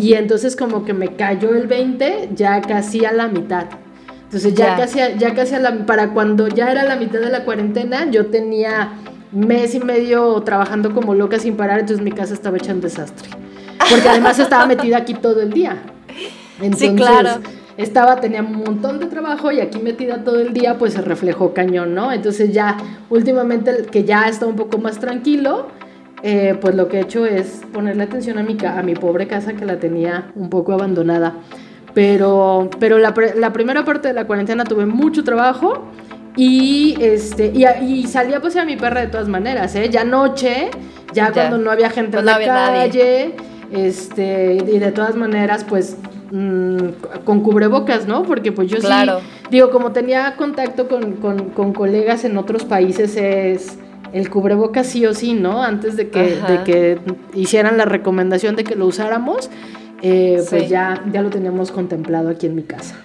Y 0.00 0.14
entonces 0.14 0.56
como 0.56 0.84
que 0.84 0.94
me 0.94 1.08
cayó 1.08 1.54
el 1.54 1.66
20 1.66 2.30
ya 2.34 2.62
casi 2.62 3.04
a 3.04 3.12
la 3.12 3.28
mitad. 3.28 3.66
Entonces 4.24 4.54
ya, 4.54 4.76
casi, 4.76 4.98
ya 5.18 5.34
casi 5.34 5.54
a 5.54 5.58
la, 5.58 5.86
para 5.86 6.10
cuando 6.10 6.48
ya 6.48 6.70
era 6.70 6.84
la 6.84 6.96
mitad 6.96 7.18
de 7.18 7.30
la 7.30 7.44
cuarentena, 7.44 8.10
yo 8.10 8.26
tenía 8.26 8.92
mes 9.32 9.74
y 9.74 9.80
medio 9.80 10.40
trabajando 10.42 10.94
como 10.94 11.14
loca 11.14 11.38
sin 11.38 11.56
parar, 11.56 11.80
entonces 11.80 12.02
mi 12.02 12.12
casa 12.12 12.32
estaba 12.32 12.56
hecha 12.56 12.72
un 12.72 12.80
desastre. 12.80 13.28
Porque 13.90 14.08
además 14.08 14.38
estaba 14.38 14.66
metida 14.66 14.98
aquí 14.98 15.14
todo 15.14 15.40
el 15.40 15.52
día. 15.52 15.82
sí, 16.76 16.94
claro. 16.94 17.40
Estaba, 17.78 18.16
tenía 18.16 18.42
un 18.42 18.56
montón 18.56 18.98
de 18.98 19.06
trabajo 19.06 19.52
y 19.52 19.60
aquí 19.60 19.78
metida 19.78 20.24
todo 20.24 20.40
el 20.40 20.52
día, 20.52 20.76
pues 20.78 20.94
se 20.94 21.00
reflejó 21.00 21.54
cañón, 21.54 21.94
¿no? 21.94 22.12
Entonces 22.12 22.52
ya 22.52 22.76
últimamente 23.08 23.86
que 23.90 24.02
ya 24.02 24.28
está 24.28 24.46
un 24.46 24.56
poco 24.56 24.78
más 24.78 24.98
tranquilo, 24.98 25.68
eh, 26.24 26.58
pues 26.60 26.74
lo 26.74 26.88
que 26.88 26.98
he 26.98 27.00
hecho 27.02 27.24
es 27.24 27.62
ponerle 27.72 28.02
atención 28.02 28.36
a 28.36 28.42
mi, 28.42 28.56
a 28.66 28.82
mi 28.82 28.94
pobre 28.94 29.28
casa 29.28 29.52
que 29.52 29.64
la 29.64 29.78
tenía 29.78 30.32
un 30.34 30.50
poco 30.50 30.72
abandonada. 30.72 31.34
Pero, 31.94 32.68
pero 32.80 32.98
la, 32.98 33.14
la 33.36 33.52
primera 33.52 33.84
parte 33.84 34.08
de 34.08 34.14
la 34.14 34.26
cuarentena 34.26 34.64
tuve 34.64 34.84
mucho 34.84 35.22
trabajo 35.22 35.84
y, 36.36 36.96
este, 37.00 37.52
y, 37.54 37.64
y 37.84 38.06
salía 38.08 38.40
pues 38.40 38.56
a 38.56 38.64
mi 38.64 38.76
perra 38.76 39.02
de 39.02 39.06
todas 39.06 39.28
maneras, 39.28 39.76
¿eh? 39.76 39.88
Ya 39.88 40.02
noche, 40.02 40.70
ya, 41.14 41.32
cuando 41.32 41.58
no 41.58 41.70
había 41.70 41.90
gente 41.90 42.18
en 42.18 42.26
la 42.26 42.38
calle, 42.44 43.36
este, 43.70 44.54
y 44.54 44.78
de 44.80 44.90
todas 44.90 45.14
maneras 45.14 45.64
pues 45.64 45.96
mm, 46.30 47.22
con 47.24 47.40
cubrebocas, 47.40 48.06
¿no? 48.06 48.22
Porque 48.22 48.52
pues 48.52 48.68
yo 48.70 48.78
claro. 48.78 49.20
sí, 49.20 49.26
digo, 49.50 49.70
como 49.70 49.92
tenía 49.92 50.36
contacto 50.36 50.88
con, 50.88 51.14
con, 51.14 51.50
con 51.50 51.72
colegas 51.72 52.24
en 52.24 52.36
otros 52.36 52.64
países 52.64 53.16
es 53.16 53.78
el 54.12 54.30
cubrebocas 54.30 54.86
sí 54.86 55.04
o 55.06 55.14
sí, 55.14 55.34
¿no? 55.34 55.62
Antes 55.62 55.96
de 55.96 56.08
que, 56.08 56.36
de 56.36 56.62
que 56.64 56.98
hicieran 57.34 57.76
la 57.76 57.84
recomendación 57.84 58.56
de 58.56 58.64
que 58.64 58.74
lo 58.74 58.86
usáramos, 58.86 59.50
eh, 60.02 60.42
pues 60.48 60.68
ya, 60.68 61.02
ya 61.12 61.22
lo 61.22 61.30
teníamos 61.30 61.70
contemplado 61.70 62.28
aquí 62.28 62.46
en 62.46 62.54
mi 62.54 62.62
casa. 62.62 62.96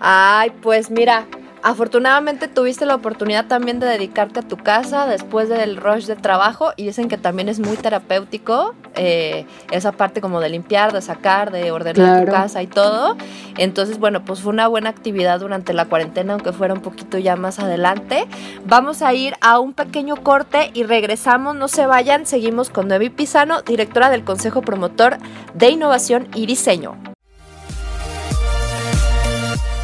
Ay, 0.00 0.50
pues 0.62 0.90
mira, 0.90 1.26
Afortunadamente 1.64 2.48
tuviste 2.48 2.86
la 2.86 2.96
oportunidad 2.96 3.46
también 3.46 3.78
de 3.78 3.86
dedicarte 3.86 4.40
a 4.40 4.42
tu 4.42 4.56
casa 4.56 5.06
después 5.06 5.48
del 5.48 5.76
rush 5.76 6.06
de 6.06 6.16
trabajo 6.16 6.72
y 6.76 6.86
dicen 6.86 7.08
que 7.08 7.18
también 7.18 7.48
es 7.48 7.60
muy 7.60 7.76
terapéutico 7.76 8.74
eh, 8.96 9.46
esa 9.70 9.92
parte 9.92 10.20
como 10.20 10.40
de 10.40 10.48
limpiar, 10.48 10.92
de 10.92 11.00
sacar, 11.00 11.52
de 11.52 11.70
ordenar 11.70 12.24
tu 12.24 12.32
casa 12.32 12.64
y 12.64 12.66
todo. 12.66 13.16
Entonces, 13.58 13.98
bueno, 13.98 14.24
pues 14.24 14.40
fue 14.40 14.52
una 14.52 14.66
buena 14.66 14.90
actividad 14.90 15.38
durante 15.38 15.72
la 15.72 15.84
cuarentena, 15.84 16.32
aunque 16.32 16.52
fuera 16.52 16.74
un 16.74 16.80
poquito 16.80 17.16
ya 17.18 17.36
más 17.36 17.60
adelante. 17.60 18.26
Vamos 18.66 19.00
a 19.02 19.14
ir 19.14 19.34
a 19.40 19.60
un 19.60 19.72
pequeño 19.72 20.16
corte 20.16 20.72
y 20.74 20.82
regresamos, 20.82 21.54
no 21.54 21.68
se 21.68 21.86
vayan, 21.86 22.26
seguimos 22.26 22.70
con 22.70 22.88
Noemi 22.88 23.08
Pisano, 23.08 23.62
directora 23.62 24.10
del 24.10 24.24
Consejo 24.24 24.62
Promotor 24.62 25.18
de 25.54 25.70
Innovación 25.70 26.26
y 26.34 26.46
Diseño. 26.46 26.96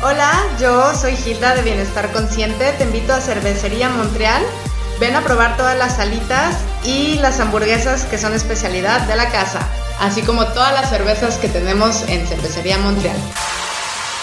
Hola, 0.01 0.32
yo 0.61 0.94
soy 0.94 1.16
Gilda 1.16 1.57
de 1.57 1.62
Bienestar 1.62 2.12
Consciente. 2.12 2.72
Te 2.78 2.84
invito 2.84 3.12
a 3.12 3.20
Cervecería 3.20 3.88
Montreal. 3.88 4.44
Ven 5.01 5.16
a 5.16 5.22
probar 5.22 5.57
todas 5.57 5.76
las 5.76 5.96
salitas 5.96 6.57
y 6.84 7.14
las 7.14 7.40
hamburguesas 7.40 8.05
que 8.05 8.16
son 8.16 8.32
especialidad 8.32 9.01
de 9.03 9.16
la 9.16 9.28
casa, 9.30 9.59
así 9.99 10.22
como 10.22 10.46
todas 10.46 10.72
las 10.72 10.88
cervezas 10.88 11.38
que 11.38 11.49
tenemos 11.49 12.03
en 12.09 12.24
Cervecería 12.28 12.78
Montreal. 12.78 13.16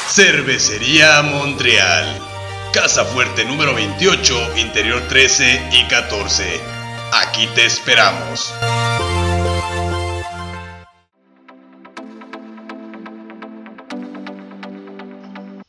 Cervecería 0.10 1.22
Montreal. 1.24 2.22
Casa 2.72 3.04
Fuerte 3.04 3.44
número 3.44 3.76
28, 3.76 4.56
interior 4.56 5.02
13 5.10 5.72
y 5.74 5.88
14. 5.88 6.62
Aquí 7.12 7.48
te 7.48 7.66
esperamos. 7.66 8.54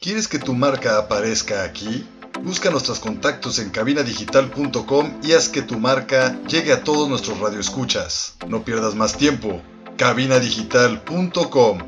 ¿Quieres 0.07 0.29
que 0.29 0.39
tu 0.39 0.55
marca 0.55 0.99
aparezca 0.99 1.65
aquí? 1.65 2.07
Busca 2.41 2.71
nuestros 2.71 3.01
contactos 3.01 3.59
en 3.59 3.71
cabinadigital.com 3.71 5.15
y 5.25 5.33
haz 5.33 5.49
que 5.49 5.63
tu 5.63 5.81
marca 5.81 6.39
llegue 6.47 6.73
a 6.73 6.85
todos 6.85 7.09
nuestros 7.09 7.41
radioescuchas. 7.41 8.37
No 8.47 8.63
pierdas 8.63 8.95
más 8.95 9.17
tiempo. 9.17 9.61
cabinadigital.com 9.97 11.79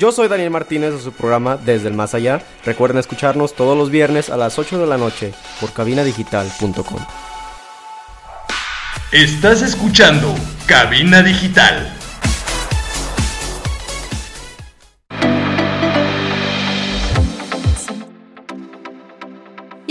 Yo 0.00 0.10
soy 0.10 0.26
Daniel 0.26 0.50
Martínez 0.50 0.94
de 0.94 1.00
su 1.00 1.12
programa 1.12 1.56
Desde 1.56 1.86
el 1.86 1.94
Más 1.94 2.12
Allá. 2.12 2.42
Recuerden 2.64 2.98
escucharnos 2.98 3.54
todos 3.54 3.78
los 3.78 3.88
viernes 3.88 4.30
a 4.30 4.36
las 4.36 4.58
8 4.58 4.80
de 4.80 4.86
la 4.88 4.98
noche 4.98 5.32
por 5.60 5.72
cabinadigital.com. 5.72 7.06
Estás 9.12 9.62
escuchando 9.62 10.34
Cabina 10.66 11.22
Digital. 11.22 11.95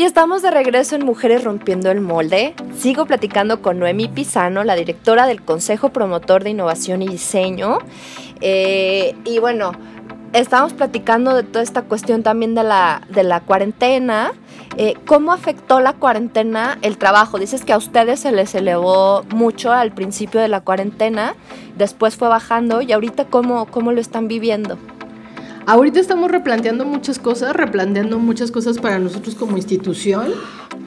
Estamos 0.04 0.42
de 0.42 0.52
regreso 0.52 0.96
en 0.96 1.06
Mujeres 1.06 1.46
Rompiendo 1.46 1.90
el 1.90 2.02
Molde. 2.02 2.54
Sigo 2.78 3.06
platicando 3.06 3.62
con 3.62 3.80
Noemi 3.80 4.10
Pisano, 4.10 4.66
la 4.66 4.76
directora 4.76 5.26
del 5.26 5.42
Consejo 5.42 5.90
Promotor 5.90 6.44
de 6.44 6.50
Innovación 6.50 7.02
y 7.02 7.08
Diseño. 7.08 7.78
Eh, 8.42 9.16
y 9.24 9.40
bueno, 9.40 9.72
estamos 10.34 10.74
platicando 10.74 11.34
de 11.34 11.44
toda 11.44 11.64
esta 11.64 11.84
cuestión 11.84 12.24
también 12.24 12.56
de 12.56 12.64
la, 12.64 13.04
de 13.10 13.24
la 13.24 13.40
cuarentena. 13.40 14.34
Eh, 14.76 14.96
¿Cómo 15.08 15.32
afectó 15.32 15.80
la 15.80 15.94
cuarentena 15.94 16.78
el 16.82 16.98
trabajo? 16.98 17.40
Dices 17.40 17.64
que 17.64 17.72
a 17.72 17.78
ustedes 17.78 18.20
se 18.20 18.34
les 18.34 18.54
elevó 18.54 19.24
mucho 19.30 19.72
al 19.72 19.94
principio 19.94 20.42
de 20.42 20.50
la 20.50 20.60
cuarentena, 20.60 21.36
después 21.78 22.18
fue 22.18 22.28
bajando 22.28 22.82
y 22.82 22.92
ahorita 22.92 23.26
cómo, 23.26 23.68
cómo 23.68 23.94
lo 23.94 24.02
están 24.02 24.28
viviendo. 24.28 24.78
Ahorita 25.68 26.00
estamos 26.00 26.30
replanteando 26.30 26.86
muchas 26.86 27.18
cosas, 27.18 27.56
replanteando 27.56 28.20
muchas 28.20 28.52
cosas 28.52 28.78
para 28.78 29.00
nosotros 29.00 29.34
como 29.34 29.58
institución, 29.58 30.32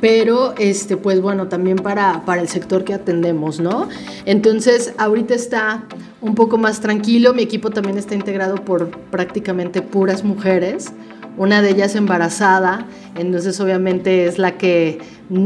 pero 0.01 0.55
este, 0.57 0.97
pues 0.97 1.21
bueno, 1.21 1.49
también 1.49 1.79
para, 1.79 2.25
para 2.25 2.41
el 2.41 2.49
sector 2.49 2.85
que 2.85 2.95
atendemos, 2.95 3.59
¿no? 3.59 3.89
Entonces, 4.25 4.95
ahorita 4.97 5.35
está 5.35 5.83
un 6.21 6.37
poco 6.37 6.59
más 6.59 6.81
tranquilo, 6.81 7.35
mi 7.35 7.43
equipo 7.43 7.71
también 7.71 7.99
está 7.99 8.15
integrado 8.15 8.55
por 8.65 8.91
prácticamente 8.91 9.83
puras 9.83 10.23
mujeres, 10.23 10.93
una 11.39 11.63
de 11.63 11.71
ellas 11.71 11.95
embarazada, 11.95 12.87
entonces 13.17 13.59
obviamente 13.61 14.27
es 14.27 14.39
la 14.39 14.59
que 14.59 14.99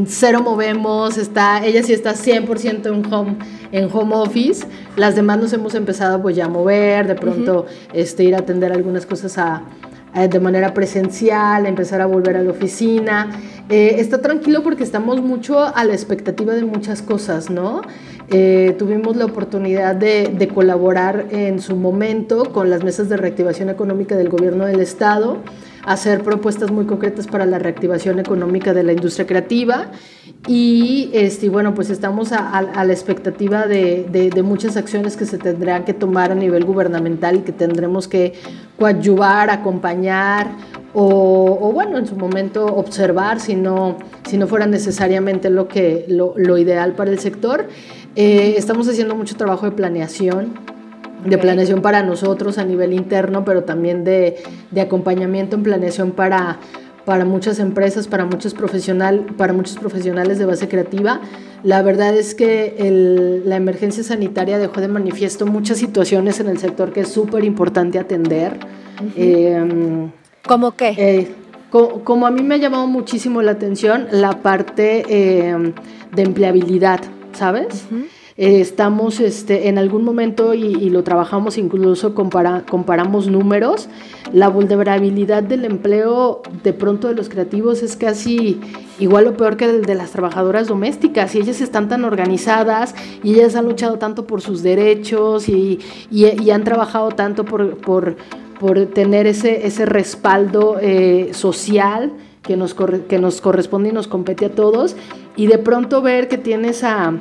cero 0.06 0.42
movemos, 0.42 1.18
está, 1.18 1.64
ella 1.64 1.82
sí 1.82 1.92
está 1.92 2.14
100% 2.14 2.86
en 2.86 3.12
home, 3.12 3.36
en 3.72 3.88
home 3.92 4.14
office, 4.14 4.66
las 4.96 5.16
demás 5.16 5.38
nos 5.38 5.52
hemos 5.52 5.74
empezado 5.74 6.20
pues 6.22 6.36
ya 6.36 6.46
a 6.46 6.48
mover, 6.48 7.06
de 7.06 7.14
pronto 7.14 7.66
este, 7.92 8.24
ir 8.24 8.34
a 8.34 8.38
atender 8.38 8.72
algunas 8.72 9.06
cosas 9.06 9.38
a, 9.38 9.62
de 10.14 10.40
manera 10.40 10.74
presencial, 10.74 11.66
empezar 11.66 12.02
a 12.02 12.06
volver 12.06 12.36
a 12.36 12.42
la 12.42 12.50
oficina. 12.50 13.30
Eh, 13.70 13.94
está 13.98 14.20
tranquilo 14.20 14.62
porque 14.62 14.82
estamos 14.82 15.22
mucho 15.22 15.74
a 15.74 15.84
la 15.86 15.94
expectativa 15.94 16.52
de 16.52 16.66
muchas 16.66 17.00
cosas, 17.00 17.48
¿no? 17.48 17.80
Eh, 18.28 18.76
tuvimos 18.78 19.16
la 19.16 19.24
oportunidad 19.24 19.96
de, 19.96 20.30
de, 20.36 20.48
colaborar 20.48 21.28
en 21.30 21.60
su 21.60 21.76
momento 21.76 22.52
con 22.52 22.68
las 22.68 22.84
mesas 22.84 23.08
de 23.08 23.16
reactivación 23.16 23.70
económica 23.70 24.14
del 24.14 24.28
gobierno 24.28 24.66
del 24.66 24.80
estado 24.80 25.38
hacer 25.84 26.22
propuestas 26.22 26.70
muy 26.70 26.86
concretas 26.86 27.26
para 27.26 27.44
la 27.46 27.58
reactivación 27.58 28.18
económica 28.18 28.72
de 28.72 28.82
la 28.82 28.92
industria 28.92 29.26
creativa 29.26 29.90
y 30.46 31.10
este, 31.12 31.48
bueno, 31.48 31.74
pues 31.74 31.90
estamos 31.90 32.32
a, 32.32 32.62
la 32.62 32.92
expectativa 32.92 33.66
de, 33.66 34.42
muchas 34.44 34.76
acciones 34.76 35.16
que 35.16 35.24
se 35.24 35.38
tendrán 35.38 35.84
que 35.84 35.94
tomar 35.94 36.32
a 36.32 36.34
nivel 36.34 36.64
gubernamental 36.64 37.36
y 37.36 37.40
que 37.40 37.52
tendremos 37.52 38.08
que 38.08 38.34
coadyuvar, 38.78 39.50
acompañar 39.50 40.50
o, 40.94 41.70
bueno, 41.72 41.98
en 41.98 42.06
su 42.06 42.16
momento 42.16 42.66
observar 42.66 43.40
si 43.40 43.54
no, 43.54 43.96
si 44.28 44.36
no 44.36 44.46
fuera 44.46 44.66
necesariamente 44.66 45.48
lo, 45.48 45.68
que, 45.68 46.04
lo 46.08 46.58
ideal 46.58 46.94
para 46.94 47.10
el 47.10 47.18
sector. 47.18 47.66
Eh, 48.14 48.56
estamos 48.58 48.88
haciendo 48.88 49.14
mucho 49.14 49.36
trabajo 49.36 49.64
de 49.64 49.72
planeación 49.72 50.52
de 51.24 51.38
planeación 51.38 51.82
para 51.82 52.02
nosotros 52.02 52.58
a 52.58 52.64
nivel 52.64 52.92
interno, 52.92 53.44
pero 53.44 53.64
también 53.64 54.04
de, 54.04 54.36
de 54.70 54.80
acompañamiento 54.80 55.56
en 55.56 55.62
planeación 55.62 56.12
para, 56.12 56.58
para 57.04 57.24
muchas 57.24 57.58
empresas, 57.58 58.08
para 58.08 58.24
muchos, 58.24 58.54
profesional, 58.54 59.26
para 59.36 59.52
muchos 59.52 59.76
profesionales 59.76 60.38
de 60.38 60.46
base 60.46 60.68
creativa. 60.68 61.20
La 61.62 61.82
verdad 61.82 62.16
es 62.16 62.34
que 62.34 62.74
el, 62.78 63.48
la 63.48 63.56
emergencia 63.56 64.02
sanitaria 64.02 64.58
dejó 64.58 64.80
de 64.80 64.88
manifiesto 64.88 65.46
muchas 65.46 65.78
situaciones 65.78 66.40
en 66.40 66.48
el 66.48 66.58
sector 66.58 66.92
que 66.92 67.00
es 67.00 67.08
súper 67.08 67.44
importante 67.44 67.98
atender. 67.98 68.58
Em, 69.16 70.10
¿Cómo 70.46 70.72
qué? 70.72 70.94
Eh, 70.96 71.28
como, 71.70 72.26
a 72.26 72.30
mí 72.30 72.42
me 72.42 72.56
ha 72.56 72.58
llamado 72.58 72.86
muchísimo 72.86 73.40
la 73.40 73.52
atención 73.52 74.06
la 74.10 74.42
parte 74.42 75.48
em, 75.48 75.72
de 76.14 76.22
empleabilidad, 76.22 77.00
¿sabes? 77.32 77.86
Eh, 78.42 78.60
estamos 78.60 79.20
este, 79.20 79.68
en 79.68 79.78
algún 79.78 80.02
momento, 80.02 80.52
y, 80.52 80.90
lo 80.90 81.04
trabajamos 81.04 81.58
incluso, 81.58 82.12
comparamos 82.12 83.28
números, 83.28 83.88
la 84.32 84.48
vulnerabilidad 84.48 85.44
del 85.44 85.64
empleo 85.64 86.42
de 86.64 86.72
pronto 86.72 87.06
de 87.06 87.14
los 87.14 87.28
creativos 87.28 87.84
es 87.84 87.96
casi 87.96 88.60
igual 88.98 89.28
o 89.28 89.36
peor 89.36 89.56
que 89.56 89.66
el 89.66 89.82
de 89.82 89.94
las 89.94 90.10
trabajadoras 90.10 90.66
domésticas, 90.66 91.36
y 91.36 91.38
ellas 91.38 91.60
están 91.60 91.88
tan 91.88 92.04
organizadas, 92.04 92.96
y 93.22 93.34
ellas 93.34 93.54
han 93.54 93.66
luchado 93.66 93.98
tanto 93.98 94.26
por 94.26 94.40
sus 94.40 94.64
derechos, 94.64 95.48
y, 95.48 95.78
han 96.52 96.64
trabajado 96.64 97.10
tanto 97.10 97.44
por, 97.44 97.76
por, 97.76 98.16
tener 98.92 99.28
ese, 99.28 99.68
ese 99.68 99.86
respaldo 99.86 100.78
eh, 100.80 101.28
social 101.30 102.10
que 102.42 102.56
nos, 102.56 102.74
que 102.74 103.20
nos 103.20 103.40
corresponde 103.40 103.90
y 103.90 103.92
nos 103.92 104.08
compete 104.08 104.46
a 104.46 104.50
todos, 104.50 104.96
y 105.36 105.46
de 105.46 105.58
pronto 105.58 106.02
ver 106.02 106.26
que 106.26 106.38
tienes 106.38 106.82
a 106.82 107.12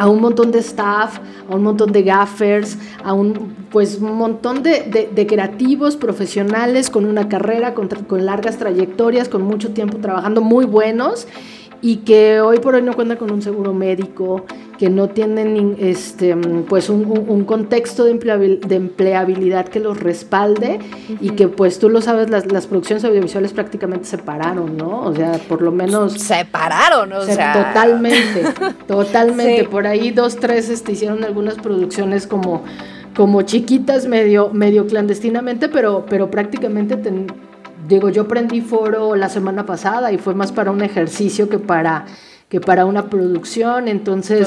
a 0.00 0.08
un 0.08 0.18
montón 0.18 0.50
de 0.50 0.60
staff, 0.60 1.18
a 1.48 1.54
un 1.54 1.62
montón 1.62 1.92
de 1.92 2.02
gaffers, 2.02 2.78
a 3.04 3.12
un 3.12 3.54
pues 3.70 3.98
un 4.00 4.16
montón 4.16 4.62
de, 4.62 5.10
de, 5.14 5.26
creativos 5.26 5.96
profesionales 5.96 6.88
con 6.88 7.04
una 7.04 7.28
carrera, 7.28 7.74
con, 7.74 7.88
con, 7.88 8.24
largas 8.24 8.56
trayectorias, 8.56 9.28
con 9.28 9.42
mucho 9.42 9.72
tiempo 9.72 9.98
trabajando, 9.98 10.40
muy 10.40 10.64
buenos 10.64 11.28
y 11.82 11.98
que 11.98 12.40
hoy 12.40 12.58
por 12.58 12.74
hoy 12.74 12.82
no 12.82 12.94
cuentan 12.94 13.16
con 13.16 13.30
un 13.30 13.42
seguro 13.42 13.72
médico, 13.72 14.44
que 14.80 14.88
no 14.88 15.10
tienen 15.10 15.76
este, 15.78 16.34
pues 16.66 16.88
un, 16.88 17.44
contexto 17.44 18.04
de 18.04 18.12
empleabilidad, 18.12 19.68
que 19.68 19.78
los 19.78 20.00
respalde 20.00 20.78
y 21.20 21.30
que 21.30 21.48
pues 21.48 21.78
tú 21.78 21.90
lo 21.90 22.00
sabes, 22.00 22.30
las, 22.30 22.50
las, 22.50 22.66
producciones 22.66 23.04
audiovisuales 23.04 23.52
prácticamente 23.52 24.06
se 24.06 24.16
pararon, 24.16 24.78
¿no? 24.78 25.02
O 25.02 25.14
sea, 25.14 25.32
por 25.48 25.60
lo 25.60 25.70
menos... 25.70 26.14
Se 26.14 26.46
pararon, 26.46 27.12
o 27.12 27.22
sea... 27.22 27.52
Totalmente, 27.52 28.44
totalmente. 28.86 29.64
Por 29.64 29.86
ahí 29.86 30.12
dos, 30.12 30.36
tres 30.36 30.70
este, 30.70 30.92
hicieron 30.92 31.24
algunas 31.24 31.56
producciones 31.56 32.26
como, 32.26 32.64
como 33.14 33.42
chiquitas, 33.42 34.06
medio, 34.06 34.48
medio 34.50 34.86
clandestinamente, 34.86 35.68
pero, 35.68 36.06
pero 36.08 36.30
prácticamente... 36.30 36.96
digo, 37.88 38.08
yo 38.08 38.28
prendí 38.28 38.60
foro 38.60 39.16
la 39.16 39.28
semana 39.28 39.66
pasada 39.66 40.12
y 40.12 40.18
fue 40.18 40.34
más 40.34 40.52
para 40.52 40.70
un 40.70 40.82
ejercicio 40.82 41.48
que 41.48 41.58
para 41.58 42.06
que 42.48 42.60
para 42.60 42.84
una 42.84 43.08
producción, 43.08 43.86
entonces 43.86 44.46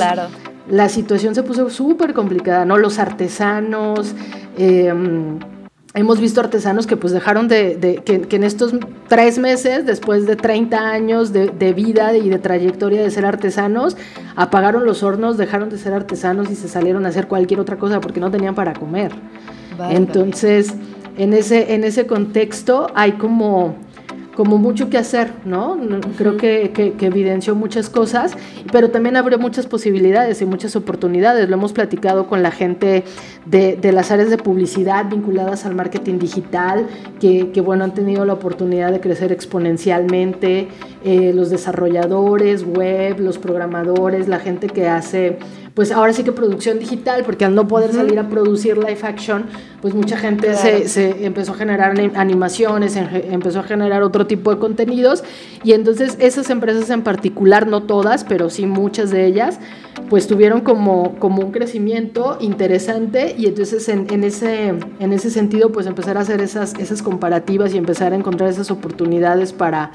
la 0.70 0.90
situación 0.90 1.36
se 1.36 1.44
puso 1.44 1.70
súper 1.70 2.14
complicada, 2.14 2.66
¿no? 2.66 2.78
Los 2.78 3.00
artesanos, 3.00 4.14
em, 4.58 5.40
hemos 5.94 6.20
visto 6.20 6.42
artesanos 6.42 6.88
que 6.88 6.98
pues 6.98 7.14
dejaron 7.14 7.48
de, 7.48 8.02
que, 8.04 8.36
en 8.36 8.44
estos 8.44 8.74
tres 9.08 9.38
meses, 9.38 9.86
después 9.86 10.26
de 10.26 10.36
30 10.36 10.90
años 10.90 11.32
de, 11.32 11.74
vida 11.74 12.16
y 12.18 12.30
de 12.30 12.40
trayectoria 12.40 13.02
de 13.02 13.12
ser 13.12 13.26
artesanos, 13.26 13.96
apagaron 14.36 14.86
los 14.86 15.04
hornos, 15.04 15.38
dejaron 15.38 15.70
de 15.70 15.78
ser 15.78 15.94
artesanos 15.94 16.50
y 16.50 16.56
se 16.56 16.68
salieron 16.68 17.06
a 17.06 17.10
hacer 17.10 17.28
cualquier 17.28 17.60
otra 17.60 17.78
cosa 17.78 18.02
porque 18.02 18.20
no 18.20 18.32
tenían 18.32 18.56
para 18.56 18.74
comer. 18.74 19.14
Entonces, 19.90 20.74
en 21.18 21.34
ese, 21.34 21.74
en 21.74 21.84
ese 21.84 22.08
contexto 22.08 22.88
hay 22.96 23.14
como 23.14 23.76
como 24.36 24.58
mucho 24.58 24.90
que 24.90 24.98
hacer, 24.98 25.32
¿no? 25.46 25.78
Creo 26.18 26.38
que, 26.38 26.72
que, 26.72 27.06
evidenció 27.06 27.56
muchas 27.56 27.90
cosas, 27.90 28.36
pero 28.72 28.90
también 28.90 29.16
abrió 29.16 29.38
muchas 29.38 29.68
posibilidades 29.68 30.42
y 30.42 30.46
muchas 30.46 30.76
oportunidades. 30.76 31.48
Lo 31.50 31.56
hemos 31.56 31.72
platicado 31.74 32.28
con 32.28 32.42
la 32.42 32.52
gente 32.52 33.04
de, 33.46 33.76
de 33.76 33.92
las 33.92 34.12
áreas 34.12 34.30
de 34.30 34.38
publicidad 34.38 35.08
vinculadas 35.10 35.66
al 35.66 35.76
marketing 35.76 36.18
digital, 36.18 36.88
que, 37.20 37.52
que 37.52 37.62
bueno, 37.62 37.84
han 37.84 37.94
tenido 37.94 38.26
la 38.26 38.34
oportunidad 38.34 38.92
de 38.92 39.00
crecer 39.00 39.32
exponencialmente, 39.32 40.68
eh, 41.04 41.32
los 41.34 41.50
desarrolladores 41.50 42.66
web, 42.66 43.20
los 43.20 43.38
programadores, 43.38 44.28
la 44.28 44.40
gente 44.40 44.68
que 44.68 44.88
hace 44.88 45.38
pues 45.74 45.92
ahora 45.92 46.14
sí 46.14 46.24
que 46.24 46.32
producción 46.32 46.78
digital, 46.78 47.24
porque 47.26 47.46
al 47.46 47.56
no 47.56 47.68
poder 47.68 47.94
salir 47.94 48.20
a 48.20 48.30
producir 48.30 48.78
live 48.78 49.00
action, 49.02 49.46
pues 49.82 49.96
mucha 49.96 50.18
gente 50.18 50.54
se, 50.54 50.88
se, 50.88 51.26
empezó 51.26 51.54
a 51.54 51.56
generar 51.56 52.00
animaciones, 52.16 52.96
empezó 52.96 53.62
a 53.62 53.64
generar 53.64 54.04
otro 54.04 54.28
tipo 54.28 54.54
de 54.54 54.60
contenidos, 54.60 55.24
y 55.64 55.74
entonces 55.74 56.16
esas 56.20 56.52
empresas 56.52 56.92
en 56.92 57.02
particular, 57.02 57.66
no 57.66 57.84
todas, 57.84 58.24
pero 58.24 58.52
sí 58.52 58.68
muchas 58.68 59.10
de 59.10 59.26
ellas, 59.26 59.60
pues 60.10 60.28
tuvieron 60.28 60.62
como, 60.62 61.16
como 61.18 61.42
un 61.42 61.52
crecimiento 61.52 62.38
interesante. 62.40 63.36
Y 63.38 63.48
entonces 63.48 63.88
en, 63.90 64.08
en, 64.12 64.24
ese, 64.24 64.74
en 65.00 65.14
ese 65.14 65.32
sentido 65.32 65.72
pues 65.72 65.88
empezar 65.88 66.18
a 66.18 66.22
hacer 66.22 66.42
esas, 66.42 66.74
esas 66.76 67.02
comparativas 67.02 67.74
y 67.74 67.78
empezar 67.78 68.14
a 68.14 68.16
encontrar 68.16 68.50
esas 68.50 68.70
oportunidades 68.70 69.54
para 69.54 69.92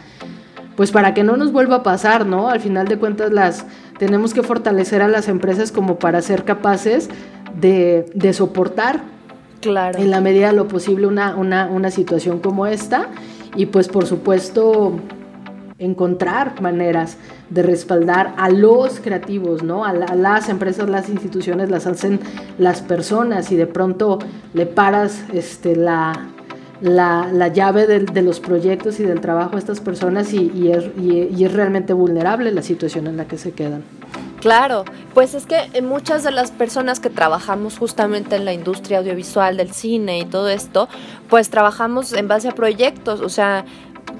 pues 0.79 0.93
para 0.93 1.13
que 1.13 1.25
no 1.25 1.37
nos 1.37 1.51
vuelva 1.51 1.79
a 1.79 1.83
pasar, 1.83 2.25
¿no? 2.25 2.51
Al 2.51 2.61
final 2.61 2.87
de 2.87 2.99
cuentas 2.99 3.33
las 3.33 3.67
tenemos 3.99 4.33
que 4.33 4.45
fortalecer 4.45 5.03
a 5.03 5.09
las 5.09 5.27
empresas 5.27 5.73
como 5.73 5.99
para 5.99 6.23
ser 6.23 6.45
capaces 6.45 7.11
de, 7.61 8.33
soportar 8.33 9.01
claro. 9.61 9.99
en 9.99 10.13
la 10.13 10.21
medida 10.21 10.47
de 10.47 10.53
lo 10.53 10.69
posible 10.69 11.09
una, 11.09 11.35
una, 11.35 11.91
situación 11.91 12.39
como 12.39 12.65
esta 12.65 13.09
y 13.57 13.67
pues 13.67 13.89
por 13.89 14.07
supuesto 14.07 15.01
encontrar 15.81 16.63
maneras 16.63 17.17
de 17.51 17.65
respaldar 17.65 18.35
a 18.37 18.49
los 18.49 19.01
creativos, 19.01 19.65
¿no? 19.65 19.85
A, 19.85 19.89
a, 19.89 20.15
las 20.15 20.49
empresas, 20.49 20.89
las 20.89 21.09
instituciones 21.09 21.71
las 21.71 21.89
hacen 21.89 22.21
las 22.57 22.83
personas 22.83 23.51
y 23.51 23.57
de 23.57 23.67
pronto 23.67 24.21
le 24.55 24.67
paras 24.67 25.25
este, 25.33 25.75
la, 25.75 26.29
la, 26.81 27.49
llave 27.49 27.87
de, 27.87 28.23
los 28.23 28.41
proyectos 28.41 29.01
y 29.01 29.05
del 29.05 29.21
trabajo 29.21 29.53
de 29.53 29.59
estas 29.59 29.81
personas 29.81 30.33
y, 30.33 30.71
es, 30.71 30.85
y, 31.01 31.45
es, 31.45 31.53
realmente 31.53 31.93
vulnerable 31.93 32.53
la 32.53 32.63
situación 32.63 33.07
en 33.07 33.17
la 33.17 33.27
que 33.27 33.39
se 33.39 33.53
quedan. 33.53 33.83
Claro, 34.41 34.85
pues 35.15 35.35
es 35.35 35.47
que 35.47 35.83
muchas 35.83 36.23
de 36.23 36.31
las 36.31 36.53
personas 36.53 37.01
que 37.01 37.11
trabajamos 37.11 37.77
justamente 37.77 38.37
en 38.37 38.45
la 38.45 38.53
industria 38.53 38.99
audiovisual 38.99 39.57
del 39.57 39.73
cine 39.73 40.21
y 40.21 40.25
todo 40.25 40.49
esto, 40.49 40.89
pues 41.29 41.51
trabajamos 41.51 42.13
en 42.13 42.29
base 42.29 42.49
a 42.49 42.53
proyectos, 42.53 43.21
o 43.21 43.29
sea, 43.29 43.65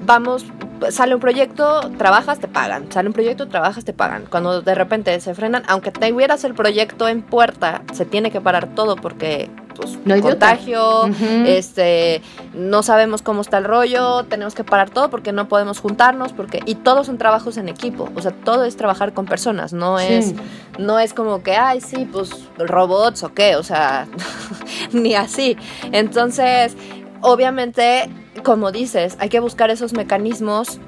vamos, 0.05 0.45
sale 0.89 1.15
un 1.15 1.21
proyecto, 1.21 1.89
trabajas, 1.97 2.39
te 2.39 2.47
pagan, 2.47 2.91
sale 2.91 3.07
un 3.07 3.13
proyecto, 3.13 3.47
trabajas, 3.47 3.85
te 3.85 3.93
pagan. 3.93 4.25
Cuando 4.29 4.61
de 4.61 4.75
repente 4.75 5.17
se 5.21 5.33
frenan, 5.33 5.63
aunque 5.67 5.91
te 5.91 6.11
hubieras 6.11 6.43
el 6.43 6.53
proyecto 6.53 7.07
en 7.07 7.21
puerta, 7.21 7.81
se 7.93 8.05
tiene 8.05 8.31
que 8.31 8.41
parar 8.41 8.67
todo 8.75 8.95
porque 8.97 9.49
pues 9.79 10.21
contagio, 10.21 11.09
este, 11.45 12.21
no 12.53 12.83
sabemos 12.83 13.21
cómo 13.21 13.41
está 13.41 13.57
el 13.59 13.65
rollo, 13.65 14.23
tenemos 14.25 14.55
que 14.55 14.63
parar 14.63 14.89
todo 14.89 15.09
porque 15.09 15.31
no 15.31 15.47
podemos 15.47 15.79
juntarnos, 15.79 16.33
porque, 16.33 16.59
y 16.65 16.75
todos 16.75 17.07
son 17.07 17.17
trabajos 17.17 17.57
en 17.57 17.69
equipo, 17.69 18.09
o 18.15 18.21
sea, 18.21 18.31
todo 18.31 18.65
es 18.65 18.75
trabajar 18.75 19.13
con 19.13 19.25
personas, 19.25 19.73
no 19.73 19.99
es, 19.99 20.33
no 20.77 20.99
es 20.99 21.13
como 21.13 21.43
que, 21.43 21.55
ay, 21.55 21.81
sí, 21.81 22.07
pues 22.11 22.31
robots 22.57 23.23
o 23.23 23.33
qué, 23.33 23.55
o 23.55 23.63
sea, 23.63 24.07
ni 24.91 25.15
así. 25.15 25.57
Entonces, 25.91 26.75
obviamente, 27.21 28.09
como 28.43 28.71
dices, 28.71 29.17
hay 29.19 29.29
que 29.29 29.39
buscar 29.39 29.69
esos 29.69 29.93
mecanismos 29.93 30.79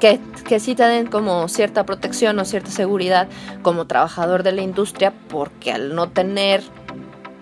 que, 0.00 0.18
que 0.48 0.58
sí 0.58 0.74
te 0.74 0.84
den 0.84 1.06
como 1.06 1.46
cierta 1.48 1.84
protección 1.84 2.38
o 2.38 2.44
cierta 2.44 2.70
seguridad 2.70 3.28
como 3.62 3.86
trabajador 3.86 4.42
de 4.42 4.52
la 4.52 4.62
industria, 4.62 5.12
porque 5.28 5.72
al 5.72 5.94
no 5.94 6.08
tener 6.08 6.62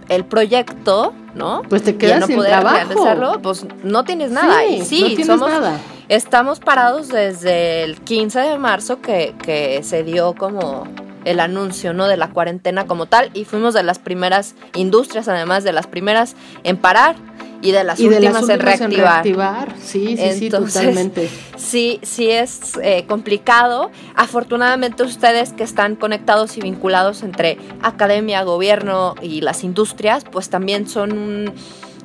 el 0.09 0.25
proyecto, 0.25 1.13
¿no? 1.35 1.63
Pues 1.69 1.83
te 1.83 1.97
quedas 1.97 2.27
sin 2.27 2.41
trabajo. 2.43 2.77
realizarlo, 2.77 3.41
pues 3.43 3.67
no 3.83 4.05
tienes 4.05 4.31
nada. 4.31 4.65
y 4.67 4.85
sí, 4.85 5.17
no 5.19 5.25
somos, 5.25 5.51
nada. 5.51 5.79
estamos 6.09 6.61
parados 6.61 7.09
desde 7.09 7.83
el 7.85 8.01
15 8.01 8.41
de 8.41 8.59
marzo 8.59 9.01
que, 9.01 9.35
que 9.43 9.83
se 9.83 10.03
dio 10.03 10.35
como 10.35 10.85
el 11.25 11.41
anuncio, 11.41 11.93
¿no? 11.93 12.07
De 12.07 12.17
la 12.17 12.31
cuarentena 12.31 12.87
como 12.87 13.07
tal 13.07 13.31
y 13.35 13.45
fuimos 13.45 13.75
de 13.75 13.83
las 13.83 13.99
primeras 13.99 14.55
industrias, 14.75 15.29
además 15.29 15.65
de 15.65 15.73
las 15.73 15.87
primeras 15.87 16.37
en 16.65 16.77
parar 16.77 17.17
y 17.61 17.73
de 17.73 17.83
las, 17.85 17.99
últimas, 17.99 18.49
en, 18.49 18.61
reactivar. 18.93 19.75
Sí, 19.83 20.17
sí, 20.17 20.33
sí, 20.33 20.49
totalmente. 20.49 21.29
Sí, 21.57 21.99
sí 22.03 22.31
es 22.31 22.79
eh, 22.83 23.05
complicado. 23.07 23.91
Afortunadamente 24.15 25.03
ustedes 25.03 25.53
que 25.53 25.65
están 25.65 25.97
conectados 25.97 26.57
y 26.57 26.61
vinculados 26.61 27.25
entre 27.25 27.59
academia, 27.83 28.45
gobierno 28.45 29.17
y 29.21 29.41
las 29.41 29.65
industrias, 29.65 30.25
pues 30.31 30.51
también 30.51 30.89
son 30.89 31.13
un, 31.13 31.53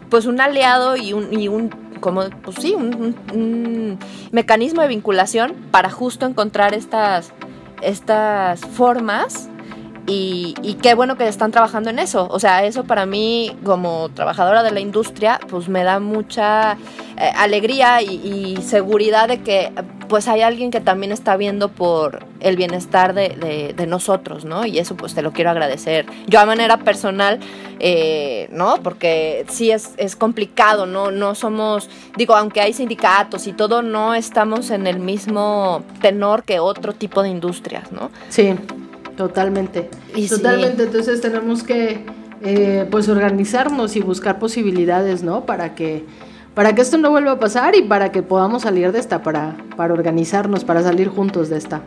pues 0.10 0.26
un 0.26 0.41
aliado 0.41 0.97
y 0.97 1.14
un, 1.14 1.39
y 1.39 1.47
un 1.47 1.70
como, 1.99 2.24
pues 2.41 2.58
sí, 2.60 2.76
un, 2.76 3.99
mecanismo 4.32 4.82
de 4.82 4.88
vinculación 4.88 5.54
para 5.72 5.89
justo 5.89 6.26
encontrar 6.26 6.74
estas, 6.74 7.32
estas 7.82 8.60
formas 8.62 9.49
y, 10.06 10.78
qué 10.82 10.95
bueno 10.95 11.16
que 11.16 11.28
están 11.28 11.51
trabajando 11.51 11.89
en 11.89 11.99
eso. 11.99 12.28
O 12.30 12.39
sea, 12.39 12.66
eso 12.66 12.84
para 12.84 13.06
mí, 13.06 13.56
como 13.64 14.10
trabajadora 14.10 14.62
de 14.62 14.72
la 14.72 14.82
industria, 14.82 15.39
pues 15.49 15.70
me 15.70 15.84
da 15.84 15.99
mucha 15.99 16.74
eh, 16.74 17.32
alegría 17.36 18.01
y, 18.01 18.58
seguridad 18.64 19.28
de 19.28 19.41
que 19.41 19.72
pues 20.10 20.28
hay 20.28 20.41
alguien 20.41 20.70
que 20.70 20.82
también 20.82 21.12
está 21.12 21.38
viendo 21.38 21.70
por 21.70 22.26
el 22.41 22.58
bienestar 22.58 23.14
de, 23.14 23.74
nosotros, 23.88 24.45
¿no? 24.45 24.66
Y 24.66 24.78
eso 24.78 24.95
pues 24.95 25.16
te 25.16 25.22
lo 25.22 25.32
quiero 25.32 25.49
agradecer. 25.49 26.06
Yo 26.28 26.39
a 26.39 26.45
manera 26.45 26.78
personal, 26.78 27.39
eh, 27.80 28.49
¿no? 28.51 28.76
Porque 28.84 29.45
sí 29.49 29.72
es, 29.72 29.93
es 29.97 30.16
complicado, 30.16 30.86
¿no? 30.86 31.12
No 31.12 31.36
somos, 31.36 31.89
digo, 32.18 32.36
aunque 32.36 32.62
hay 32.62 32.74
sindicatos 32.74 33.47
y 33.47 33.54
todo, 33.54 33.82
no 33.82 34.14
estamos 34.14 34.70
en 34.70 34.88
el 34.88 34.99
mismo 34.99 35.84
tenor 36.01 36.43
que 36.43 36.60
otro 36.60 36.93
tipo 36.93 37.24
de 37.24 37.30
industrias, 37.30 37.91
¿no? 37.91 38.12
Sí. 38.30 38.56
Totalmente. 39.16 39.89
Totalmente. 40.30 40.84
Entonces 40.84 41.22
tenemos 41.22 41.64
que 41.64 42.05
eh, 42.41 42.88
pues 42.89 43.07
organizarnos 43.09 43.95
y 43.95 44.01
buscar 44.01 44.39
posibilidades, 44.39 45.24
¿no? 45.24 45.45
Para 45.45 45.76
que 45.76 46.05
para 46.53 46.76
que 46.76 46.82
esto 46.82 46.97
no 46.97 47.09
vuelva 47.09 47.32
a 47.32 47.39
pasar 47.39 47.76
y 47.76 47.82
para 47.82 48.11
que 48.11 48.22
podamos 48.22 48.61
salir 48.64 48.91
de 48.91 48.99
esta, 48.99 49.24
para, 49.24 49.55
para 49.76 49.93
organizarnos, 49.93 50.64
para 50.64 50.84
salir 50.84 51.09
juntos 51.09 51.49
de 51.49 51.57
esta. 51.57 51.82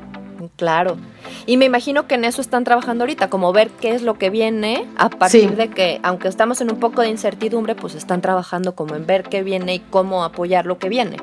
Claro. 0.57 0.97
Y 1.45 1.57
me 1.57 1.67
imagino 1.67 2.07
que 2.07 2.17
en 2.17 2.25
eso 2.25 2.41
están 2.41 2.65
trabajando 2.65 3.05
ahorita, 3.05 3.31
como 3.31 3.53
ver 3.53 3.71
qué 3.81 3.95
es 3.95 4.03
lo 4.03 4.15
que 4.15 4.31
viene 4.31 4.87
a 4.97 5.09
partir 5.09 5.55
de 5.57 5.69
que, 5.69 6.01
aunque 6.03 6.29
estamos 6.29 6.61
en 6.61 6.71
un 6.71 6.81
poco 6.81 7.03
de 7.03 7.09
incertidumbre, 7.09 7.75
pues 7.75 7.95
están 7.95 8.21
trabajando 8.21 8.75
como 8.75 8.95
en 8.95 9.07
ver 9.07 9.23
qué 9.25 9.43
viene 9.43 9.75
y 9.75 9.79
cómo 9.79 10.25
apoyar 10.25 10.67
lo 10.67 10.79
que 10.79 10.89
viene. 10.89 11.19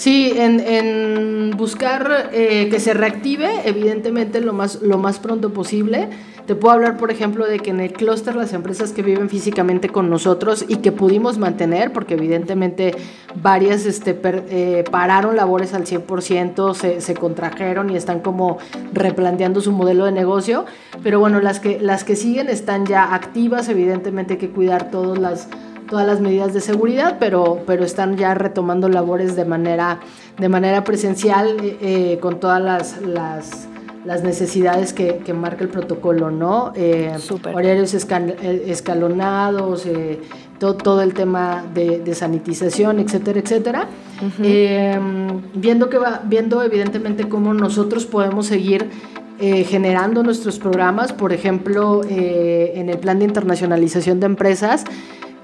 Sí, 0.00 0.32
en, 0.34 1.50
buscar 1.58 2.30
eh, 2.32 2.68
que 2.70 2.80
se 2.80 2.94
reactive, 2.94 3.68
evidentemente, 3.68 4.40
lo 4.40 4.54
más, 4.54 4.80
lo 4.80 4.96
más 4.96 5.18
pronto 5.18 5.52
posible. 5.52 6.08
Te 6.46 6.54
puedo 6.54 6.72
hablar, 6.72 6.96
por 6.96 7.10
ejemplo, 7.10 7.46
de 7.46 7.58
que 7.58 7.68
en 7.68 7.80
el 7.80 7.92
clúster 7.92 8.34
las 8.34 8.54
empresas 8.54 8.92
que 8.92 9.02
viven 9.02 9.28
físicamente 9.28 9.90
con 9.90 10.08
nosotros 10.08 10.64
y 10.66 10.76
que 10.76 10.90
pudimos 10.90 11.36
mantener, 11.36 11.92
porque 11.92 12.14
evidentemente 12.14 12.94
varias 13.42 13.84
este, 13.84 14.18
eh, 14.24 14.84
pararon 14.90 15.36
labores 15.36 15.74
al 15.74 15.84
100%, 15.84 16.72
se, 16.72 17.02
se 17.02 17.14
contrajeron 17.14 17.90
y 17.90 17.96
están 17.96 18.20
como 18.20 18.56
replanteando 18.94 19.60
su 19.60 19.70
modelo 19.70 20.06
de 20.06 20.12
negocio, 20.12 20.64
pero 21.02 21.20
bueno, 21.20 21.42
las 21.42 21.60
que, 21.60 21.78
las 21.78 22.04
que 22.04 22.16
siguen 22.16 22.48
están 22.48 22.86
ya 22.86 23.14
activas, 23.14 23.68
evidentemente 23.68 24.32
hay 24.32 24.38
que 24.38 24.48
cuidar 24.48 24.90
todas 24.90 25.18
las 25.18 25.46
todas 25.90 26.06
las 26.06 26.20
medidas 26.20 26.54
de 26.54 26.60
seguridad, 26.60 27.16
pero, 27.18 27.58
pero 27.66 27.84
están 27.84 28.16
ya 28.16 28.32
retomando 28.32 28.88
labores 28.88 29.34
de 29.34 29.44
manera, 29.44 29.98
de 30.38 30.48
manera 30.48 30.84
presencial 30.84 31.56
eh, 31.60 31.78
eh, 31.82 32.18
con 32.20 32.38
todas 32.38 32.62
las, 32.62 33.02
las, 33.02 33.68
las 34.04 34.22
necesidades 34.22 34.92
que, 34.92 35.18
que, 35.18 35.34
marca 35.34 35.64
el 35.64 35.68
protocolo, 35.68 36.30
¿no? 36.30 36.72
Eh, 36.76 37.12
horarios 37.52 37.92
eh, 37.92 38.62
escalonados, 38.68 39.84
todo, 40.60 40.76
todo, 40.76 41.02
el 41.02 41.12
tema 41.12 41.64
de, 41.74 41.98
de, 41.98 42.14
sanitización, 42.14 43.00
etcétera, 43.00 43.40
etcétera. 43.40 43.88
viendo, 45.54 45.90
que 45.90 45.98
va, 45.98 46.22
viendo 46.24 46.62
evidentemente 46.62 47.28
cómo 47.28 47.52
nosotros 47.52 48.06
podemos 48.06 48.46
seguir 48.46 48.88
generando 49.40 50.22
nuestros 50.22 50.58
programas, 50.58 51.14
por 51.14 51.32
ejemplo, 51.32 52.02
en 52.04 52.90
el 52.90 52.98
plan 52.98 53.20
de 53.20 53.24
internacionalización 53.24 54.20
de 54.20 54.26
empresas, 54.26 54.84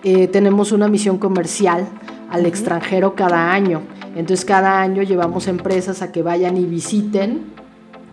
eh, 0.05 0.29
tenemos 0.29 0.73
una 0.73 0.89
misión 0.89 1.19
comercial 1.19 1.87
al 2.31 2.47
extranjero 2.47 3.15
cada 3.15 3.53
año. 3.53 3.83
Entonces 4.15 4.45
cada 4.45 4.81
año 4.81 5.03
llevamos 5.03 5.47
empresas 5.49 6.03
a 6.03 6.13
que 6.13 6.23
vayan 6.23 6.57
y 6.57 6.65
visiten 6.65 7.53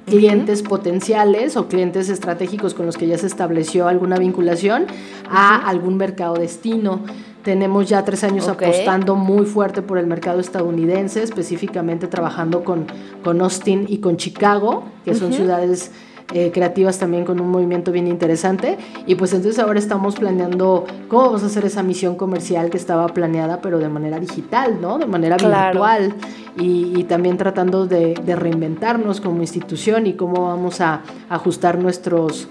clientes 0.06 0.62
potenciales 0.64 1.56
o 1.56 1.68
clientes 1.68 2.10
estratégicos 2.10 2.74
con 2.74 2.86
los 2.86 2.98
que 2.98 3.08
ya 3.08 3.18
se 3.18 3.28
estableció 3.28 3.88
alguna 3.88 4.18
vinculación 4.18 4.86
a 5.30 5.68
algún 5.68 5.98
mercado 5.98 6.36
destino. 6.36 7.02
Tenemos 7.44 7.90
ya 7.90 8.06
tres 8.06 8.24
años 8.24 8.48
apostando 8.48 9.16
muy 9.16 9.46
fuerte 9.46 9.82
por 9.82 9.98
el 9.98 10.08
mercado 10.08 10.40
estadounidense, 10.40 11.24
específicamente 11.24 12.08
trabajando 12.08 12.64
con, 12.64 12.86
con 13.24 13.42
Austin 13.42 13.86
y 13.88 13.98
con 13.98 14.16
Chicago, 14.18 14.84
que 15.04 15.14
son 15.14 15.34
ciudades 15.34 15.92
eh, 16.36 16.50
creativas 16.52 16.98
también 16.98 17.26
con 17.26 17.40
un 17.40 17.52
movimiento 17.52 17.92
bien 17.92 18.08
interesante. 18.08 18.80
Y 19.06 19.14
pues 19.14 19.34
entonces 19.34 19.60
ahora 19.60 19.78
estamos 19.78 20.16
planeando 20.16 20.84
cómo 21.08 21.26
vamos 21.26 21.44
a 21.44 21.46
hacer 21.46 21.64
esa 21.64 21.84
misión 21.84 22.16
comercial 22.16 22.72
que 22.72 22.78
estaba 22.78 23.08
planeada, 23.10 23.62
pero 23.62 23.78
de 23.78 23.88
manera 23.88 24.20
digital, 24.20 24.80
¿no? 24.82 24.98
De 24.98 25.06
manera 25.06 25.38
virtual. 25.38 26.16
Y, 26.58 27.04
también 27.04 27.38
tratando 27.38 27.86
de, 27.86 28.16
reinventarnos 28.26 29.22
como 29.22 29.42
institución 29.42 30.08
y 30.08 30.14
cómo 30.14 30.48
vamos 30.48 30.82
a 30.82 31.02
ajustar 31.30 31.78
nuestros... 31.78 32.48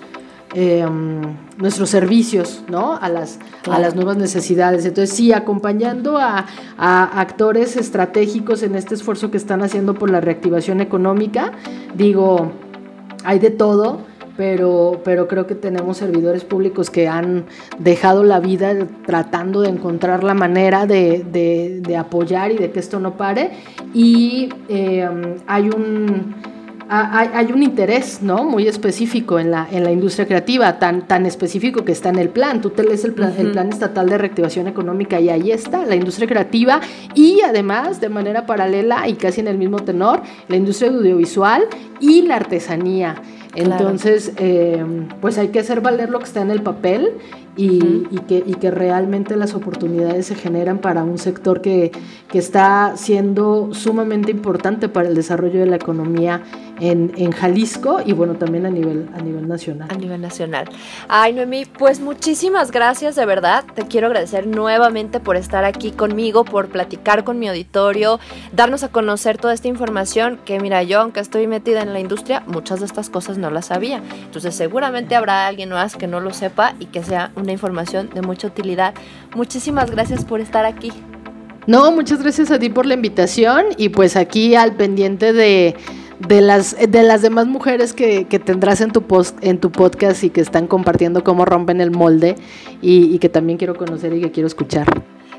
Em, 0.55 1.23
nuestros 1.57 1.89
servicios 1.89 2.63
¿no? 2.69 2.99
a, 3.01 3.09
las, 3.09 3.39
a 3.71 3.79
las 3.79 3.95
nuevas 3.95 4.19
necesidades. 4.19 4.85
Entonces, 4.85 5.17
sí, 5.17 5.33
acompañando 5.33 6.19
a, 6.19 6.45
a, 6.77 7.21
actores 7.23 7.79
estratégicos 7.79 8.63
en 8.63 8.75
este 8.75 8.95
esfuerzo 8.95 9.31
que 9.31 9.39
están 9.39 9.63
haciendo 9.63 9.95
por 9.95 10.11
la 10.11 10.21
reactivación 10.21 10.83
económica, 10.83 11.53
digo, 11.95 12.53
hay 13.25 13.39
de 13.39 13.51
todo, 13.51 14.01
pero, 14.37 15.01
pero 15.05 15.29
creo 15.29 15.47
que 15.47 15.55
tenemos 15.55 15.99
servidores 15.99 16.45
públicos 16.45 16.91
que 16.91 17.09
han 17.09 17.45
dejado 17.79 18.25
la 18.25 18.41
vida 18.41 18.75
tratando 19.07 19.61
de 19.61 19.69
encontrar 19.69 20.25
la 20.25 20.35
manera 20.35 20.87
de, 20.87 21.25
de, 21.25 21.97
apoyar 21.97 22.51
y 22.53 22.57
de 22.57 22.71
que 22.71 22.81
esto 22.81 22.99
no 22.99 23.17
pare. 23.17 23.51
Y 23.93 24.49
eh, 24.69 25.09
hay 25.47 25.69
un 25.69 26.52
hay, 26.95 27.51
un 27.53 27.63
interés 27.63 28.21
¿no? 28.23 28.45
muy 28.45 28.69
específico 28.69 29.39
en 29.39 29.51
la, 29.51 29.67
en 29.71 29.83
la 29.83 29.93
industria 29.93 30.27
creativa, 30.27 30.79
tan, 30.79 31.09
tan 31.09 31.25
específico 31.25 31.85
que 31.85 31.93
está 31.93 32.11
en 32.11 32.19
el 32.19 32.29
plan. 32.29 32.61
Tú 32.61 32.71
te 32.71 32.85
lees 32.85 33.05
el 33.05 33.15
plan, 33.15 33.33
el 33.39 33.53
plan 33.53 33.71
estatal 33.71 34.09
de 34.11 34.19
reactivación 34.19 34.69
económica 34.69 35.19
y 35.19 35.31
ahí 35.31 35.51
está, 35.51 35.87
la 35.87 35.95
industria 35.95 36.29
creativa 36.29 36.81
y 37.15 37.41
además 37.41 38.01
de 38.01 38.11
manera 38.11 38.45
paralela 38.45 39.09
y 39.09 39.15
casi 39.15 39.41
en 39.41 39.49
el 39.49 39.57
mismo 39.57 39.79
tenor, 39.81 40.23
la 40.49 40.57
industria 40.57 40.91
audiovisual 40.91 41.65
y 41.99 42.23
la 42.23 42.37
artesanía. 42.37 43.17
Entonces, 43.55 44.33
eh, 44.39 44.85
pues 45.21 45.39
hay 45.39 45.49
que 45.49 45.61
hacer 45.61 45.81
valer 45.81 46.11
lo 46.11 46.19
que 46.19 46.25
está 46.25 46.41
en 46.41 46.51
el 46.51 46.63
papel 46.63 47.13
y, 47.55 48.19
que, 48.29 48.43
y, 48.47 48.55
que, 48.55 48.71
realmente 48.71 49.37
las 49.37 49.55
oportunidades 49.55 50.27
se 50.27 50.35
generan 50.35 50.79
para 50.79 51.05
un 51.05 51.19
sector 51.19 51.61
que, 51.61 51.93
que, 52.29 52.39
está 52.39 52.95
siendo 52.97 53.75
sumamente 53.75 54.31
importante 54.31 54.89
para 54.89 55.09
el 55.09 55.15
desarrollo 55.15 55.61
de 55.61 55.67
la 55.67 55.77
economía 55.77 56.43
en, 56.81 57.13
en, 57.17 57.31
Jalisco 57.31 58.01
y 58.05 58.15
bueno, 58.15 58.35
también 58.37 58.65
a 58.65 58.71
nivel, 58.71 59.09
a 59.15 59.21
nivel 59.21 59.47
nacional. 59.47 59.89
A 59.91 59.95
nivel 59.97 60.21
nacional. 60.21 60.67
Ay, 61.09 61.35
Noemí, 61.35 61.67
pues 61.67 62.01
muchísimas 62.01 62.71
gracias, 62.71 63.17
de 63.17 63.27
verdad. 63.27 63.65
Te 63.75 63.83
quiero 63.87 64.07
agradecer 64.07 64.47
nuevamente 64.47 65.21
por 65.21 65.37
estar 65.37 65.67
aquí 65.67 65.93
conmigo, 65.93 66.45
por 66.45 66.69
platicar 66.69 67.23
con 67.23 67.39
mi 67.39 67.49
auditorio, 67.49 68.19
darnos 68.53 68.83
a 68.83 68.89
conocer 68.89 69.37
toda 69.37 69.53
esta 69.53 69.69
información 69.69 70.39
que 70.47 70.59
mira, 70.59 70.83
yo 70.83 71.01
aunque 71.01 71.21
estoy 71.21 71.47
metida 71.47 71.83
en 71.83 71.93
la 71.93 72.01
industria, 72.01 72.43
muchas 72.47 72.81
de 72.81 72.87
estas 72.87 73.11
cosas 73.11 73.37
no 73.37 73.51
las 73.51 73.67
sabía. 73.67 74.03
Entonces 74.25 74.55
seguramente 74.55 75.15
habrá 75.15 75.47
alguien 75.47 75.69
más 75.69 75.97
que 75.97 76.07
no 76.07 76.21
lo 76.21 76.33
sepa 76.33 76.75
y 76.81 76.87
que 76.87 77.05
sea 77.05 77.31
una 77.43 77.53
información 77.53 78.09
de 78.15 78.23
mucha 78.23 78.47
utilidad. 78.47 78.95
Muchísimas 79.35 79.91
gracias 79.91 80.25
por 80.25 80.41
estar 80.41 80.65
aquí. 80.65 80.93
No, 81.67 81.93
muchas 81.93 82.23
gracias 82.23 82.51
a 82.51 82.59
ti 82.59 82.71
por 82.71 82.87
la 82.87 82.95
invitación 82.95 83.67
y 83.77 83.91
pues 83.91 84.17
aquí 84.17 84.55
al 84.55 84.75
pendiente 84.75 85.33
de, 85.33 85.77
de 86.27 86.41
las, 86.41 86.77
de 86.77 87.03
las 87.03 87.23
demás 87.23 87.47
mujeres 87.47 87.93
que, 87.93 88.25
que 88.25 88.39
tendrás 88.39 88.81
en 88.81 88.91
tu, 88.91 89.03
post, 89.03 89.39
en 89.43 89.59
tu 89.59 89.71
podcast 89.71 90.25
y 90.25 90.31
que 90.31 90.41
están 90.41 90.67
compartiendo 90.67 91.23
cómo 91.23 91.45
rompen 91.45 91.81
el 91.81 91.91
molde 91.91 92.37
y, 92.81 93.15
y 93.15 93.19
que 93.19 93.29
también 93.29 93.59
quiero 93.59 93.77
conocer 93.77 94.13
y 94.15 94.21
que 94.21 94.33
quiero 94.33 94.49
escuchar. 94.49 94.87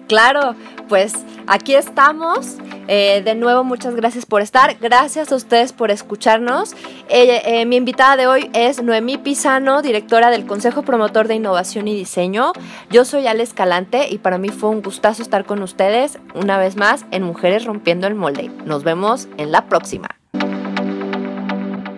Claro, 0.07 0.55
pues 0.89 1.13
aquí 1.47 1.75
estamos. 1.75 2.57
Eh, 2.87 3.21
de 3.23 3.35
nuevo, 3.35 3.63
muchas 3.63 3.95
gracias 3.95 4.25
por 4.25 4.41
estar. 4.41 4.77
Gracias 4.79 5.31
a 5.31 5.35
ustedes 5.35 5.71
por 5.71 5.91
escucharnos. 5.91 6.73
Eh, 7.09 7.41
eh, 7.45 7.65
mi 7.65 7.77
invitada 7.77 8.17
de 8.17 8.27
hoy 8.27 8.49
es 8.53 8.83
Noemí 8.83 9.17
Pisano, 9.17 9.81
directora 9.81 10.29
del 10.29 10.45
Consejo 10.45 10.81
Promotor 10.81 11.27
de 11.27 11.35
Innovación 11.35 11.87
y 11.87 11.95
Diseño. 11.95 12.51
Yo 12.89 13.05
soy 13.05 13.27
Ale 13.27 13.43
Escalante 13.43 14.09
y 14.09 14.17
para 14.17 14.37
mí 14.37 14.49
fue 14.49 14.69
un 14.69 14.81
gustazo 14.81 15.21
estar 15.21 15.45
con 15.45 15.61
ustedes 15.61 16.19
una 16.35 16.57
vez 16.57 16.75
más 16.75 17.05
en 17.11 17.23
Mujeres 17.23 17.65
Rompiendo 17.65 18.07
el 18.07 18.15
Molde. 18.15 18.51
Nos 18.65 18.83
vemos 18.83 19.27
en 19.37 19.51
la 19.51 19.67
próxima. 19.67 20.09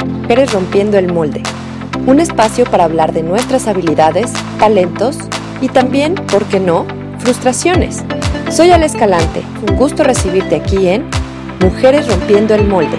Mujeres 0.05 0.53
Rompiendo 0.53 0.97
el 0.97 1.11
Molde. 1.11 1.41
Un 2.05 2.19
espacio 2.19 2.65
para 2.65 2.83
hablar 2.83 3.13
de 3.13 3.23
nuestras 3.23 3.67
habilidades, 3.67 4.31
talentos 4.59 5.17
y 5.61 5.69
también, 5.69 6.13
¿por 6.15 6.45
qué 6.45 6.59
no?, 6.59 6.85
frustraciones. 7.19 8.03
Soy 8.49 8.71
Ale 8.71 8.85
Escalante, 8.85 9.43
un 9.67 9.75
gusto 9.75 10.03
recibirte 10.03 10.55
aquí 10.55 10.87
en 10.87 11.05
Mujeres 11.61 12.07
Rompiendo 12.07 12.55
el 12.55 12.67
Molde 12.67 12.97